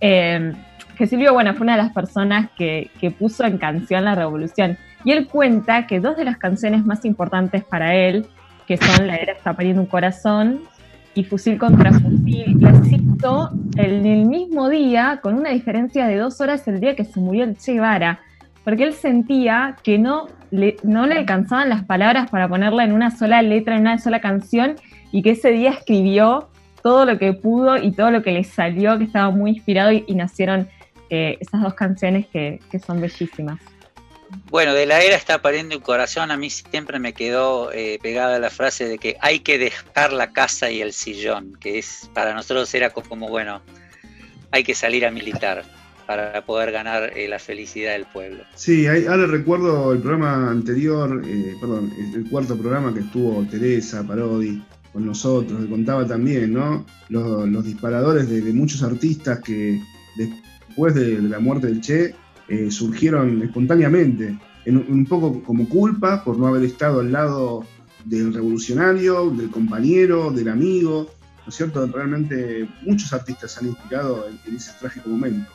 eh, 0.01 0.51
que 0.97 1.07
Silvio, 1.07 1.31
bueno, 1.33 1.53
fue 1.53 1.63
una 1.63 1.77
de 1.77 1.83
las 1.83 1.93
personas 1.93 2.49
que, 2.57 2.91
que 2.99 3.09
puso 3.09 3.45
en 3.45 3.57
canción 3.57 4.03
la 4.03 4.15
revolución. 4.15 4.77
Y 5.05 5.11
él 5.13 5.27
cuenta 5.27 5.87
que 5.87 6.01
dos 6.01 6.17
de 6.17 6.25
las 6.25 6.37
canciones 6.37 6.83
más 6.85 7.05
importantes 7.05 7.63
para 7.63 7.95
él, 7.95 8.25
que 8.67 8.75
son 8.75 9.07
La 9.07 9.15
era 9.15 9.31
está 9.31 9.53
pariendo 9.53 9.81
un 9.81 9.87
corazón 9.87 10.59
y 11.15 11.23
Fusil 11.23 11.57
contra 11.57 11.91
Fusil, 11.91 12.57
las 12.59 12.91
hizo 12.91 13.51
en 13.77 14.05
el 14.05 14.25
mismo 14.25 14.69
día, 14.69 15.19
con 15.21 15.35
una 15.35 15.51
diferencia 15.51 16.07
de 16.07 16.17
dos 16.17 16.41
horas 16.41 16.67
el 16.67 16.79
día 16.79 16.95
que 16.95 17.05
se 17.05 17.19
murió 17.19 17.43
el 17.43 17.57
Che 17.57 17.79
porque 18.63 18.83
él 18.83 18.93
sentía 18.93 19.75
que 19.83 19.99
no 19.99 20.27
le, 20.51 20.77
no 20.83 21.05
le 21.05 21.15
alcanzaban 21.15 21.69
las 21.69 21.83
palabras 21.83 22.29
para 22.29 22.47
ponerla 22.47 22.85
en 22.85 22.93
una 22.93 23.11
sola 23.11 23.41
letra, 23.41 23.75
en 23.75 23.81
una 23.81 23.99
sola 23.99 24.21
canción, 24.21 24.75
y 25.11 25.21
que 25.21 25.31
ese 25.31 25.51
día 25.51 25.71
escribió 25.71 26.47
todo 26.81 27.05
lo 27.05 27.17
que 27.17 27.33
pudo 27.33 27.77
y 27.77 27.91
todo 27.91 28.11
lo 28.11 28.23
que 28.23 28.31
le 28.31 28.43
salió, 28.43 28.97
que 28.97 29.03
estaba 29.03 29.31
muy 29.31 29.51
inspirado 29.51 29.91
y, 29.91 30.05
y 30.07 30.15
nacieron 30.15 30.67
eh, 31.09 31.37
esas 31.39 31.61
dos 31.61 31.73
canciones 31.73 32.25
que, 32.27 32.59
que 32.71 32.79
son 32.79 32.99
bellísimas. 32.99 33.59
Bueno, 34.49 34.73
de 34.73 34.85
la 34.85 35.01
era 35.01 35.15
está 35.15 35.41
pariendo 35.41 35.75
un 35.75 35.81
corazón, 35.81 36.31
a 36.31 36.37
mí 36.37 36.49
siempre 36.49 36.99
me 36.99 37.13
quedó 37.13 37.71
eh, 37.71 37.99
pegada 38.01 38.39
la 38.39 38.49
frase 38.49 38.87
de 38.87 38.97
que 38.97 39.17
hay 39.19 39.39
que 39.39 39.57
dejar 39.57 40.13
la 40.13 40.31
casa 40.31 40.69
y 40.69 40.81
el 40.81 40.93
sillón, 40.93 41.57
que 41.59 41.79
es 41.79 42.09
para 42.13 42.33
nosotros 42.33 42.73
era 42.73 42.91
como, 42.91 43.29
bueno, 43.29 43.61
hay 44.51 44.63
que 44.63 44.75
salir 44.75 45.05
a 45.05 45.11
militar 45.11 45.63
para 46.05 46.45
poder 46.45 46.71
ganar 46.71 47.17
eh, 47.17 47.27
la 47.27 47.39
felicidad 47.39 47.93
del 47.93 48.05
pueblo. 48.05 48.43
Sí, 48.55 48.85
ahora 48.87 49.25
recuerdo 49.25 49.93
el 49.93 49.99
programa 49.99 50.51
anterior, 50.51 51.23
eh, 51.25 51.55
perdón, 51.59 51.91
el, 52.13 52.29
cuarto 52.29 52.57
programa 52.57 52.93
que 52.93 52.99
estuvo 52.99 53.43
Teresa 53.45 54.05
Parodi 54.05 54.61
con 54.91 55.05
nosotros, 55.05 55.63
que 55.63 55.69
contaba 55.69 56.05
también, 56.05 56.53
¿no? 56.53 56.85
Los, 57.09 57.65
disparadores 57.65 58.29
de, 58.29 58.41
muchos 58.53 58.83
artistas 58.83 59.39
que 59.39 59.81
después 60.15 60.93
de, 60.93 61.21
de 61.21 61.29
la 61.29 61.39
muerte 61.39 61.67
del 61.67 61.81
Che 61.81 62.13
eh, 62.47 62.69
surgieron 62.71 63.41
espontáneamente, 63.41 64.37
en, 64.65 64.77
un- 64.77 65.05
poco 65.05 65.43
como 65.43 65.67
culpa 65.67 66.23
por 66.23 66.37
no 66.37 66.47
haber 66.47 66.63
estado 66.63 66.99
al 67.01 67.11
lado 67.11 67.65
del 68.05 68.33
revolucionario, 68.33 69.29
del 69.29 69.49
compañero, 69.49 70.31
del 70.31 70.49
amigo, 70.49 71.09
¿no 71.45 71.49
es 71.49 71.55
cierto? 71.55 71.85
Realmente 71.87 72.67
muchos 72.81 73.11
artistas 73.13 73.51
se 73.51 73.59
han 73.61 73.67
inspirado 73.67 74.27
en- 74.45 74.55
ese 74.55 74.71
trágico 74.79 75.09
momento. 75.09 75.51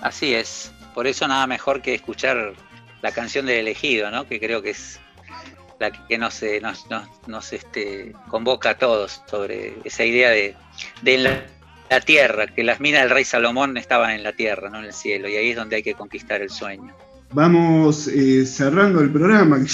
Así 0.00 0.32
es, 0.34 0.72
por 0.94 1.06
eso 1.06 1.26
nada 1.28 1.46
mejor 1.46 1.82
que 1.82 1.94
escuchar 1.94 2.54
la 3.02 3.12
canción 3.12 3.46
del 3.46 3.58
elegido, 3.58 4.10
¿no? 4.10 4.26
que 4.26 4.38
creo 4.40 4.62
que 4.62 4.70
es 4.70 4.98
la 5.78 5.90
que 5.90 6.18
nos, 6.18 6.42
eh, 6.42 6.60
nos, 6.60 6.88
nos, 6.90 7.08
nos, 7.26 7.52
este, 7.54 8.12
convoca 8.28 8.70
a 8.70 8.74
todos 8.78 9.22
sobre 9.30 9.78
esa 9.84 10.04
idea 10.04 10.28
de, 10.30 10.54
de 11.02 11.14
la, 11.90 12.00
tierra, 12.00 12.46
que 12.46 12.62
las 12.62 12.80
minas 12.80 13.02
del 13.02 13.10
rey 13.10 13.24
Salomón 13.24 13.76
estaban 13.76 14.12
en 14.12 14.22
la 14.22 14.32
tierra, 14.32 14.70
no 14.70 14.78
en 14.78 14.86
el 14.86 14.92
cielo, 14.92 15.28
y 15.28 15.36
ahí 15.36 15.50
es 15.50 15.56
donde 15.56 15.76
hay 15.76 15.82
que 15.82 15.94
conquistar 15.94 16.40
el 16.40 16.50
sueño. 16.50 16.94
Vamos 17.32 18.08
eh, 18.08 18.46
cerrando 18.46 19.00
el 19.00 19.10
programa, 19.10 19.60
que 19.60 19.68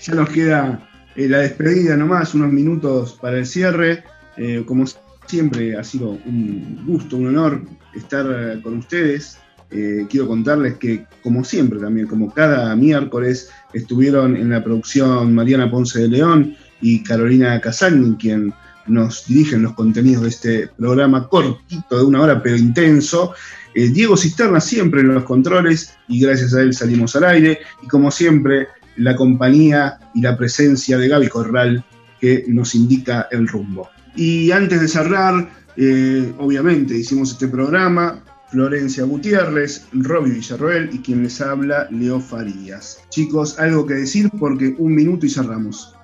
ya, 0.00 0.14
nos 0.14 0.28
queda 0.30 0.88
eh, 1.16 1.28
la 1.28 1.38
despedida 1.38 1.96
nomás, 1.96 2.34
unos 2.34 2.52
minutos 2.52 3.18
para 3.20 3.38
el 3.38 3.46
cierre. 3.46 4.04
Eh, 4.36 4.62
como 4.66 4.84
siempre, 5.26 5.76
ha 5.76 5.82
sido 5.82 6.10
un 6.10 6.84
gusto, 6.86 7.16
un 7.16 7.28
honor 7.28 7.62
estar 7.94 8.60
con 8.62 8.78
ustedes. 8.78 9.38
Quiero 9.68 10.26
contarles 10.26 10.76
que, 10.78 11.04
como 11.22 11.44
siempre 11.44 11.78
también, 11.78 12.06
como 12.06 12.32
cada 12.32 12.74
miércoles, 12.74 13.50
estuvieron 13.74 14.34
en 14.34 14.48
la 14.48 14.64
producción 14.64 15.34
Mariana 15.34 15.70
Ponce 15.70 16.00
de 16.00 16.08
León 16.08 16.56
y 16.80 17.02
Carolina 17.02 17.60
Casagni, 17.60 18.16
quien 18.16 18.54
nos 18.88 19.26
dirigen 19.26 19.62
los 19.62 19.74
contenidos 19.74 20.22
de 20.22 20.28
este 20.28 20.68
programa 20.68 21.28
cortito 21.28 21.98
de 21.98 22.04
una 22.04 22.22
hora, 22.22 22.42
pero 22.42 22.56
intenso. 22.56 23.34
Eh, 23.74 23.88
Diego 23.88 24.16
Cisterna 24.16 24.60
siempre 24.60 25.00
en 25.00 25.14
los 25.14 25.24
controles 25.24 25.96
y 26.08 26.20
gracias 26.20 26.54
a 26.54 26.62
él 26.62 26.74
salimos 26.74 27.14
al 27.16 27.24
aire. 27.24 27.60
Y 27.82 27.86
como 27.86 28.10
siempre, 28.10 28.68
la 28.96 29.14
compañía 29.16 29.98
y 30.14 30.22
la 30.22 30.36
presencia 30.36 30.98
de 30.98 31.08
Gaby 31.08 31.28
Corral 31.28 31.84
que 32.20 32.44
nos 32.48 32.74
indica 32.74 33.28
el 33.30 33.46
rumbo. 33.46 33.88
Y 34.16 34.50
antes 34.50 34.80
de 34.80 34.88
cerrar, 34.88 35.48
eh, 35.76 36.32
obviamente 36.38 36.96
hicimos 36.96 37.32
este 37.32 37.48
programa. 37.48 38.22
Florencia 38.50 39.04
Gutiérrez, 39.04 39.86
Robbie 39.92 40.32
Villarroel 40.32 40.88
y 40.92 41.00
quien 41.00 41.22
les 41.22 41.40
habla, 41.40 41.86
Leo 41.90 42.18
Farías. 42.18 43.02
Chicos, 43.10 43.58
algo 43.58 43.86
que 43.86 43.94
decir 43.94 44.30
porque 44.38 44.74
un 44.78 44.94
minuto 44.94 45.26
y 45.26 45.30
cerramos. 45.30 45.94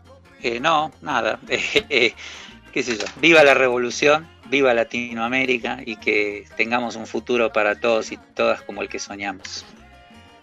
Eh, 0.43 0.61
no, 0.61 0.93
nada, 1.01 1.41
eh, 1.49 2.13
qué 2.75 2.83
sé 2.83 2.99
yo, 2.99 3.05
viva 3.23 3.43
la 3.43 3.55
revolución 3.55 4.27
viva 4.51 4.75
Latinoamérica 4.75 5.79
y 5.85 5.97
que 5.97 6.45
tengamos 6.57 6.97
un 6.97 7.07
futuro 7.07 7.53
para 7.53 7.75
todos 7.75 8.13
y 8.13 8.19
todas 8.35 8.63
como 8.63 8.83
el 8.83 8.89
que 8.89 8.99
soñamos. 8.99 9.65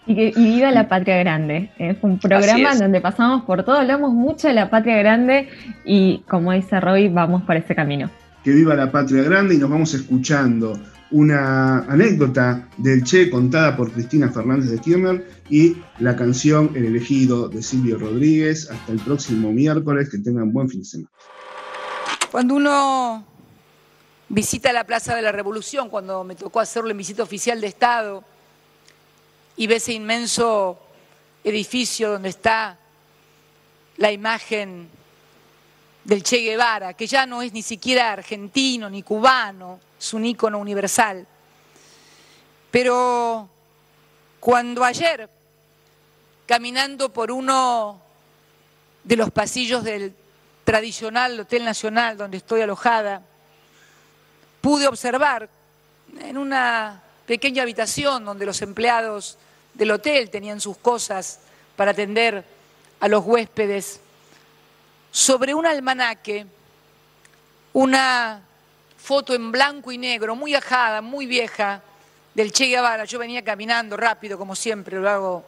Y, 0.06 0.14
que, 0.14 0.32
viva 0.36 0.70
la 0.70 0.88
patria 0.88 1.16
grande. 1.18 1.70
Es 1.78 1.96
un 2.02 2.18
programa 2.18 2.74
donde 2.74 3.00
pasamos 3.00 3.44
por 3.44 3.64
todo, 3.64 3.76
hablamos 3.76 4.12
mucho 4.12 4.48
de 4.48 4.54
la 4.54 4.68
patria 4.68 4.96
grande 4.96 5.48
y 5.84 6.18
como 6.28 6.52
dice 6.52 6.80
Roy, 6.80 7.08
vamos 7.08 7.42
por 7.42 7.56
ese 7.56 7.74
camino. 7.74 8.10
Que 8.42 8.50
viva 8.50 8.74
la 8.74 8.90
patria 8.90 9.22
grande 9.22 9.54
y 9.54 9.58
nos 9.58 9.70
vamos 9.70 9.94
escuchando 9.94 10.78
una 11.12 11.80
anécdota 11.80 12.66
del 12.78 13.04
Che 13.04 13.30
contada 13.30 13.76
por 13.76 13.92
Cristina 13.92 14.30
Fernández 14.30 14.70
de 14.70 14.78
Kirchner 14.78 15.24
y 15.48 15.76
la 16.00 16.16
canción 16.16 16.70
El 16.74 16.86
elegido 16.86 17.48
de 17.48 17.62
Silvio 17.62 17.98
Rodríguez. 17.98 18.68
Hasta 18.68 18.92
el 18.92 18.98
próximo 18.98 19.52
miércoles, 19.52 20.08
que 20.10 20.18
tengan 20.18 20.52
buen 20.52 20.68
fin 20.68 20.80
de 20.80 20.86
semana. 20.86 21.10
Cuando 22.32 22.54
uno 22.54 23.26
visita 24.30 24.72
la 24.72 24.84
Plaza 24.84 25.14
de 25.14 25.20
la 25.20 25.32
Revolución, 25.32 25.90
cuando 25.90 26.24
me 26.24 26.34
tocó 26.34 26.60
hacerlo 26.60 26.88
en 26.88 26.96
visita 26.96 27.22
oficial 27.22 27.60
de 27.60 27.66
Estado, 27.66 28.24
y 29.58 29.66
ve 29.66 29.76
ese 29.76 29.92
inmenso 29.92 30.78
edificio 31.44 32.12
donde 32.12 32.30
está 32.30 32.78
la 33.98 34.10
imagen 34.10 34.88
del 36.04 36.22
Che 36.22 36.38
Guevara, 36.38 36.94
que 36.94 37.06
ya 37.06 37.26
no 37.26 37.42
es 37.42 37.52
ni 37.52 37.60
siquiera 37.60 38.10
argentino 38.10 38.88
ni 38.88 39.02
cubano, 39.02 39.78
es 40.00 40.14
un 40.14 40.24
ícono 40.24 40.58
universal. 40.58 41.26
Pero 42.70 43.46
cuando 44.40 44.82
ayer, 44.84 45.28
caminando 46.46 47.12
por 47.12 47.30
uno 47.30 48.00
de 49.04 49.16
los 49.16 49.30
pasillos 49.30 49.84
del 49.84 50.14
tradicional 50.72 51.38
Hotel 51.38 51.66
Nacional 51.66 52.16
donde 52.16 52.38
estoy 52.38 52.62
alojada, 52.62 53.20
pude 54.62 54.88
observar 54.88 55.46
en 56.18 56.38
una 56.38 57.02
pequeña 57.26 57.62
habitación 57.62 58.24
donde 58.24 58.46
los 58.46 58.62
empleados 58.62 59.36
del 59.74 59.90
hotel 59.90 60.30
tenían 60.30 60.62
sus 60.62 60.78
cosas 60.78 61.40
para 61.76 61.90
atender 61.90 62.42
a 63.00 63.08
los 63.08 63.22
huéspedes, 63.22 64.00
sobre 65.10 65.52
un 65.52 65.66
almanaque, 65.66 66.46
una 67.74 68.40
foto 68.96 69.34
en 69.34 69.52
blanco 69.52 69.92
y 69.92 69.98
negro, 69.98 70.34
muy 70.34 70.54
ajada, 70.54 71.02
muy 71.02 71.26
vieja, 71.26 71.82
del 72.32 72.50
Che 72.50 72.64
Guevara. 72.64 73.04
Yo 73.04 73.18
venía 73.18 73.44
caminando 73.44 73.94
rápido, 73.98 74.38
como 74.38 74.56
siempre 74.56 74.98
lo 74.98 75.10
hago 75.10 75.44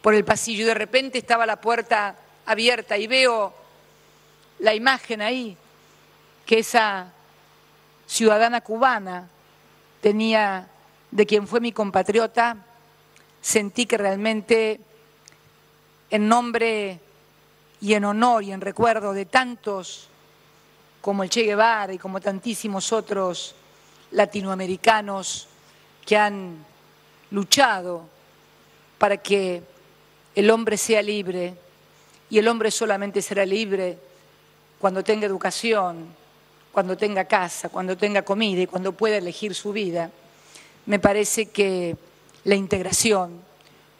por 0.00 0.14
el 0.14 0.24
pasillo, 0.24 0.62
y 0.62 0.66
de 0.66 0.74
repente 0.74 1.18
estaba 1.18 1.44
la 1.44 1.60
puerta 1.60 2.14
abierta 2.46 2.96
y 2.96 3.08
veo 3.08 3.63
la 4.64 4.74
imagen 4.74 5.20
ahí 5.20 5.54
que 6.46 6.60
esa 6.60 7.12
ciudadana 8.06 8.62
cubana 8.62 9.28
tenía 10.00 10.66
de 11.10 11.26
quien 11.26 11.46
fue 11.46 11.60
mi 11.60 11.70
compatriota, 11.70 12.56
sentí 13.42 13.84
que 13.84 13.98
realmente 13.98 14.80
en 16.08 16.28
nombre 16.28 16.98
y 17.82 17.92
en 17.92 18.06
honor 18.06 18.42
y 18.42 18.52
en 18.52 18.62
recuerdo 18.62 19.12
de 19.12 19.26
tantos 19.26 20.08
como 21.02 21.22
el 21.22 21.28
Che 21.28 21.42
Guevara 21.42 21.92
y 21.92 21.98
como 21.98 22.18
tantísimos 22.18 22.90
otros 22.90 23.54
latinoamericanos 24.12 25.46
que 26.06 26.16
han 26.16 26.64
luchado 27.32 28.08
para 28.96 29.18
que 29.18 29.62
el 30.34 30.50
hombre 30.50 30.78
sea 30.78 31.02
libre 31.02 31.54
y 32.30 32.38
el 32.38 32.48
hombre 32.48 32.70
solamente 32.70 33.20
será 33.20 33.44
libre 33.44 34.13
cuando 34.84 35.02
tenga 35.02 35.24
educación, 35.24 35.96
cuando 36.70 36.94
tenga 36.94 37.24
casa, 37.24 37.70
cuando 37.70 37.96
tenga 37.96 38.20
comida 38.20 38.60
y 38.60 38.66
cuando 38.66 38.92
pueda 38.92 39.16
elegir 39.16 39.54
su 39.54 39.72
vida 39.72 40.10
me 40.84 40.98
parece 40.98 41.46
que 41.46 41.96
la 42.44 42.54
integración 42.54 43.30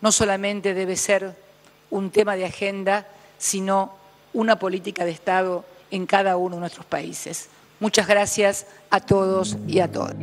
no 0.02 0.12
solamente 0.12 0.74
debe 0.74 0.96
ser 0.96 1.34
un 1.90 2.10
tema 2.10 2.36
de 2.36 2.44
agenda, 2.44 3.06
sino 3.38 3.92
una 4.34 4.58
política 4.58 5.06
de 5.06 5.12
Estado 5.12 5.64
en 5.90 6.04
cada 6.04 6.36
uno 6.36 6.56
de 6.56 6.60
nuestros 6.60 6.84
países. 6.84 7.48
Muchas 7.80 8.06
gracias 8.06 8.66
a 8.90 9.00
todos 9.00 9.56
y 9.66 9.80
a 9.80 9.90
todas. 9.90 10.16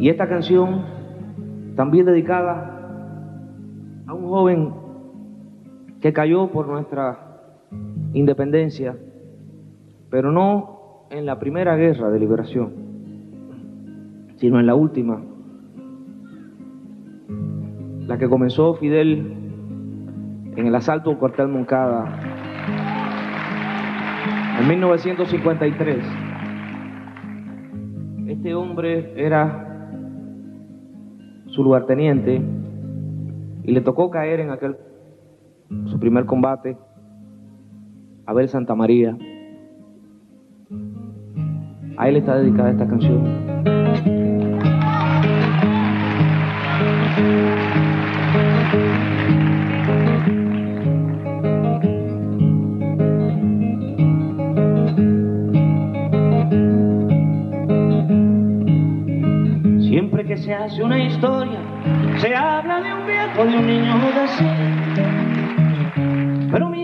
Y 0.00 0.08
esta 0.08 0.26
canción, 0.26 0.86
también 1.76 2.06
dedicada 2.06 2.80
a 4.06 4.14
un 4.14 4.26
joven 4.26 4.74
que 6.00 6.14
cayó 6.14 6.50
por 6.50 6.66
nuestra 6.66 7.23
independencia, 8.14 8.96
pero 10.08 10.32
no 10.32 11.06
en 11.10 11.26
la 11.26 11.38
primera 11.38 11.76
guerra 11.76 12.10
de 12.10 12.18
liberación, 12.18 12.72
sino 14.36 14.58
en 14.58 14.66
la 14.66 14.74
última, 14.74 15.20
la 18.06 18.16
que 18.18 18.28
comenzó 18.28 18.74
Fidel 18.74 19.32
en 20.56 20.66
el 20.66 20.74
asalto 20.74 21.10
al 21.10 21.18
cuartel 21.18 21.48
Moncada 21.48 22.20
en 24.60 24.68
1953. 24.68 25.98
Este 28.28 28.54
hombre 28.54 29.12
era 29.16 29.64
su 31.46 31.64
lugarteniente 31.64 32.40
y 33.64 33.72
le 33.72 33.80
tocó 33.80 34.10
caer 34.10 34.40
en 34.40 34.50
aquel 34.50 34.76
su 35.86 35.98
primer 35.98 36.26
combate 36.26 36.76
a 38.26 38.32
ver 38.32 38.48
Santa 38.48 38.74
María. 38.74 39.16
A 41.96 42.08
él 42.08 42.16
está 42.16 42.36
dedicada 42.36 42.70
esta 42.70 42.86
canción. 42.86 43.22
Siempre 59.80 60.24
que 60.24 60.36
se 60.36 60.52
hace 60.52 60.82
una 60.82 60.98
historia, 60.98 61.60
se 62.18 62.34
habla 62.34 62.80
de 62.80 62.94
un 62.94 63.06
viejo, 63.06 63.44
de 63.44 63.58
un 63.58 63.66
niño 63.66 63.96
mi 63.96 65.13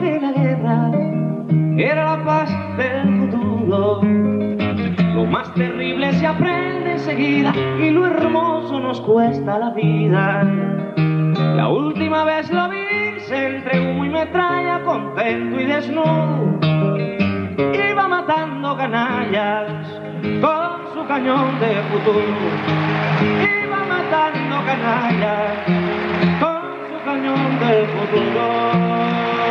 que 0.00 0.20
la 0.20 0.32
guerra 0.32 0.90
era 1.76 2.16
la 2.16 2.24
paz 2.24 2.50
del 2.76 3.28
futuro. 3.28 4.00
Lo 5.14 5.26
más 5.26 5.52
terrible 5.54 6.12
se 6.14 6.26
aprende 6.26 6.92
enseguida 6.92 7.52
y 7.78 7.90
lo 7.90 8.06
hermoso 8.06 8.80
nos 8.80 9.00
cuesta 9.00 9.58
la 9.58 9.70
vida. 9.70 10.44
La 11.56 11.68
última 11.68 12.24
vez 12.24 12.50
lo 12.50 12.68
vi, 12.70 13.20
se 13.20 13.56
entre 13.56 13.80
humo 13.80 14.04
y 14.04 14.08
metralla, 14.08 14.82
contento 14.84 15.60
y 15.60 15.66
desnudo. 15.66 16.58
Iba 17.90 18.08
matando 18.08 18.76
canallas 18.76 19.68
con 20.40 20.94
su 20.94 21.06
cañón 21.06 21.60
de 21.60 21.74
futuro. 21.90 22.22
Iba 23.66 23.84
matando 23.84 24.56
canallas 24.64 25.58
con 26.40 26.62
su 26.88 27.04
cañón 27.04 27.58
de 27.60 27.86
futuro. 27.86 29.41